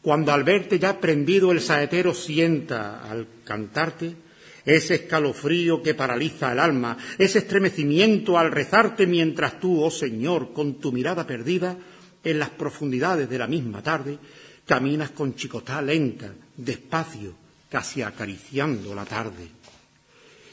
cuando 0.00 0.32
al 0.32 0.44
verte 0.44 0.78
ya 0.78 1.00
prendido 1.00 1.52
el 1.52 1.60
saetero 1.60 2.14
sienta 2.14 3.02
al 3.02 3.26
cantarte 3.44 4.16
ese 4.64 4.94
escalofrío 4.94 5.82
que 5.82 5.94
paraliza 5.94 6.52
el 6.52 6.58
alma, 6.58 6.96
ese 7.18 7.40
estremecimiento 7.40 8.38
al 8.38 8.50
rezarte 8.50 9.06
mientras 9.06 9.60
tú, 9.60 9.82
oh 9.82 9.90
Señor, 9.90 10.52
con 10.52 10.74
tu 10.80 10.92
mirada 10.92 11.26
perdida 11.26 11.76
en 12.22 12.38
las 12.38 12.50
profundidades 12.50 13.28
de 13.28 13.38
la 13.38 13.46
misma 13.46 13.82
tarde, 13.82 14.18
caminas 14.66 15.10
con 15.10 15.34
chicotá 15.34 15.82
lenta, 15.82 16.32
despacio, 16.56 17.34
casi 17.68 18.00
acariciando 18.00 18.94
la 18.94 19.04
tarde. 19.04 19.48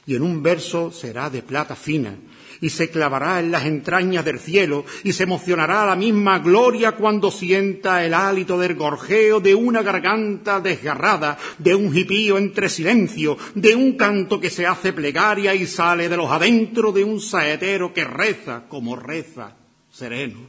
Y 0.06 0.16
en 0.16 0.24
un 0.24 0.42
verso 0.42 0.92
será 0.92 1.30
de 1.30 1.44
plata 1.44 1.76
fina, 1.76 2.16
y 2.62 2.70
se 2.70 2.90
clavará 2.90 3.40
en 3.40 3.52
las 3.52 3.66
entrañas 3.66 4.24
del 4.24 4.40
cielo 4.40 4.86
y 5.04 5.14
se 5.14 5.24
emocionará 5.24 5.86
la 5.86 5.96
misma 5.96 6.40
gloria 6.40 6.94
cuando 6.94 7.32
sienta 7.32 8.06
el 8.06 8.14
hálito 8.14 8.58
del 8.58 8.76
gorjeo 8.76 9.40
de 9.40 9.56
una 9.56 9.82
garganta 9.82 10.60
desgarrada, 10.60 11.38
de 11.58 11.74
un 11.74 11.92
jipío 11.92 12.38
entre 12.38 12.70
silencio, 12.70 13.38
de 13.56 13.76
un 13.76 13.98
canto 13.98 14.40
que 14.40 14.52
se 14.52 14.68
hace 14.68 14.94
plegaria 14.94 15.56
y 15.56 15.66
sale 15.66 16.08
de 16.08 16.18
los 16.18 16.32
adentro 16.32 16.92
de 16.92 17.04
un 17.04 17.20
saetero 17.20 17.94
que 17.94 18.04
reza 18.04 18.64
como 18.70 18.96
reza, 18.96 19.56
sereno. 19.92 20.48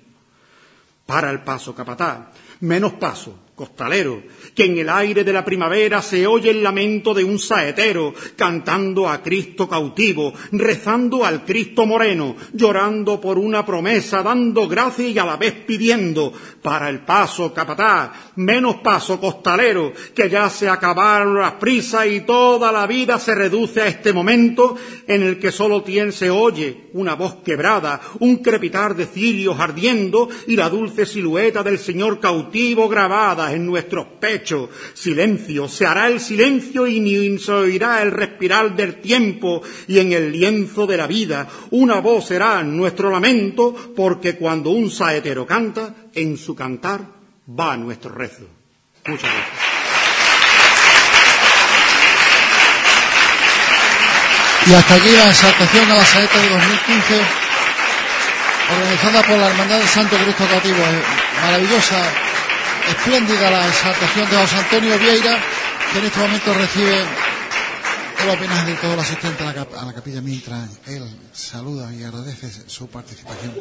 Para 1.06 1.30
el 1.30 1.40
paso 1.40 1.74
capataz, 1.74 2.28
menos 2.60 2.92
paso, 2.94 3.38
costalero, 3.54 4.22
que 4.54 4.64
en 4.64 4.78
el 4.78 4.88
aire 4.88 5.24
de 5.24 5.32
la 5.32 5.44
primavera 5.44 6.00
se 6.00 6.26
oye 6.26 6.50
el 6.50 6.62
lamento 6.62 7.12
de 7.12 7.22
un 7.22 7.38
saetero, 7.38 8.14
cantando 8.34 9.08
a 9.08 9.22
Cristo 9.22 9.68
cautivo, 9.68 10.32
rezando 10.52 11.24
al 11.24 11.44
Cristo 11.44 11.86
moreno, 11.86 12.34
llorando 12.54 13.20
por 13.20 13.38
una 13.38 13.64
promesa, 13.64 14.22
dando 14.22 14.66
gracias 14.66 15.10
y 15.10 15.18
a 15.18 15.26
la 15.26 15.36
vez 15.36 15.52
pidiendo, 15.66 16.32
para 16.62 16.88
el 16.88 17.00
paso 17.00 17.52
capataz, 17.52 18.12
menos 18.36 18.76
paso 18.76 19.20
costalero, 19.20 19.92
que 20.14 20.30
ya 20.30 20.48
se 20.48 20.68
acabaron 20.68 21.38
las 21.38 21.52
prisas 21.54 22.06
y 22.06 22.20
toda 22.20 22.72
la 22.72 22.86
vida 22.86 23.18
se 23.18 23.34
reduce 23.34 23.82
a 23.82 23.86
este 23.86 24.12
momento 24.12 24.76
en 25.06 25.22
el 25.22 25.38
que 25.38 25.52
solo 25.52 25.82
tiene, 25.82 26.12
se 26.12 26.30
oye 26.30 26.88
una 26.94 27.14
voz 27.14 27.36
quebrada, 27.44 28.00
un 28.20 28.36
crepitar 28.36 28.96
de 28.96 29.06
cirios 29.06 29.58
ardiendo 29.60 30.28
y 30.46 30.56
la 30.56 30.70
dulce 30.70 31.04
silueta 31.04 31.62
del 31.62 31.78
Señor 31.78 32.20
cautivo 32.20 32.88
grabada 32.88 33.41
en 33.50 33.66
nuestros 33.66 34.06
pechos. 34.20 34.68
Silencio, 34.92 35.66
se 35.68 35.86
hará 35.86 36.06
el 36.06 36.20
silencio 36.20 36.86
y 36.86 37.00
ni 37.00 37.38
se 37.38 37.52
oirá 37.52 38.02
el 38.02 38.10
respirar 38.10 38.76
del 38.76 39.00
tiempo 39.00 39.62
y 39.88 39.98
en 39.98 40.12
el 40.12 40.30
lienzo 40.30 40.86
de 40.86 40.96
la 40.98 41.06
vida 41.06 41.48
una 41.70 42.00
voz 42.00 42.26
será 42.26 42.62
nuestro 42.62 43.10
lamento 43.10 43.74
porque 43.96 44.36
cuando 44.36 44.70
un 44.70 44.90
saetero 44.90 45.46
canta, 45.46 45.94
en 46.14 46.36
su 46.36 46.54
cantar 46.54 47.00
va 47.48 47.76
nuestro 47.76 48.14
rezo. 48.14 48.44
Muchas 49.06 49.30
gracias. 49.32 49.72
Y 54.64 54.74
hasta 54.74 54.94
aquí 54.94 55.10
la 55.10 55.28
exaltación 55.28 55.90
a 55.90 55.94
la 55.96 56.04
saeta 56.04 56.38
de 56.38 56.48
2015, 56.50 57.20
organizada 58.70 59.22
por 59.22 59.38
la 59.38 59.48
Hermandad 59.48 59.78
del 59.78 59.88
Santo 59.88 60.16
Cristo 60.16 60.46
Cautivo. 60.48 60.78
Maravillosa 61.42 62.31
espléndida 62.88 63.50
la 63.50 63.68
exaltación 63.68 64.30
de 64.30 64.36
José 64.36 64.56
Antonio 64.56 64.98
Vieira, 64.98 65.38
que 65.92 65.98
en 65.98 66.04
este 66.04 66.20
momento 66.20 66.54
recibe 66.54 67.04
todo 68.18 68.32
apenas 68.32 68.66
de 68.66 68.74
todo 68.74 68.94
el 68.94 69.00
asistente 69.00 69.42
a 69.42 69.52
la, 69.52 69.62
a 69.62 69.84
la, 69.84 69.92
capilla 69.92 70.20
mientras 70.20 70.70
él 70.86 71.04
saluda 71.32 71.92
y 71.92 72.04
agradece 72.04 72.50
su 72.68 72.88
participación 72.88 73.54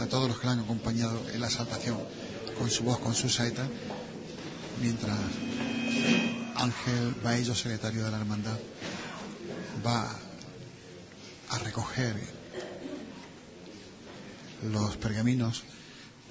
a 0.00 0.06
todos 0.06 0.28
los 0.28 0.38
que 0.38 0.46
le 0.46 0.52
han 0.52 0.60
acompañado 0.60 1.22
en 1.32 1.40
la 1.40 1.46
exaltación 1.46 1.98
con 2.58 2.70
su 2.70 2.84
voz, 2.84 2.98
con 2.98 3.14
su 3.14 3.28
saeta, 3.28 3.66
mientras 4.80 5.16
Ángel 6.56 7.14
Baello, 7.22 7.54
secretario 7.54 8.04
de 8.04 8.10
la 8.10 8.18
Hermandad, 8.18 8.58
va 9.84 10.08
a 11.48 11.58
recoger 11.58 12.16
los 14.70 14.96
pergaminos 14.96 15.64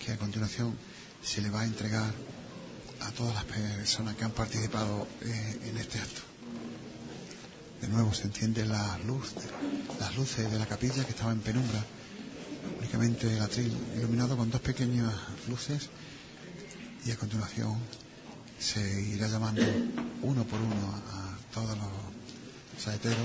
que 0.04 0.14
a 0.14 0.18
continuación 0.18 0.78
se 1.22 1.42
le 1.42 1.50
va 1.50 1.62
a 1.62 1.66
entregar 1.66 2.12
a 3.02 3.12
todas 3.12 3.34
las 3.34 3.46
personas 3.46 4.16
que 4.16 4.24
han 4.24 4.32
participado 4.32 5.08
eh, 5.22 5.60
en 5.70 5.78
este 5.78 6.00
acto. 6.00 6.22
De 7.82 7.88
nuevo 7.88 8.14
se 8.14 8.28
enciende 8.28 8.66
la 8.66 9.00
luz, 9.08 9.34
las 10.00 10.16
luces 10.16 10.52
de 10.52 10.60
la 10.60 10.66
capilla 10.66 11.04
que 11.04 11.12
estaba 11.12 11.32
en 11.32 11.40
penumbra, 11.40 11.84
únicamente 12.80 13.36
el 13.36 13.42
atril 13.42 13.76
iluminado 13.98 14.38
con 14.38 14.52
dos 14.52 14.62
pequeñas 14.62 15.14
luces 15.50 15.90
y 17.06 17.12
a 17.12 17.16
continuación 17.16 17.78
se 18.60 19.02
irá 19.02 19.28
llamando 19.28 19.64
uno 20.22 20.44
por 20.44 20.60
uno 20.60 20.76
a 21.12 21.54
todos 21.54 21.76
los 21.78 22.82
saeteros. 22.82 23.18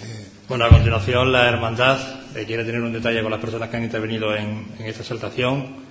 Eh, 0.00 0.28
bueno, 0.48 0.64
a 0.64 0.68
continuación 0.68 1.32
la 1.32 1.48
hermandad 1.48 1.98
eh, 2.36 2.44
quiere 2.46 2.64
tener 2.64 2.80
un 2.80 2.92
detalle 2.92 3.20
con 3.20 3.32
las 3.32 3.40
personas 3.40 3.68
que 3.68 3.78
han 3.78 3.82
intervenido 3.82 4.32
en, 4.32 4.72
en 4.78 4.86
esta 4.86 5.00
exaltación 5.00 5.87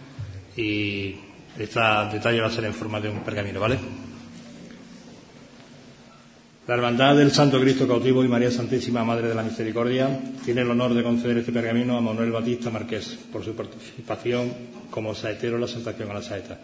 y 0.57 1.15
este 1.57 1.79
detalle 2.11 2.41
va 2.41 2.47
a 2.47 2.51
ser 2.51 2.65
en 2.65 2.73
forma 2.73 2.99
de 2.99 3.09
un 3.09 3.21
pergamino, 3.21 3.59
¿vale? 3.59 3.77
La 6.67 6.73
Hermandad 6.73 7.15
del 7.15 7.31
Santo 7.31 7.61
Cristo 7.61 7.87
Cautivo 7.87 8.25
y 8.25 8.27
María 8.27 8.51
Santísima 8.51 9.05
Madre 9.05 9.29
de 9.29 9.35
la 9.35 9.43
Misericordia 9.43 10.19
tiene 10.43 10.61
el 10.61 10.71
honor 10.71 10.93
de 10.93 11.01
conceder 11.01 11.37
este 11.37 11.53
pergamino 11.53 11.97
a 11.97 12.01
Manuel 12.01 12.31
Batista 12.31 12.69
Marqués 12.69 13.17
por 13.31 13.45
su 13.45 13.55
participación 13.55 14.51
como 14.91 15.15
saetero 15.15 15.55
en 15.55 15.61
la 15.61 15.67
exaltación 15.67 16.11
a 16.11 16.15
la 16.15 16.21
saeta. 16.21 16.59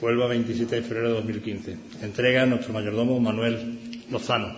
Huelva 0.00 0.28
27 0.28 0.76
de 0.76 0.82
febrero 0.82 1.08
de 1.08 1.14
2015. 1.14 1.78
Entrega 2.02 2.46
nuestro 2.46 2.72
mayordomo 2.72 3.18
Manuel 3.18 4.04
Lozano. 4.10 4.54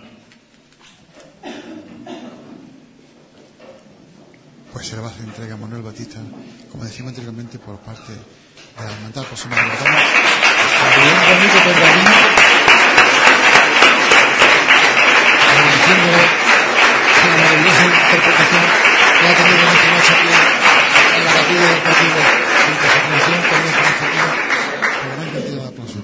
Pues 4.71 4.85
se 4.85 4.97
va 4.97 5.09
a 5.09 5.23
entrega 5.23 5.57
Manuel 5.57 5.81
Batista, 5.81 6.19
como 6.71 6.83
decíamos 6.83 7.13
anteriormente, 7.13 7.57
por 7.57 7.79
parte 7.79 8.13
la 8.83 8.93
hermandad 8.93 9.23
por 9.23 9.37
su 9.37 9.47
mayordomo. 9.49 9.97
Un 10.97 11.17
bonito 11.27 11.59
pergamino. 11.65 12.11
Agradeciendo 15.47 16.11
la 17.23 17.37
maravillosa 17.37 17.83
interpretación 17.85 18.63
que 19.17 19.27
ha 19.27 19.33
tenido 19.37 19.57
en 19.57 19.73
esta 19.73 19.89
noche 19.93 20.13
aquí 20.13 20.29
en 21.17 21.25
la 21.25 21.31
capilla 21.33 21.67
del 21.71 21.81
partido. 21.81 22.17
En 22.67 22.75
consecución, 22.77 23.39
también 23.49 23.73
con 23.77 23.87
esta 23.87 24.07
por 25.01 25.09
gran 25.15 25.29
cantidad 25.31 25.61
de 25.61 25.67
aplausos. 25.67 26.03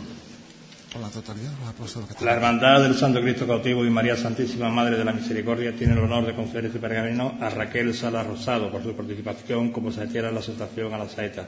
Por 0.94 1.02
la 1.02 1.10
totalidad 1.10 1.52
de 1.52 1.60
los 1.60 1.70
aplausos 1.70 2.08
que 2.08 2.26
La 2.26 2.34
Hermandad 2.34 2.82
del 2.82 2.96
Santo 2.96 3.22
Cristo 3.22 3.48
Cautivo 3.48 3.86
y 3.86 3.90
María 3.90 4.16
Santísima 4.16 4.70
Madre 4.70 4.98
de 4.98 5.06
la 5.06 5.14
Misericordia 5.14 5.74
tiene 5.74 5.94
el 5.94 6.00
honor 6.00 6.26
de 6.26 6.36
conceder 6.36 6.66
este 6.66 6.80
pergamino 6.80 7.38
a 7.40 7.50
Raquel 7.50 7.94
Sala 7.94 8.24
Rosado 8.24 8.72
por 8.72 8.82
su 8.82 8.96
participación 8.96 9.72
como 9.72 9.92
saetiera 9.92 10.30
en 10.30 10.36
la 10.36 10.40
aceptación 10.40 10.94
a 10.94 10.98
la 10.98 11.10
saeta. 11.10 11.48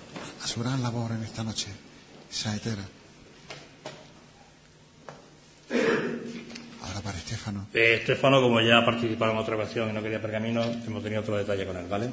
su 0.51 0.59
gran 0.59 0.83
labor 0.83 1.11
en 1.13 1.23
esta 1.23 1.45
noche 1.45 1.67
saetera. 2.29 2.83
Ahora 6.81 6.99
para 7.01 7.17
Estefano. 7.17 7.67
Eh, 7.73 7.99
Estefano, 8.01 8.41
como 8.41 8.59
ya 8.59 8.79
ha 8.79 8.85
participado 8.85 9.31
en 9.31 9.37
otra 9.37 9.55
ocasión 9.55 9.89
y 9.89 9.93
no 9.93 10.03
quería 10.03 10.21
pergamino, 10.21 10.61
hemos 10.61 11.01
tenido 11.01 11.21
otro 11.21 11.37
detalle 11.37 11.65
con 11.65 11.77
él, 11.77 11.85
¿vale? 11.89 12.09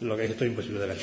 Lo 0.00 0.16
que 0.16 0.24
es 0.24 0.30
esto 0.32 0.44
es 0.44 0.50
imposible 0.50 0.80
de 0.80 0.86
ver. 0.88 0.98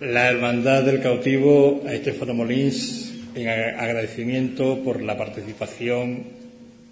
La 0.00 0.28
Hermandad 0.28 0.82
del 0.82 1.00
Cautivo 1.00 1.84
a 1.86 1.94
Estefano 1.94 2.34
Molins 2.34 3.14
en 3.34 3.48
agradecimiento 3.48 4.84
por 4.84 5.02
la 5.02 5.16
participación 5.16 6.37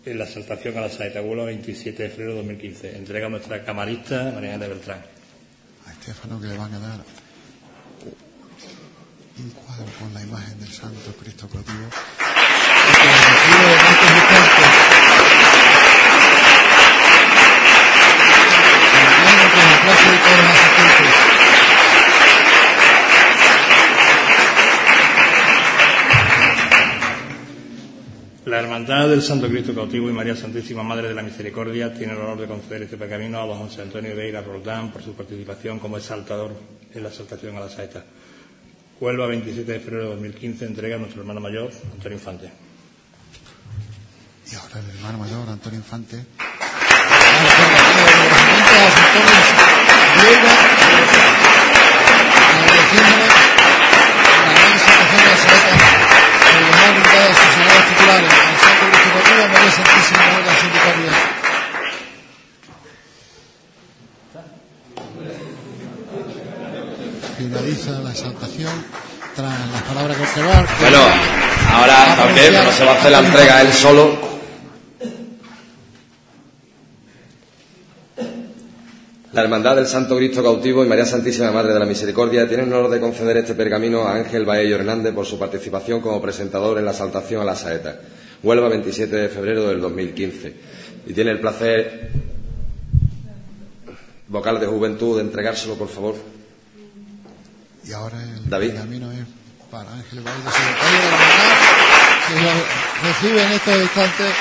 en 0.06 0.18
la 0.18 0.24
exaltación 0.24 0.78
a 0.78 0.82
la 0.82 0.88
Saeta 0.88 1.20
Huelva 1.20 1.46
27 1.46 2.04
de 2.04 2.08
febrero 2.08 2.30
de 2.30 2.36
2015. 2.38 2.96
Entrega 2.96 3.26
a 3.26 3.30
nuestra 3.30 3.64
camarista 3.64 4.30
María 4.32 4.56
de 4.56 4.68
Beltrán. 4.68 5.02
a 5.86 5.92
Estefano 5.92 6.40
que 6.40 6.46
le 6.46 6.56
van 6.56 6.72
a 6.74 6.78
dar 6.78 7.00
un 9.38 9.50
cuadro 9.50 9.86
con 9.98 10.14
la 10.14 10.22
imagen 10.22 10.58
del 10.60 10.70
Santo 10.70 11.12
Cristo 11.18 11.48
cautivo 11.48 11.90
Hermandad 28.76 29.08
del 29.08 29.22
Santo 29.22 29.48
Cristo 29.48 29.74
Cautivo 29.74 30.10
y 30.10 30.12
María 30.12 30.36
Santísima 30.36 30.82
Madre 30.82 31.08
de 31.08 31.14
la 31.14 31.22
Misericordia 31.22 31.94
tiene 31.94 32.12
el 32.12 32.18
honor 32.18 32.38
de 32.38 32.46
conceder 32.46 32.82
este 32.82 32.98
pergamino 32.98 33.40
a 33.40 33.46
don 33.46 33.56
José 33.60 33.80
Antonio 33.80 34.14
Veira 34.14 34.42
Roldán 34.42 34.92
por 34.92 35.02
su 35.02 35.14
participación 35.14 35.78
como 35.78 35.96
exaltador 35.96 36.52
en 36.92 37.02
la 37.02 37.08
exaltación 37.08 37.56
a 37.56 37.60
la 37.60 37.70
saeta. 37.70 38.04
Huelva, 39.00 39.28
27 39.28 39.72
de 39.72 39.80
febrero 39.80 40.02
de 40.02 40.10
2015, 40.10 40.66
entrega 40.66 40.96
a 40.96 40.98
nuestro 40.98 41.22
hermano 41.22 41.40
mayor, 41.40 41.70
Antonio 41.94 42.18
Infante. 42.18 42.52
Y 44.52 44.54
ahora 44.56 44.80
el 44.80 44.90
hermano 44.94 45.18
mayor, 45.20 45.48
Antonio 45.48 45.78
Infante. 45.78 46.26
Agradeciéndole 52.56 53.26
la 54.36 54.52
gran 54.52 54.78
situación 54.78 55.16
de 55.16 55.24
la 55.24 55.36
saeta 55.36 56.16
por 56.56 56.64
dejar 56.64 56.92
brindadas 56.94 57.36
sus 57.36 57.56
honores 57.56 57.86
titulares 57.88 58.32
al 58.32 58.56
Santo 58.56 58.84
Cristo 58.90 59.08
Cautivo, 59.12 59.48
María 59.52 59.65
Santísima 59.76 60.22
Misericordia. 60.40 61.12
Finaliza 67.36 67.90
la 68.00 68.10
exaltación 68.10 68.72
tras 69.34 69.70
las 69.70 69.82
palabras 69.82 70.16
que. 70.16 70.40
Bueno, 70.80 70.98
ahora 71.72 72.16
también 72.16 72.54
no 72.54 72.72
se 72.72 72.84
va 72.86 72.92
a 72.92 72.94
hacer 72.94 73.12
la 73.12 73.18
entrega 73.18 73.60
él 73.60 73.72
solo. 73.74 74.18
La 79.34 79.42
Hermandad 79.42 79.76
del 79.76 79.86
Santo 79.86 80.16
Cristo 80.16 80.42
Cautivo 80.42 80.82
y 80.82 80.88
María 80.88 81.04
Santísima 81.04 81.50
Madre 81.50 81.74
de 81.74 81.78
la 81.78 81.84
Misericordia 81.84 82.48
tienen 82.48 82.68
el 82.68 82.72
honor 82.72 82.90
de 82.90 82.98
conceder 82.98 83.36
este 83.36 83.54
pergamino 83.54 84.08
a 84.08 84.14
Ángel 84.14 84.46
Baello 84.46 84.76
Hernández 84.76 85.12
por 85.12 85.26
su 85.26 85.38
participación 85.38 86.00
como 86.00 86.22
presentador 86.22 86.78
en 86.78 86.86
la 86.86 86.94
saltación 86.94 87.42
a 87.42 87.44
la 87.44 87.54
saeta. 87.54 88.00
Huelva, 88.46 88.68
27 88.68 89.16
de 89.16 89.28
febrero 89.28 89.66
del 89.66 89.80
2015. 89.80 90.54
Y 91.06 91.12
tiene 91.12 91.32
el 91.32 91.40
placer, 91.40 92.10
vocal 94.28 94.60
de 94.60 94.66
juventud, 94.66 95.16
de 95.16 95.22
entregárselo, 95.22 95.74
por 95.74 95.88
favor. 95.88 96.14
Y 97.84 97.92
ahora 97.92 98.22
el 98.22 98.48
David. 98.48 98.74
camino 98.74 99.10
es 99.10 99.18
para 99.68 99.92
Ángel 99.92 100.20
Baildo, 100.20 100.48
secretario 100.48 100.98
de 101.00 101.10
la 101.10 101.18
que 102.28 102.34
lo 102.40 103.08
recibe 103.08 103.42
en 103.42 103.52
estos 103.52 103.82
instantes 103.82 104.32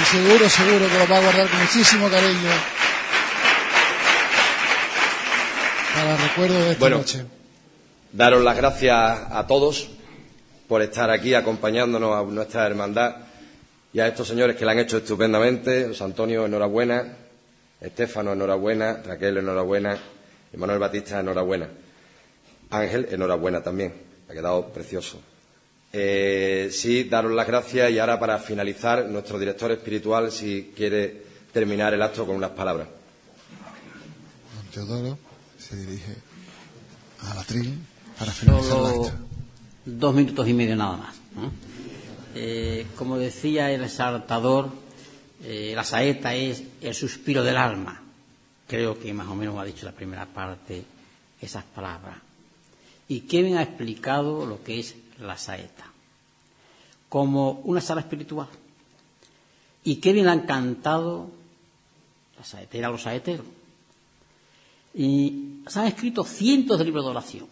y 0.00 0.04
seguro, 0.06 0.48
seguro 0.48 0.88
que 0.88 0.98
lo 0.98 1.08
va 1.08 1.16
a 1.18 1.20
guardar 1.20 1.48
con 1.50 1.60
muchísimo 1.60 2.08
cariño 2.08 2.50
para 5.94 6.16
recuerdo 6.16 6.54
de 6.58 6.70
esta 6.70 6.80
Bueno. 6.80 6.96
noche. 6.98 7.24
Daros 8.12 8.42
las 8.42 8.56
gracias 8.56 9.18
a 9.30 9.46
todos 9.46 9.90
por 10.68 10.80
estar 10.80 11.10
aquí 11.10 11.34
acompañándonos 11.34 12.14
a 12.16 12.22
nuestra 12.30 12.66
hermandad 12.66 13.16
y 13.92 14.00
a 14.00 14.08
estos 14.08 14.28
señores 14.28 14.56
que 14.56 14.64
la 14.64 14.72
han 14.72 14.78
hecho 14.78 14.98
estupendamente. 14.98 15.86
José 15.88 16.04
Antonio, 16.04 16.46
enhorabuena. 16.46 17.16
Estefano, 17.80 18.32
enhorabuena. 18.32 19.02
Raquel, 19.04 19.36
enhorabuena. 19.38 19.98
Y 20.52 20.56
Manuel 20.56 20.78
Batista, 20.78 21.20
enhorabuena. 21.20 21.68
Ángel, 22.70 23.08
enhorabuena 23.10 23.62
también. 23.62 23.92
Ha 24.28 24.32
quedado 24.32 24.68
precioso. 24.68 25.20
Eh, 25.92 26.70
sí, 26.72 27.04
daros 27.04 27.32
las 27.32 27.46
gracias 27.46 27.90
y 27.90 27.98
ahora 27.98 28.18
para 28.18 28.38
finalizar, 28.38 29.04
nuestro 29.06 29.38
director 29.38 29.70
espiritual, 29.72 30.32
si 30.32 30.72
quiere 30.74 31.22
terminar 31.52 31.92
el 31.92 32.00
acto 32.00 32.24
con 32.26 32.36
unas 32.36 32.52
palabras. 32.52 32.88
Don 34.56 34.86
Teodoro 34.86 35.18
se 35.58 35.76
dirige 35.76 36.16
a 37.20 37.34
la 37.34 37.44
tril 37.44 37.78
para 38.18 38.32
finalizar 38.32 38.78
el 38.78 38.86
acto. 38.86 39.12
dos 39.84 40.14
minutos 40.14 40.48
y 40.48 40.54
medio 40.54 40.76
nada 40.76 40.96
más. 40.96 41.14
¿no? 41.34 41.71
Eh, 42.34 42.86
como 42.96 43.18
decía 43.18 43.70
el 43.70 43.84
exaltador, 43.84 44.70
eh, 45.42 45.72
la 45.74 45.84
saeta 45.84 46.34
es 46.34 46.62
el 46.80 46.94
suspiro 46.94 47.42
del 47.42 47.56
alma. 47.56 48.02
Creo 48.66 48.98
que 48.98 49.12
más 49.12 49.28
o 49.28 49.34
menos 49.34 49.58
ha 49.58 49.64
dicho 49.64 49.84
la 49.84 49.92
primera 49.92 50.26
parte 50.26 50.84
esas 51.40 51.64
palabras. 51.64 52.16
Y 53.08 53.20
Kevin 53.22 53.58
ha 53.58 53.62
explicado 53.62 54.46
lo 54.46 54.62
que 54.62 54.80
es 54.80 54.94
la 55.18 55.36
saeta 55.36 55.92
como 57.12 57.60
una 57.64 57.82
sala 57.82 58.00
espiritual. 58.00 58.48
Y 59.84 59.96
Kevin 59.96 60.28
ha 60.28 60.46
cantado 60.46 61.30
la 62.38 62.42
saetera 62.42 62.88
los 62.88 63.02
saeteros. 63.02 63.44
Y 64.94 65.60
se 65.66 65.80
han 65.80 65.88
escrito 65.88 66.24
cientos 66.24 66.78
de 66.78 66.86
libros 66.86 67.04
de 67.04 67.10
oración. 67.10 67.46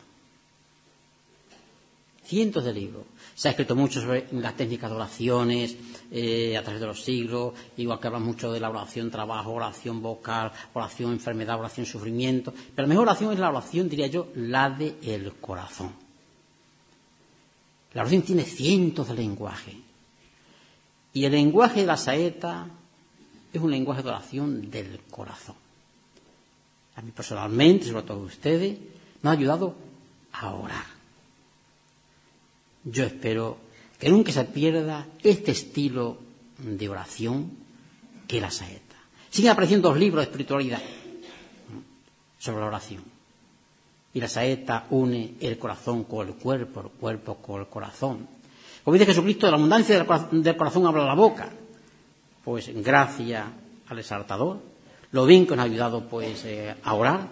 Cientos 2.31 2.65
de 2.65 2.73
libros. 2.73 3.07
Se 3.35 3.49
ha 3.49 3.51
escrito 3.51 3.75
mucho 3.75 4.01
sobre 4.01 4.29
las 4.31 4.57
técnicas 4.57 4.89
de 4.89 4.95
oraciones 4.95 5.77
eh, 6.13 6.57
a 6.57 6.63
través 6.63 6.81
de 6.81 6.87
los 6.87 7.03
siglos, 7.03 7.55
igual 7.77 7.99
que 7.99 8.07
habla 8.07 8.21
mucho 8.21 8.53
de 8.53 8.61
la 8.61 8.71
oración 8.71 9.11
trabajo, 9.11 9.51
oración 9.51 10.01
vocal, 10.01 10.53
oración 10.75 11.11
enfermedad, 11.11 11.59
oración 11.59 11.87
sufrimiento. 11.87 12.55
Pero 12.55 12.87
la 12.87 12.89
mejor 12.89 13.09
oración 13.09 13.33
es 13.33 13.41
la 13.41 13.49
oración, 13.49 13.89
diría 13.89 14.07
yo, 14.07 14.29
la 14.37 14.71
del 14.71 15.33
corazón. 15.41 15.93
La 17.95 18.03
oración 18.03 18.23
tiene 18.23 18.45
cientos 18.45 19.09
de 19.09 19.15
lenguajes. 19.15 19.75
Y 21.13 21.25
el 21.25 21.33
lenguaje 21.33 21.81
de 21.81 21.87
la 21.87 21.97
saeta 21.97 22.69
es 23.53 23.61
un 23.61 23.73
lenguaje 23.73 24.05
de 24.05 24.09
oración 24.09 24.71
del 24.71 25.01
corazón. 25.11 25.57
A 26.95 27.03
mí 27.03 27.11
personalmente, 27.11 27.89
sobre 27.89 28.05
todo 28.05 28.21
a 28.21 28.27
ustedes, 28.27 28.79
me 29.21 29.31
ha 29.31 29.33
ayudado 29.33 29.75
a 30.31 30.55
orar. 30.55 31.00
Yo 32.85 33.05
espero 33.05 33.59
que 33.99 34.09
nunca 34.09 34.33
se 34.33 34.45
pierda 34.45 35.07
este 35.23 35.51
estilo 35.53 36.19
de 36.59 36.89
oración 36.89 37.51
que 38.27 38.37
es 38.37 38.43
la 38.43 38.51
saeta. 38.51 38.97
Siguen 39.31 39.53
apareciendo 39.53 39.89
dos 39.89 39.99
libros 39.99 40.25
de 40.25 40.31
espiritualidad 40.31 40.81
sobre 42.39 42.61
la 42.61 42.67
oración. 42.67 43.03
Y 44.13 44.21
la 44.21 44.29
saeta 44.29 44.87
une 44.91 45.35
el 45.41 45.59
corazón 45.59 46.05
con 46.05 46.27
el 46.27 46.35
cuerpo, 46.35 46.81
el 46.81 46.89
cuerpo 46.89 47.37
con 47.37 47.61
el 47.61 47.67
corazón. 47.69 48.27
Como 48.83 48.95
dice 48.95 49.07
Jesucristo, 49.07 49.47
de 49.47 49.53
la 49.53 49.57
abundancia 49.59 49.95
del 49.97 50.07
cora- 50.07 50.29
del 50.33 50.57
corazón 50.57 50.87
habla 50.87 51.05
la 51.05 51.15
boca. 51.15 51.51
Pues 52.45 52.71
gracias 52.83 53.47
al 53.89 53.99
exaltador, 53.99 54.59
lo 55.13 55.27
bien 55.27 55.47
que 55.47 55.55
nos 55.55 55.61
ha 55.65 55.69
ayudado 55.69 56.09
pues 56.09 56.45
eh, 56.45 56.75
a 56.83 56.95
orar 56.95 57.29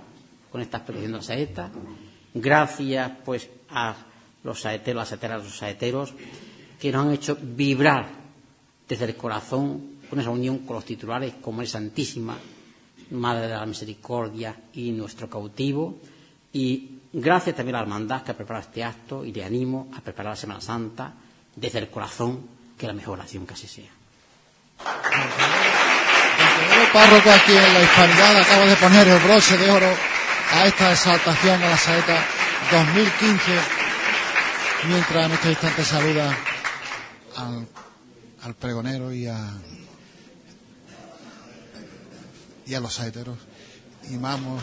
con 0.52 0.60
esta 0.60 0.78
expresión 0.78 1.12
de 1.12 1.18
la 1.18 1.22
saeta. 1.24 1.70
Gracias 2.34 3.10
pues 3.24 3.48
a 3.70 3.96
los 4.44 4.60
saeteros, 4.60 5.00
las 5.00 5.08
saeteras, 5.08 5.44
los 5.44 5.56
saeteros, 5.56 6.14
que 6.78 6.92
nos 6.92 7.06
han 7.06 7.12
hecho 7.12 7.36
vibrar 7.40 8.08
desde 8.88 9.04
el 9.04 9.16
corazón 9.16 9.98
con 10.08 10.20
esa 10.20 10.30
unión 10.30 10.58
con 10.60 10.76
los 10.76 10.84
titulares 10.84 11.34
como 11.40 11.62
es 11.62 11.70
Santísima, 11.70 12.36
Madre 13.10 13.48
de 13.48 13.54
la 13.54 13.66
Misericordia 13.66 14.54
y 14.74 14.92
nuestro 14.92 15.28
cautivo. 15.28 15.98
Y 16.52 17.00
gracias 17.12 17.56
también 17.56 17.76
a 17.76 17.78
la 17.78 17.84
hermandad 17.84 18.22
que 18.22 18.32
ha 18.32 18.36
preparado 18.36 18.66
este 18.66 18.84
acto 18.84 19.24
y 19.24 19.32
le 19.32 19.44
animo 19.44 19.88
a 19.96 20.00
preparar 20.00 20.32
la 20.32 20.36
Semana 20.36 20.60
Santa 20.60 21.12
desde 21.54 21.78
el 21.78 21.90
corazón, 21.90 22.46
que 22.76 22.86
la 22.86 22.92
mejor 22.92 23.18
oración 23.18 23.46
que 23.46 23.56
sea. 23.56 23.90
El 26.80 26.92
párroco 26.92 27.30
aquí 27.30 27.52
en 27.52 27.74
la 27.74 27.82
hispanidad 27.82 28.40
acaba 28.40 28.64
de 28.66 28.76
poner 28.76 29.08
el 29.08 29.18
broche 29.20 29.56
de 29.56 29.70
oro 29.70 29.90
a 30.52 30.66
esta 30.66 30.92
exaltación 30.92 31.62
a 31.62 31.70
la 31.70 31.76
saeta 31.76 32.24
2015, 32.70 33.77
mientras 34.86 35.26
en 35.26 35.32
este 35.32 35.50
instante 35.50 35.84
saluda 35.84 36.36
al, 37.36 37.66
al 38.42 38.54
pregonero 38.54 39.12
y 39.12 39.26
a, 39.26 39.52
y 42.66 42.74
a 42.74 42.80
los 42.80 42.94
saeteros. 42.94 43.38
Y 44.10 44.16
vamos, 44.16 44.62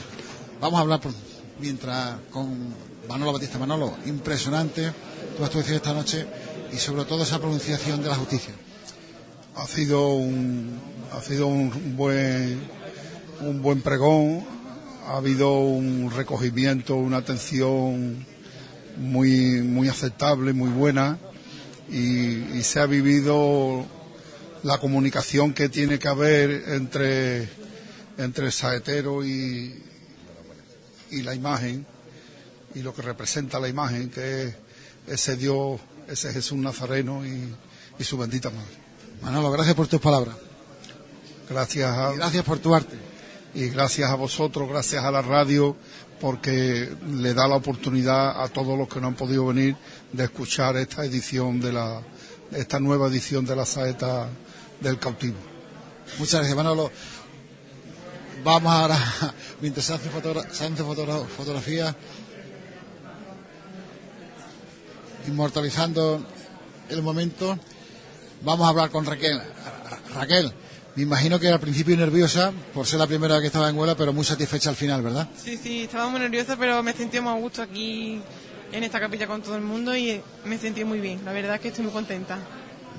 vamos 0.62 0.78
a 0.78 0.82
hablar 0.82 1.02
por- 1.02 1.14
mientras 1.60 2.18
con 2.32 2.74
Manolo 3.08 3.34
Batista. 3.34 3.58
Manolo, 3.58 3.96
impresionante 4.06 4.92
tu 5.38 5.44
actuación 5.44 5.76
esta 5.76 5.94
noche 5.94 6.26
y 6.74 6.78
sobre 6.78 7.06
todo 7.06 7.24
esa 7.24 7.40
pronunciación 7.40 8.02
de 8.02 8.10
la 8.10 8.16
justicia. 8.16 8.54
ha 9.56 9.68
sido 9.68 10.10
un 10.10 10.80
ha 11.14 11.22
sido 11.22 11.48
un 11.48 11.96
buen 11.96 12.62
un 13.42 13.62
buen 13.62 13.82
pregón 13.82 14.46
ha 15.08 15.16
habido 15.18 15.52
un 15.60 16.12
recogimiento 16.14 16.96
una 16.96 17.18
atención 17.18 18.26
muy 18.98 19.62
muy 19.62 19.88
aceptable 19.90 20.54
muy 20.54 20.70
buena 20.70 21.18
y, 21.90 22.58
y 22.58 22.64
se 22.64 22.80
ha 22.80 22.86
vivido 22.86 23.86
la 24.64 24.78
comunicación 24.80 25.54
que 25.54 25.70
tiene 25.70 26.00
que 26.00 26.08
haber 26.08 26.70
entre 26.70 27.50
entre 28.18 28.48
el 28.48 28.52
saetero 28.52 29.26
y 29.26 29.84
y 31.12 31.22
la 31.22 31.36
imagen 31.36 31.86
y 32.74 32.82
lo 32.82 32.94
que 32.94 33.02
representa 33.02 33.60
la 33.60 33.68
imagen 33.68 34.10
que 34.10 34.48
es 34.48 34.56
ese 35.08 35.36
Dios 35.36 35.80
ese 36.08 36.32
Jesús 36.34 36.58
Nazareno 36.58 37.26
y, 37.26 37.54
y 38.00 38.04
su 38.04 38.18
bendita 38.18 38.50
madre 38.50 38.86
Manolo, 39.22 39.52
gracias 39.52 39.76
por 39.76 39.88
tus 39.88 40.00
palabras. 40.00 40.36
Gracias 41.50 41.92
a, 41.92 42.14
Y 42.14 42.18
gracias 42.18 42.44
por 42.44 42.60
tu 42.60 42.74
arte. 42.74 42.96
Y 43.56 43.70
gracias 43.70 44.10
a 44.12 44.16
vosotros, 44.16 44.68
gracias 44.70 45.04
a 45.04 45.12
la 45.12 45.22
radio, 45.22 45.76
porque 46.20 46.94
le 47.10 47.34
da 47.34 47.48
la 47.48 47.56
oportunidad 47.56 48.42
a 48.44 48.48
todos 48.50 48.78
los 48.78 48.88
que 48.88 49.00
no 49.02 49.08
han 49.08 49.16
podido 49.16 49.48
venir 49.48 49.76
de 50.12 50.26
escuchar 50.26 50.76
esta 50.78 51.04
edición 51.06 51.60
de 51.60 51.74
la, 51.74 52.02
esta 52.52 52.80
nueva 52.80 53.08
edición 53.08 53.46
de 53.46 53.56
la 53.56 53.66
saeta 53.66 54.30
del 54.82 55.00
cautivo. 55.00 55.38
Muchas 56.20 56.40
gracias, 56.40 56.56
Manolo. 56.56 56.92
Vamos 58.44 58.72
ahora, 58.72 58.98
mientras 59.62 59.90
hace, 59.90 60.10
fotogra- 60.10 61.26
fotografía, 61.26 61.96
inmortalizando 65.28 66.24
el 66.90 67.02
momento, 67.02 67.58
vamos 68.44 68.68
a 68.68 68.70
hablar 68.70 68.90
con 68.92 69.06
Raquel. 69.06 69.38
Ra- 69.40 70.00
Raquel, 70.14 70.54
me 70.96 71.04
imagino 71.04 71.40
que 71.40 71.50
al 71.50 71.60
principio 71.60 71.96
nerviosa 71.98 72.52
por 72.74 72.86
ser 72.88 73.00
la 73.00 73.08
primera 73.08 73.40
que 73.42 73.48
estaba 73.48 73.70
en 73.70 73.78
Huela, 73.78 73.96
pero 73.96 74.14
muy 74.14 74.24
satisfecha 74.24 74.70
al 74.70 74.76
final, 74.76 75.02
¿verdad? 75.02 75.28
Sí, 75.42 75.58
sí, 75.62 75.84
estaba 75.84 76.08
muy 76.10 76.20
nerviosa, 76.20 76.56
pero 76.58 76.82
me 76.84 76.94
sentí 76.94 77.20
muy 77.20 77.32
a 77.32 77.36
gusto 77.36 77.62
aquí 77.62 78.22
en 78.72 78.84
esta 78.84 79.00
capilla 79.00 79.28
con 79.28 79.42
todo 79.42 79.56
el 79.56 79.62
mundo 79.62 79.96
y 79.96 80.22
me 80.46 80.58
sentí 80.58 80.84
muy 80.84 81.00
bien. 81.00 81.22
La 81.26 81.32
verdad 81.34 81.56
es 81.56 81.62
que 81.62 81.68
estoy 81.70 81.84
muy 81.84 81.94
contenta. 81.94 82.38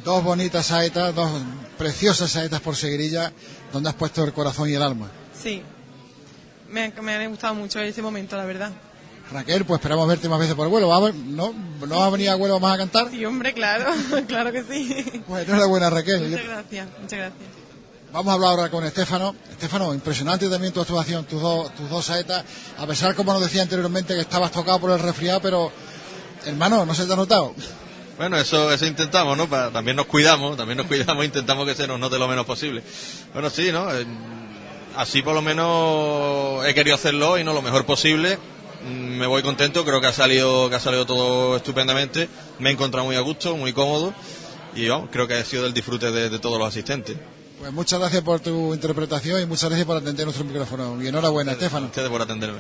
Dos 0.05 0.23
bonitas 0.23 0.67
saetas, 0.67 1.15
dos 1.15 1.31
preciosas 1.79 2.31
saetas 2.31 2.61
por 2.61 2.77
seguirilla, 2.77 3.33
donde 3.73 3.89
has 3.89 3.95
puesto 3.95 4.23
el 4.25 4.33
corazón 4.33 4.69
y 4.69 4.75
el 4.75 4.83
alma. 4.83 5.09
Sí, 5.43 5.63
me, 6.71 6.93
me 7.03 7.15
ha 7.15 7.29
gustado 7.29 7.55
mucho 7.55 7.81
ese 7.81 8.03
momento, 8.03 8.37
la 8.37 8.45
verdad. 8.45 8.73
Raquel, 9.33 9.65
pues 9.65 9.81
esperamos 9.81 10.07
verte 10.07 10.29
más 10.29 10.39
veces 10.39 10.55
por 10.55 10.67
el 10.67 10.71
vuelo. 10.71 10.89
¿Va 10.89 10.99
a 10.99 11.01
ver- 11.01 11.15
¿No? 11.15 11.53
¿No 11.81 11.97
vas 11.99 12.07
a 12.07 12.11
venir 12.11 12.29
a 12.31 12.37
vuelo 12.37 12.61
más 12.61 12.75
a 12.75 12.79
cantar? 12.79 13.11
Sí, 13.11 13.25
hombre, 13.25 13.53
claro, 13.55 13.91
claro 14.29 14.53
que 14.53 14.63
sí. 14.63 15.23
Pues 15.27 15.49
enhorabuena, 15.49 15.91
Raquel. 15.91 16.29
Muchas 16.29 16.45
gracias, 16.47 16.89
muchas 17.01 17.19
gracias. 17.19 17.56
Vamos 18.17 18.31
a 18.31 18.35
hablar 18.37 18.51
ahora 18.53 18.71
con 18.71 18.83
Estefano. 18.83 19.37
Estefano, 19.51 19.93
impresionante 19.93 20.49
también 20.49 20.73
tu 20.73 20.81
actuación, 20.81 21.27
tus 21.27 21.39
dos, 21.39 21.75
tus 21.75 21.91
dos 21.91 22.03
saetas. 22.03 22.47
A 22.79 22.87
pesar, 22.87 23.15
como 23.15 23.31
nos 23.35 23.43
decía 23.43 23.61
anteriormente, 23.61 24.15
que 24.15 24.23
estabas 24.23 24.51
tocado 24.53 24.81
por 24.81 24.91
el 24.91 24.99
resfriado, 25.01 25.43
pero, 25.43 25.71
hermano, 26.47 26.87
no 26.87 26.95
se 26.95 27.05
te 27.05 27.13
ha 27.13 27.17
notado. 27.17 27.55
Bueno, 28.17 28.39
eso, 28.39 28.73
eso 28.73 28.87
intentamos, 28.87 29.37
¿no? 29.37 29.47
También 29.71 29.99
nos 29.99 30.07
cuidamos, 30.07 30.57
también 30.57 30.79
nos 30.79 30.87
cuidamos, 30.87 31.25
intentamos 31.27 31.67
que 31.67 31.75
se 31.75 31.87
nos 31.87 32.01
note 32.01 32.19
lo 32.19 32.27
menos 32.27 32.47
posible. 32.47 32.83
Bueno, 33.35 33.51
sí, 33.51 33.71
¿no? 33.71 33.95
Eh, 33.95 34.07
Así 34.97 35.21
por 35.21 35.35
lo 35.35 35.43
menos 35.43 36.65
he 36.67 36.73
querido 36.73 36.97
hacerlo 36.97 37.37
y 37.37 37.45
no 37.45 37.53
lo 37.53 37.61
mejor 37.61 37.85
posible. 37.85 38.39
Mm, 38.83 39.19
Me 39.19 39.27
voy 39.27 39.43
contento, 39.43 39.85
creo 39.85 40.01
que 40.01 40.07
ha 40.07 40.13
salido, 40.15 40.71
que 40.71 40.77
ha 40.77 40.81
salido 40.81 41.05
todo 41.05 41.59
estupendamente. 41.59 42.31
Me 42.61 42.71
he 42.71 42.73
encontrado 42.73 43.05
muy 43.05 43.17
a 43.17 43.21
gusto, 43.21 43.59
muy 43.59 43.75
cómodo 43.75 44.15
y 44.75 44.89
vamos, 44.89 45.11
creo 45.13 45.29
que 45.29 45.35
ha 45.35 45.45
sido 45.45 45.65
del 45.65 45.75
disfrute 45.75 46.11
de 46.11 46.39
todos 46.39 46.59
los 46.59 46.67
asistentes. 46.67 47.19
Pues 47.59 47.73
muchas 47.73 47.99
gracias 47.99 48.23
por 48.23 48.41
tu 48.41 48.75
interpretación 48.75 49.41
y 49.43 49.47
muchas 49.47 49.71
gracias 49.71 49.87
por 49.87 49.97
atender 49.97 50.27
nuestro 50.27 50.45
micrófono. 50.45 51.03
Y 51.03 51.09
enhorabuena, 51.09 51.53
Estefano. 51.53 51.87
Ustedes 51.87 52.09
por 52.11 52.21
atenderme. 52.23 52.59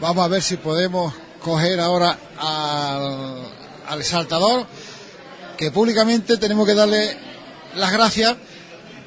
Vamos 0.00 0.24
a 0.24 0.28
ver 0.28 0.42
si 0.42 0.56
podemos 0.58 1.14
coger 1.42 1.80
ahora 1.80 2.18
al, 2.38 3.42
al 3.88 4.04
saltador, 4.04 4.66
que 5.56 5.70
públicamente 5.70 6.36
tenemos 6.36 6.66
que 6.66 6.74
darle 6.74 7.16
las 7.76 7.92
gracias. 7.92 8.36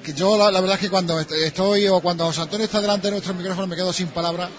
Que 0.03 0.13
yo 0.13 0.37
la, 0.37 0.51
la 0.51 0.59
verdad 0.61 0.75
es 0.75 0.81
que 0.81 0.89
cuando 0.89 1.19
est- 1.19 1.31
estoy 1.31 1.87
o 1.87 1.99
cuando 1.99 2.25
José 2.25 2.41
Antonio 2.41 2.65
está 2.65 2.79
delante 2.81 3.07
de 3.07 3.11
nuestro 3.11 3.33
micrófono 3.33 3.65
me 3.67 3.75
quedo 3.75 3.91
sin 3.91 4.07
palabras 4.09 4.49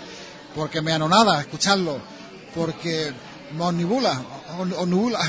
porque 0.55 0.81
me 0.82 0.93
anonada 0.93 1.40
escucharlo, 1.40 1.98
porque 2.55 3.12
me 3.56 3.62
omnibula, 3.64 4.20
omnibula. 4.78 5.20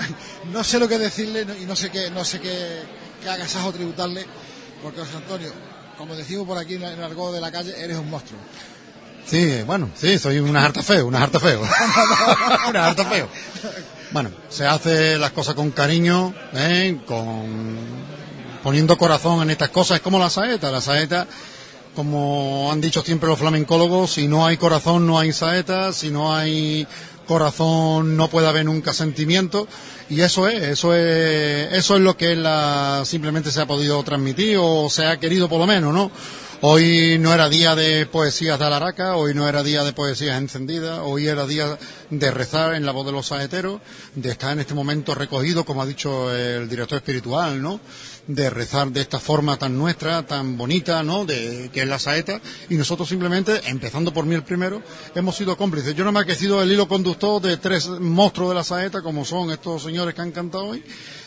no 0.52 0.64
sé 0.64 0.78
lo 0.78 0.88
que 0.88 0.98
decirle 0.98 1.46
y 1.60 1.64
no 1.66 1.76
sé 1.76 1.90
qué, 1.90 2.10
no 2.10 2.24
sé 2.24 2.40
qué, 2.40 2.80
qué 3.22 3.28
agasajo 3.28 3.70
tributarle, 3.72 4.24
porque 4.82 5.00
José 5.00 5.16
Antonio, 5.16 5.52
como 5.96 6.14
decimos 6.14 6.46
por 6.46 6.58
aquí 6.58 6.74
en 6.74 6.82
el 6.82 7.02
argot 7.02 7.32
de 7.32 7.40
la 7.40 7.50
calle, 7.50 7.74
eres 7.76 7.98
un 7.98 8.10
monstruo. 8.10 8.40
Sí, 9.26 9.62
bueno, 9.66 9.90
sí, 9.94 10.18
soy 10.18 10.38
una 10.38 10.64
harta 10.64 10.82
feo, 10.82 11.06
una 11.06 11.22
harta 11.22 11.38
feo. 11.38 11.60
una 12.68 12.86
harta 12.86 13.04
feo. 13.04 13.28
Bueno, 14.10 14.30
se 14.48 14.66
hace 14.66 15.18
las 15.18 15.32
cosas 15.32 15.54
con 15.54 15.70
cariño, 15.70 16.34
¿eh? 16.54 16.98
con 17.06 17.76
poniendo 18.62 18.96
corazón 18.96 19.42
en 19.42 19.50
estas 19.50 19.68
cosas. 19.68 19.96
Es 19.96 20.02
como 20.02 20.18
la 20.18 20.30
saeta, 20.30 20.70
la 20.70 20.80
saeta, 20.80 21.26
como 21.94 22.70
han 22.72 22.80
dicho 22.80 23.02
siempre 23.02 23.28
los 23.28 23.38
flamencólogos, 23.38 24.12
si 24.12 24.28
no 24.28 24.46
hay 24.46 24.56
corazón 24.56 25.06
no 25.06 25.18
hay 25.18 25.32
saeta, 25.32 25.92
si 25.92 26.10
no 26.10 26.34
hay 26.34 26.86
corazón 27.28 28.16
no 28.16 28.28
puede 28.28 28.48
haber 28.48 28.64
nunca 28.64 28.92
sentimiento 28.92 29.68
y 30.10 30.22
eso 30.22 30.48
es 30.48 30.62
eso 30.62 30.94
es 30.94 31.72
eso 31.72 31.94
es 31.96 32.02
lo 32.02 32.16
que 32.16 32.34
la, 32.34 33.02
simplemente 33.04 33.52
se 33.52 33.60
ha 33.60 33.66
podido 33.66 34.02
transmitir 34.02 34.56
o 34.60 34.88
se 34.90 35.06
ha 35.06 35.20
querido 35.20 35.48
por 35.48 35.60
lo 35.60 35.66
menos 35.66 35.94
no 35.94 36.10
Hoy 36.60 37.18
no 37.20 37.32
era 37.32 37.48
día 37.48 37.76
de 37.76 38.04
poesías 38.06 38.58
de 38.58 38.64
Alaraca, 38.64 39.14
hoy 39.14 39.32
no 39.32 39.48
era 39.48 39.62
día 39.62 39.84
de 39.84 39.92
poesías 39.92 40.36
encendidas, 40.36 40.98
hoy 41.04 41.28
era 41.28 41.46
día 41.46 41.78
de 42.10 42.30
rezar 42.32 42.74
en 42.74 42.84
la 42.84 42.90
voz 42.90 43.06
de 43.06 43.12
los 43.12 43.28
saeteros, 43.28 43.80
de 44.16 44.30
estar 44.30 44.54
en 44.54 44.58
este 44.58 44.74
momento 44.74 45.14
recogido, 45.14 45.64
como 45.64 45.82
ha 45.82 45.86
dicho 45.86 46.34
el 46.34 46.68
director 46.68 46.96
espiritual, 46.98 47.62
¿no? 47.62 47.80
De 48.26 48.50
rezar 48.50 48.90
de 48.90 49.02
esta 49.02 49.20
forma 49.20 49.56
tan 49.56 49.78
nuestra, 49.78 50.26
tan 50.26 50.58
bonita, 50.58 51.04
¿no? 51.04 51.24
De, 51.24 51.70
que 51.72 51.82
es 51.82 51.88
la 51.88 52.00
saeta, 52.00 52.40
y 52.68 52.74
nosotros 52.74 53.08
simplemente, 53.08 53.60
empezando 53.66 54.12
por 54.12 54.26
mí 54.26 54.34
el 54.34 54.42
primero, 54.42 54.82
hemos 55.14 55.36
sido 55.36 55.56
cómplices. 55.56 55.94
Yo 55.94 56.04
no 56.04 56.10
me 56.10 56.22
he 56.26 56.34
sido 56.34 56.60
el 56.60 56.72
hilo 56.72 56.88
conductor 56.88 57.40
de 57.40 57.58
tres 57.58 57.86
monstruos 57.86 58.48
de 58.48 58.56
la 58.56 58.64
saeta, 58.64 59.00
como 59.00 59.24
son 59.24 59.52
estos 59.52 59.84
señores 59.84 60.12
que 60.12 60.22
han 60.22 60.32
cantado 60.32 60.66
hoy, 60.66 60.82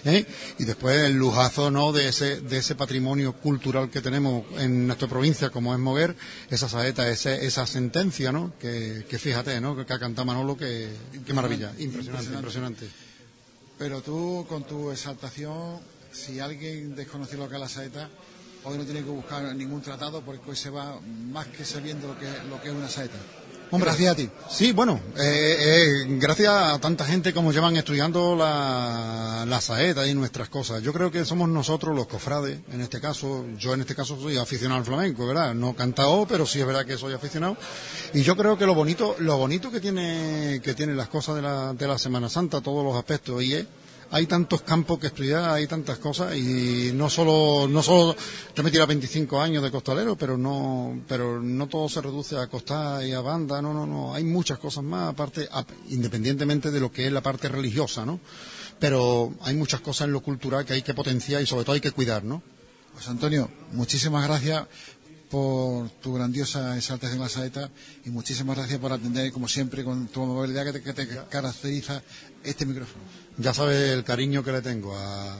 ¿eh? 0.05 0.25
y 0.57 0.65
después 0.65 0.99
el 1.01 1.13
lujazo, 1.13 1.71
¿no? 1.71 1.91
De 1.91 2.07
ese, 2.07 2.41
de 2.41 2.57
ese 2.57 2.75
patrimonio 2.75 3.33
cultural 3.33 3.89
que 3.89 4.01
tenemos 4.01 4.45
en 4.57 4.87
nuestra 4.87 5.07
provincia, 5.07 5.49
como 5.49 5.73
es 5.73 5.79
Moguer, 5.79 6.15
esa 6.49 6.69
saeta, 6.69 7.09
ese, 7.09 7.45
esa 7.45 7.65
sentencia, 7.65 8.31
¿no? 8.31 8.53
Que, 8.59 9.05
que 9.09 9.19
fíjate, 9.19 9.59
¿no? 9.61 9.75
Que 9.75 9.93
ha 9.93 9.99
cantado 9.99 10.25
Manolo, 10.25 10.57
que, 10.57 10.89
qué 11.25 11.33
maravilla, 11.33 11.73
impresionante, 11.77 12.33
impresionante. 12.33 12.87
Pero 13.77 14.01
tú, 14.01 14.45
con 14.47 14.63
tu 14.63 14.91
exaltación, 14.91 15.79
si 16.11 16.39
alguien 16.39 16.95
desconoce 16.95 17.37
lo 17.37 17.49
que 17.49 17.55
es 17.55 17.61
la 17.61 17.69
saeta, 17.69 18.09
hoy 18.63 18.77
no 18.77 18.83
tiene 18.83 19.03
que 19.03 19.09
buscar 19.09 19.55
ningún 19.55 19.81
tratado 19.81 20.21
porque 20.21 20.49
hoy 20.49 20.55
se 20.55 20.69
va 20.69 20.99
más 21.31 21.47
que 21.47 21.65
sabiendo 21.65 22.07
lo 22.07 22.17
que, 22.17 22.27
lo 22.49 22.61
que 22.61 22.69
es 22.69 22.73
una 22.73 22.89
saeta. 22.89 23.17
Hombre, 23.73 23.87
Gracias 23.87 24.11
a 24.11 24.15
ti. 24.15 24.29
Sí, 24.49 24.73
bueno, 24.73 24.99
eh, 25.17 25.55
eh, 25.57 26.05
gracias 26.19 26.49
a 26.49 26.77
tanta 26.79 27.05
gente 27.05 27.33
como 27.33 27.53
llevan 27.53 27.77
estudiando 27.77 28.35
la, 28.35 29.45
la 29.47 29.61
saeta 29.61 30.05
y 30.05 30.13
nuestras 30.13 30.49
cosas. 30.49 30.83
Yo 30.83 30.91
creo 30.91 31.09
que 31.09 31.23
somos 31.23 31.47
nosotros 31.47 31.95
los 31.95 32.05
cofrades, 32.05 32.59
en 32.73 32.81
este 32.81 32.99
caso, 32.99 33.45
yo 33.57 33.73
en 33.73 33.79
este 33.79 33.95
caso 33.95 34.19
soy 34.19 34.35
aficionado 34.35 34.79
al 34.79 34.85
flamenco, 34.85 35.25
¿verdad? 35.25 35.53
No 35.53 35.73
cantado, 35.73 36.25
pero 36.27 36.45
sí 36.45 36.59
es 36.59 36.67
verdad 36.67 36.85
que 36.85 36.97
soy 36.97 37.13
aficionado. 37.13 37.55
Y 38.13 38.23
yo 38.23 38.35
creo 38.35 38.57
que 38.57 38.65
lo 38.65 38.75
bonito, 38.75 39.15
lo 39.19 39.37
bonito 39.37 39.71
que 39.71 39.79
tiene, 39.79 40.59
que 40.61 40.73
tienen 40.73 40.97
las 40.97 41.07
cosas 41.07 41.37
de 41.37 41.41
la, 41.41 41.71
de 41.73 41.87
la 41.87 41.97
Semana 41.97 42.27
Santa, 42.27 42.59
todos 42.59 42.83
los 42.83 42.97
aspectos, 42.97 43.41
y 43.41 43.53
es 43.53 43.65
hay 44.11 44.27
tantos 44.27 44.61
campos 44.61 44.99
que 44.99 45.07
estudiar, 45.07 45.51
hay 45.51 45.67
tantas 45.67 45.97
cosas 45.97 46.35
y 46.35 46.91
no 46.93 47.09
solo 47.09 47.67
no 47.69 47.81
solo 47.81 48.15
te 48.53 48.61
metí 48.61 48.77
a 48.77 48.85
25 48.85 49.39
años 49.39 49.63
de 49.63 49.71
costalero, 49.71 50.17
pero 50.17 50.37
no 50.37 51.01
pero 51.07 51.41
no 51.41 51.67
todo 51.67 51.87
se 51.87 52.01
reduce 52.01 52.37
a 52.37 52.47
costar 52.47 53.05
y 53.05 53.13
a 53.13 53.21
banda, 53.21 53.61
no, 53.61 53.73
no, 53.73 53.87
no, 53.87 54.13
hay 54.13 54.25
muchas 54.25 54.59
cosas 54.59 54.83
más 54.83 55.09
aparte 55.09 55.47
independientemente 55.89 56.71
de 56.71 56.79
lo 56.81 56.91
que 56.91 57.07
es 57.07 57.11
la 57.11 57.21
parte 57.21 57.47
religiosa, 57.47 58.05
¿no? 58.05 58.19
Pero 58.79 59.33
hay 59.41 59.55
muchas 59.55 59.79
cosas 59.79 60.07
en 60.07 60.13
lo 60.13 60.21
cultural 60.21 60.65
que 60.65 60.73
hay 60.73 60.81
que 60.81 60.93
potenciar 60.93 61.41
y 61.41 61.45
sobre 61.45 61.63
todo 61.63 61.75
hay 61.75 61.81
que 61.81 61.91
cuidar, 61.91 62.23
¿no? 62.23 62.43
Pues 62.93 63.07
Antonio, 63.07 63.49
muchísimas 63.71 64.27
gracias 64.27 64.65
por 65.29 65.89
tu 66.01 66.13
grandiosa 66.13 66.75
exaltación 66.75 67.21
a 67.21 67.23
la 67.23 67.29
saeta 67.29 67.71
y 68.03 68.09
muchísimas 68.09 68.57
gracias 68.57 68.79
por 68.79 68.91
atender, 68.91 69.31
como 69.31 69.47
siempre, 69.47 69.85
con 69.85 70.07
tu 70.07 70.21
amabilidad 70.23 70.65
que 70.65 70.73
te, 70.73 70.83
que 70.83 70.93
te 70.93 71.07
caracteriza 71.29 72.03
este 72.43 72.65
micrófono. 72.65 73.20
Ya 73.37 73.53
sabes 73.53 73.91
el 73.91 74.03
cariño 74.03 74.43
que 74.43 74.51
le 74.51 74.61
tengo 74.61 74.95
a, 74.95 75.35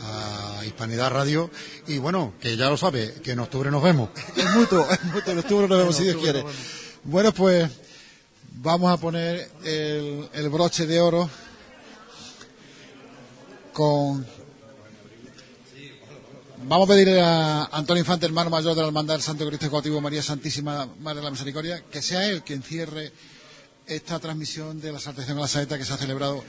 a 0.00 0.64
Hispanidad 0.64 1.10
Radio 1.10 1.50
y 1.86 1.98
bueno, 1.98 2.34
que 2.40 2.56
ya 2.56 2.68
lo 2.68 2.76
sabe, 2.76 3.14
que 3.22 3.32
en 3.32 3.40
octubre 3.40 3.70
nos 3.70 3.82
vemos. 3.82 4.10
Es 4.36 4.54
mutuo, 4.54 4.86
es 4.90 5.04
mutuo, 5.04 5.32
en 5.32 5.38
octubre 5.38 5.68
nos 5.68 5.78
vemos 5.78 5.96
si 5.96 6.04
Dios 6.04 6.16
quiere. 6.16 6.44
Bueno, 7.04 7.32
pues 7.32 7.70
vamos 8.52 8.92
a 8.92 8.96
poner 8.96 9.48
el, 9.64 10.28
el 10.32 10.48
broche 10.48 10.86
de 10.86 11.00
oro 11.00 11.28
con... 13.72 14.26
Vamos 16.68 16.88
a 16.88 16.92
pedirle 16.92 17.20
a 17.20 17.66
Antonio 17.66 18.00
Infante, 18.00 18.26
hermano 18.26 18.50
mayor 18.50 18.74
de 18.74 18.80
la 18.80 18.88
Hermandad 18.88 19.14
del 19.14 19.22
Santo 19.22 19.46
Cristo 19.46 19.70
Cautivo 19.70 20.00
María 20.00 20.20
Santísima 20.20 20.88
Madre 21.00 21.20
de 21.20 21.24
la 21.24 21.30
Misericordia, 21.30 21.84
que 21.88 22.02
sea 22.02 22.26
él 22.26 22.42
quien 22.42 22.62
cierre 22.62 23.12
esta 23.86 24.18
transmisión 24.18 24.80
de 24.80 24.90
la 24.90 24.98
Saltación 24.98 25.38
a 25.38 25.42
la 25.42 25.48
Saeta 25.48 25.78
que 25.78 25.84
se 25.84 25.92
ha 25.92 25.96
celebrado 25.96 26.42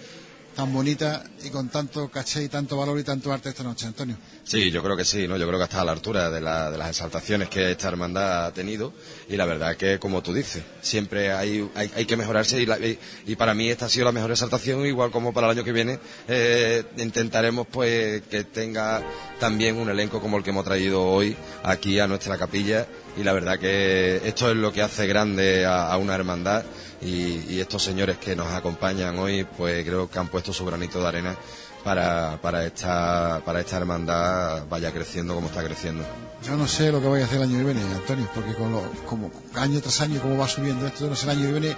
tan 0.58 0.74
bonita 0.74 1.24
y 1.44 1.50
con 1.52 1.70
tanto 1.70 2.10
caché 2.10 2.44
y 2.44 2.50
tanto 2.50 2.76
valor 2.76 2.98
y 3.00 3.04
tanto 3.04 3.32
arte 3.32 3.50
esta 3.50 3.62
noche, 3.62 3.86
Antonio. 3.86 4.18
Sí, 4.44 4.72
yo 4.72 4.82
creo 4.82 4.98
que 4.98 5.06
sí, 5.06 5.28
¿no? 5.28 5.38
Yo 5.38 5.46
creo 5.46 5.60
que 5.60 5.66
está 5.66 5.82
a 5.82 5.86
la 5.86 5.92
altura 5.92 6.32
de, 6.32 6.42
la- 6.42 6.72
de 6.72 6.80
las 6.80 6.90
exaltaciones 6.90 7.48
que 7.48 7.70
esta 7.72 7.90
hermandad 7.90 8.48
ha 8.48 8.52
tenido 8.54 8.92
y 9.30 9.36
la 9.38 9.46
verdad 9.46 9.78
que, 9.78 10.00
como 10.00 10.24
tú 10.24 10.34
dices, 10.34 10.64
siempre 10.82 11.32
hay, 11.32 11.70
hay, 11.76 11.92
hay 11.96 12.06
que 12.06 12.18
mejorarse 12.18 12.60
y, 12.60 12.66
la- 12.66 12.80
y- 12.80 12.98
y 13.28 13.36
para 13.36 13.54
mí 13.54 13.70
esta 13.70 13.86
ha 13.86 13.90
sido 13.90 14.06
la 14.06 14.12
mejor 14.12 14.32
exaltación, 14.32 14.84
igual 14.88 15.12
como 15.12 15.32
para 15.32 15.46
el 15.46 15.52
año 15.58 15.64
que 15.64 15.72
viene 15.74 16.00
eh, 16.28 16.84
intentaremos 16.98 17.68
pues 17.72 18.24
que 18.24 18.44
tenga 18.46 19.04
también 19.40 19.78
un 19.78 19.90
elenco 19.90 20.20
como 20.20 20.38
el 20.38 20.44
que 20.44 20.50
hemos 20.50 20.66
traído 20.66 21.04
hoy 21.06 21.36
aquí 21.64 22.00
a 22.00 22.08
nuestra 22.08 22.36
capilla 22.38 22.88
y 23.16 23.24
la 23.24 23.34
verdad 23.34 23.60
que 23.60 24.22
esto 24.26 24.50
es 24.50 24.58
lo 24.58 24.74
que 24.74 24.82
hace 24.82 25.06
grande 25.06 25.66
a, 25.68 25.92
a 25.92 25.98
una 25.98 26.16
hermandad 26.16 26.64
y, 27.02 27.44
y 27.54 27.60
estos 27.60 27.84
señores 27.84 28.18
que 28.18 28.36
nos 28.36 28.48
acompañan 28.54 29.20
hoy 29.20 29.44
pues 29.56 29.86
creo 29.86 30.10
que 30.10 30.18
han 30.18 30.30
puesto 30.30 30.47
su 30.53 30.65
granito 30.65 30.99
de 31.02 31.07
arena 31.07 31.36
para, 31.84 32.38
para, 32.41 32.65
esta, 32.65 33.41
para 33.45 33.60
esta 33.61 33.78
hermandad 33.78 34.64
vaya 34.69 34.91
creciendo 34.91 35.36
como 35.36 35.48
está 35.48 35.64
creciendo. 35.64 36.03
Yo 36.44 36.56
no 36.56 36.68
sé 36.68 36.91
lo 36.91 36.99
que 37.02 37.07
voy 37.07 37.22
a 37.22 37.26
hacer 37.26 37.38
el 37.38 37.44
año 37.44 37.57
que 37.60 37.64
viene, 37.65 37.82
Antonio, 37.94 38.28
porque 38.34 38.53
con 38.53 38.72
lo, 38.72 38.82
como 39.06 39.32
año 39.56 39.80
tras 39.82 40.02
año, 40.02 40.22
cómo 40.22 40.38
va 40.38 40.48
subiendo 40.48 40.86
esto, 40.86 41.06
yo 41.06 41.10
no 41.10 41.15
sé 41.15 41.26
el 41.26 41.32
año 41.32 41.45
que 41.48 41.60
viene 41.60 41.78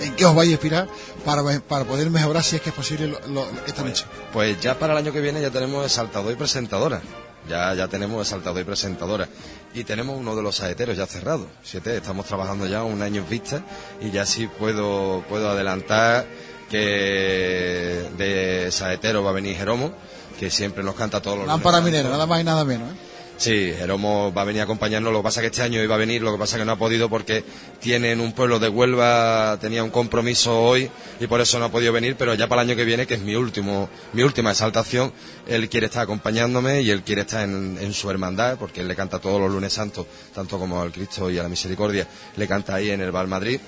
en 0.00 0.16
qué 0.16 0.24
os 0.24 0.34
vais 0.34 0.48
a 0.48 0.52
inspirar 0.52 0.88
para, 1.24 1.42
para 1.60 1.84
poder 1.84 2.08
mejorar, 2.10 2.42
si 2.42 2.56
es 2.56 2.62
que 2.62 2.70
es 2.70 2.74
posible, 2.74 3.06
lo- 3.08 3.20
lo- 3.28 3.46
esta 3.66 3.82
noche. 3.82 4.04
Pues 4.32 4.60
ya 4.60 4.78
para 4.78 4.92
el 4.94 4.98
año 4.98 5.12
que 5.12 5.20
viene 5.20 5.40
ya 5.42 5.50
tenemos 5.50 5.84
exaltador 5.84 6.32
y 6.32 6.36
presentadora. 6.36 7.00
Ya, 7.48 7.72
ya 7.74 7.88
tenemos 7.88 8.20
exaltador 8.26 8.60
y 8.60 8.64
presentadora. 8.64 9.26
Y 9.74 9.84
tenemos 9.84 10.16
uno 10.18 10.36
de 10.36 10.42
los 10.42 10.56
saeteros 10.56 10.96
ya 10.96 11.06
cerrado. 11.06 11.46
Siete, 11.62 11.96
estamos 11.96 12.26
trabajando 12.26 12.66
ya 12.66 12.82
un 12.84 13.00
año 13.02 13.22
en 13.22 13.28
vista 13.28 13.62
y 14.00 14.10
ya 14.10 14.24
sí 14.26 14.46
puedo, 14.46 15.24
puedo 15.28 15.50
adelantar 15.50 16.26
que 16.70 18.06
de 18.16 18.68
saetero 18.70 19.22
va 19.22 19.30
a 19.30 19.34
venir 19.34 19.56
Jeromo, 19.56 19.92
que 20.38 20.50
siempre 20.50 20.84
nos 20.84 20.94
canta 20.94 21.20
todos 21.20 21.38
los 21.38 21.46
Lámpara 21.46 21.80
minera, 21.80 22.08
nada 22.08 22.26
más 22.26 22.40
y 22.40 22.44
nada 22.44 22.64
menos. 22.64 22.92
¿eh? 22.92 22.96
Sí, 23.40 23.72
Jeromo 23.74 24.34
va 24.34 24.42
a 24.42 24.44
venir 24.44 24.60
a 24.60 24.64
acompañarnos. 24.64 25.14
Lo 25.14 25.20
que 25.20 25.24
pasa 25.24 25.40
que 25.40 25.46
este 25.46 25.62
año 25.62 25.82
iba 25.82 25.94
a 25.94 25.98
venir, 25.98 26.20
lo 26.20 26.30
que 26.30 26.38
pasa 26.38 26.58
que 26.58 26.64
no 26.66 26.72
ha 26.72 26.76
podido 26.76 27.08
porque 27.08 27.42
tiene 27.80 28.12
en 28.12 28.20
un 28.20 28.32
pueblo 28.32 28.58
de 28.58 28.68
Huelva, 28.68 29.56
tenía 29.58 29.82
un 29.82 29.88
compromiso 29.88 30.60
hoy 30.60 30.90
y 31.18 31.26
por 31.26 31.40
eso 31.40 31.58
no 31.58 31.64
ha 31.64 31.68
podido 31.70 31.90
venir. 31.90 32.16
Pero 32.18 32.34
ya 32.34 32.48
para 32.48 32.60
el 32.60 32.68
año 32.68 32.76
que 32.76 32.84
viene, 32.84 33.06
que 33.06 33.14
es 33.14 33.22
mi 33.22 33.34
último, 33.36 33.88
mi 34.12 34.22
última 34.24 34.50
exaltación, 34.50 35.10
él 35.46 35.70
quiere 35.70 35.86
estar 35.86 36.02
acompañándome 36.02 36.82
y 36.82 36.90
él 36.90 37.02
quiere 37.02 37.22
estar 37.22 37.42
en, 37.44 37.78
en 37.80 37.94
su 37.94 38.10
hermandad 38.10 38.58
porque 38.58 38.82
él 38.82 38.88
le 38.88 38.94
canta 38.94 39.20
todos 39.20 39.40
los 39.40 39.50
lunes 39.50 39.72
santos, 39.72 40.04
tanto 40.34 40.58
como 40.58 40.82
al 40.82 40.92
Cristo 40.92 41.30
y 41.30 41.38
a 41.38 41.42
la 41.42 41.48
Misericordia, 41.48 42.06
le 42.36 42.46
canta 42.46 42.74
ahí 42.74 42.90
en 42.90 43.00
el 43.00 43.10
Val 43.10 43.26
Madrid 43.26 43.58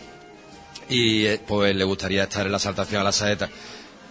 y 0.92 1.26
eh, 1.26 1.40
pues 1.46 1.74
le 1.74 1.84
gustaría 1.84 2.24
estar 2.24 2.44
en 2.44 2.52
la 2.52 2.58
exaltación 2.58 3.00
a 3.00 3.04
la 3.04 3.12
saeta. 3.12 3.48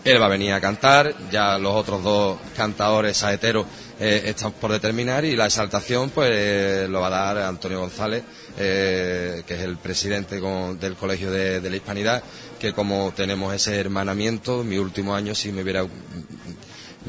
Él 0.03 0.19
va 0.19 0.25
a 0.25 0.29
venir 0.29 0.51
a 0.51 0.59
cantar, 0.59 1.13
ya 1.31 1.59
los 1.59 1.75
otros 1.75 2.03
dos 2.03 2.39
cantadores 2.57 3.17
saeteros 3.17 3.67
eh, 3.99 4.23
están 4.25 4.53
por 4.53 4.71
determinar 4.71 5.23
y 5.23 5.35
la 5.35 5.45
exaltación 5.45 6.09
pues 6.09 6.89
lo 6.89 7.01
va 7.01 7.07
a 7.07 7.09
dar 7.33 7.37
Antonio 7.37 7.81
González, 7.81 8.23
eh, 8.57 9.43
que 9.45 9.53
es 9.53 9.59
el 9.59 9.77
presidente 9.77 10.41
del 10.41 10.95
Colegio 10.95 11.29
de, 11.29 11.69
la 11.69 11.75
Hispanidad, 11.75 12.23
que 12.59 12.73
como 12.73 13.13
tenemos 13.15 13.53
ese 13.53 13.79
hermanamiento, 13.79 14.63
mi 14.63 14.79
último 14.79 15.13
año 15.13 15.35
sí 15.35 15.51
me 15.51 15.61
hubiera 15.61 15.85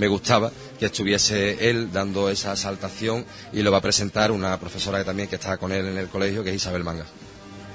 gustaba 0.07 0.53
que 0.79 0.87
estuviese 0.87 1.71
él 1.71 1.91
dando 1.91 2.29
esa 2.29 2.53
exaltación 2.53 3.25
y 3.55 3.63
lo 3.63 3.73
va 3.73 3.79
a 3.79 3.83
presentar 3.83 4.33
una 4.33 4.61
profesora 4.61 4.99
que 4.99 5.05
también 5.05 5.29
que 5.29 5.37
está 5.37 5.57
con 5.57 5.73
él 5.73 5.87
en 5.87 5.97
el 5.97 6.09
colegio, 6.09 6.45
que 6.45 6.51
es 6.51 6.57
Isabel 6.57 6.85
Mangas. 6.85 7.22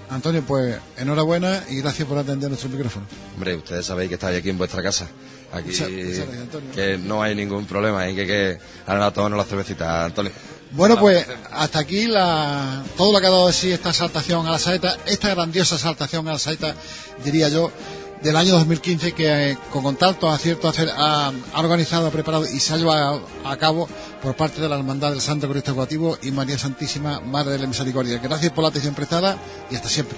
Antonio, 0.10 0.42
pues 0.48 0.78
enhorabuena 0.98 1.64
y 1.70 1.78
gracias 1.82 2.08
por 2.08 2.18
atender 2.18 2.50
nuestro 2.50 2.70
micrófono. 2.70 3.06
Hombre, 3.36 3.56
ustedes 3.56 3.86
sabéis 3.86 4.10
que 4.10 4.16
estáis 4.16 4.40
aquí 4.40 4.50
en 4.50 4.58
vuestra 4.58 4.82
casa. 4.82 5.08
Aquí 5.52 5.70
Muchas- 5.70 5.90
muchas 5.90 6.28
gracias, 6.28 6.76
que 6.76 6.98
no 6.98 7.22
hay 7.24 7.36
ningún 7.36 7.66
problema, 7.66 8.02
hay 8.02 8.16
que, 8.16 8.26
que 8.28 8.58
ahora 8.86 9.12
tomarnos 9.12 9.38
la 9.38 9.46
cervecita, 9.46 10.06
Antonio. 10.06 10.32
Bueno, 10.72 11.00
pues 11.00 11.26
hasta 11.52 11.80
aquí 11.80 12.08
la, 12.08 12.84
todo 12.98 13.14
lo 13.14 13.22
que 13.22 13.28
ha 13.28 13.30
dado 13.30 13.48
de 13.48 13.54
sí 13.54 13.72
esta 13.72 13.94
saltación 13.94 14.46
a 14.48 14.52
la 14.52 14.60
saeta, 14.60 14.98
esta 15.06 15.30
grandiosa 15.30 15.78
saltación 15.78 16.28
a 16.28 16.34
la 16.34 16.40
saeta, 16.40 16.76
diría 17.24 17.48
yo, 17.48 17.72
del 18.24 18.36
año 18.36 18.54
2015 18.54 19.14
que 19.14 19.52
eh, 19.52 19.58
con 19.72 19.84
aciertos 20.34 20.76
hacer- 20.78 20.92
ha, 20.96 21.28
ha 21.54 21.60
organizado, 21.60 22.08
ha 22.08 22.12
preparado 22.12 22.46
y 22.46 22.60
se 22.60 22.74
ha 22.74 22.78
llevado 22.78 23.22
a, 23.46 23.52
a 23.52 23.58
cabo 23.58 23.88
por 24.22 24.36
parte 24.36 24.60
de 24.62 24.68
la 24.70 24.76
Hermandad 24.78 25.12
del 25.12 25.22
Santo 25.22 25.50
Cristo 25.50 25.72
Ecuativo 25.72 26.18
y 26.24 26.32
María 26.32 26.58
Santísima 26.58 27.20
Madre 27.20 27.54
de 27.54 27.60
la 27.60 27.68
Misericordia. 27.68 28.20
Gracias 28.20 28.52
por 28.52 28.64
la 28.64 28.70
atención 28.70 28.96
prestada 28.96 29.38
y 29.70 29.76
hasta 29.76 29.90
siempre. 29.90 30.18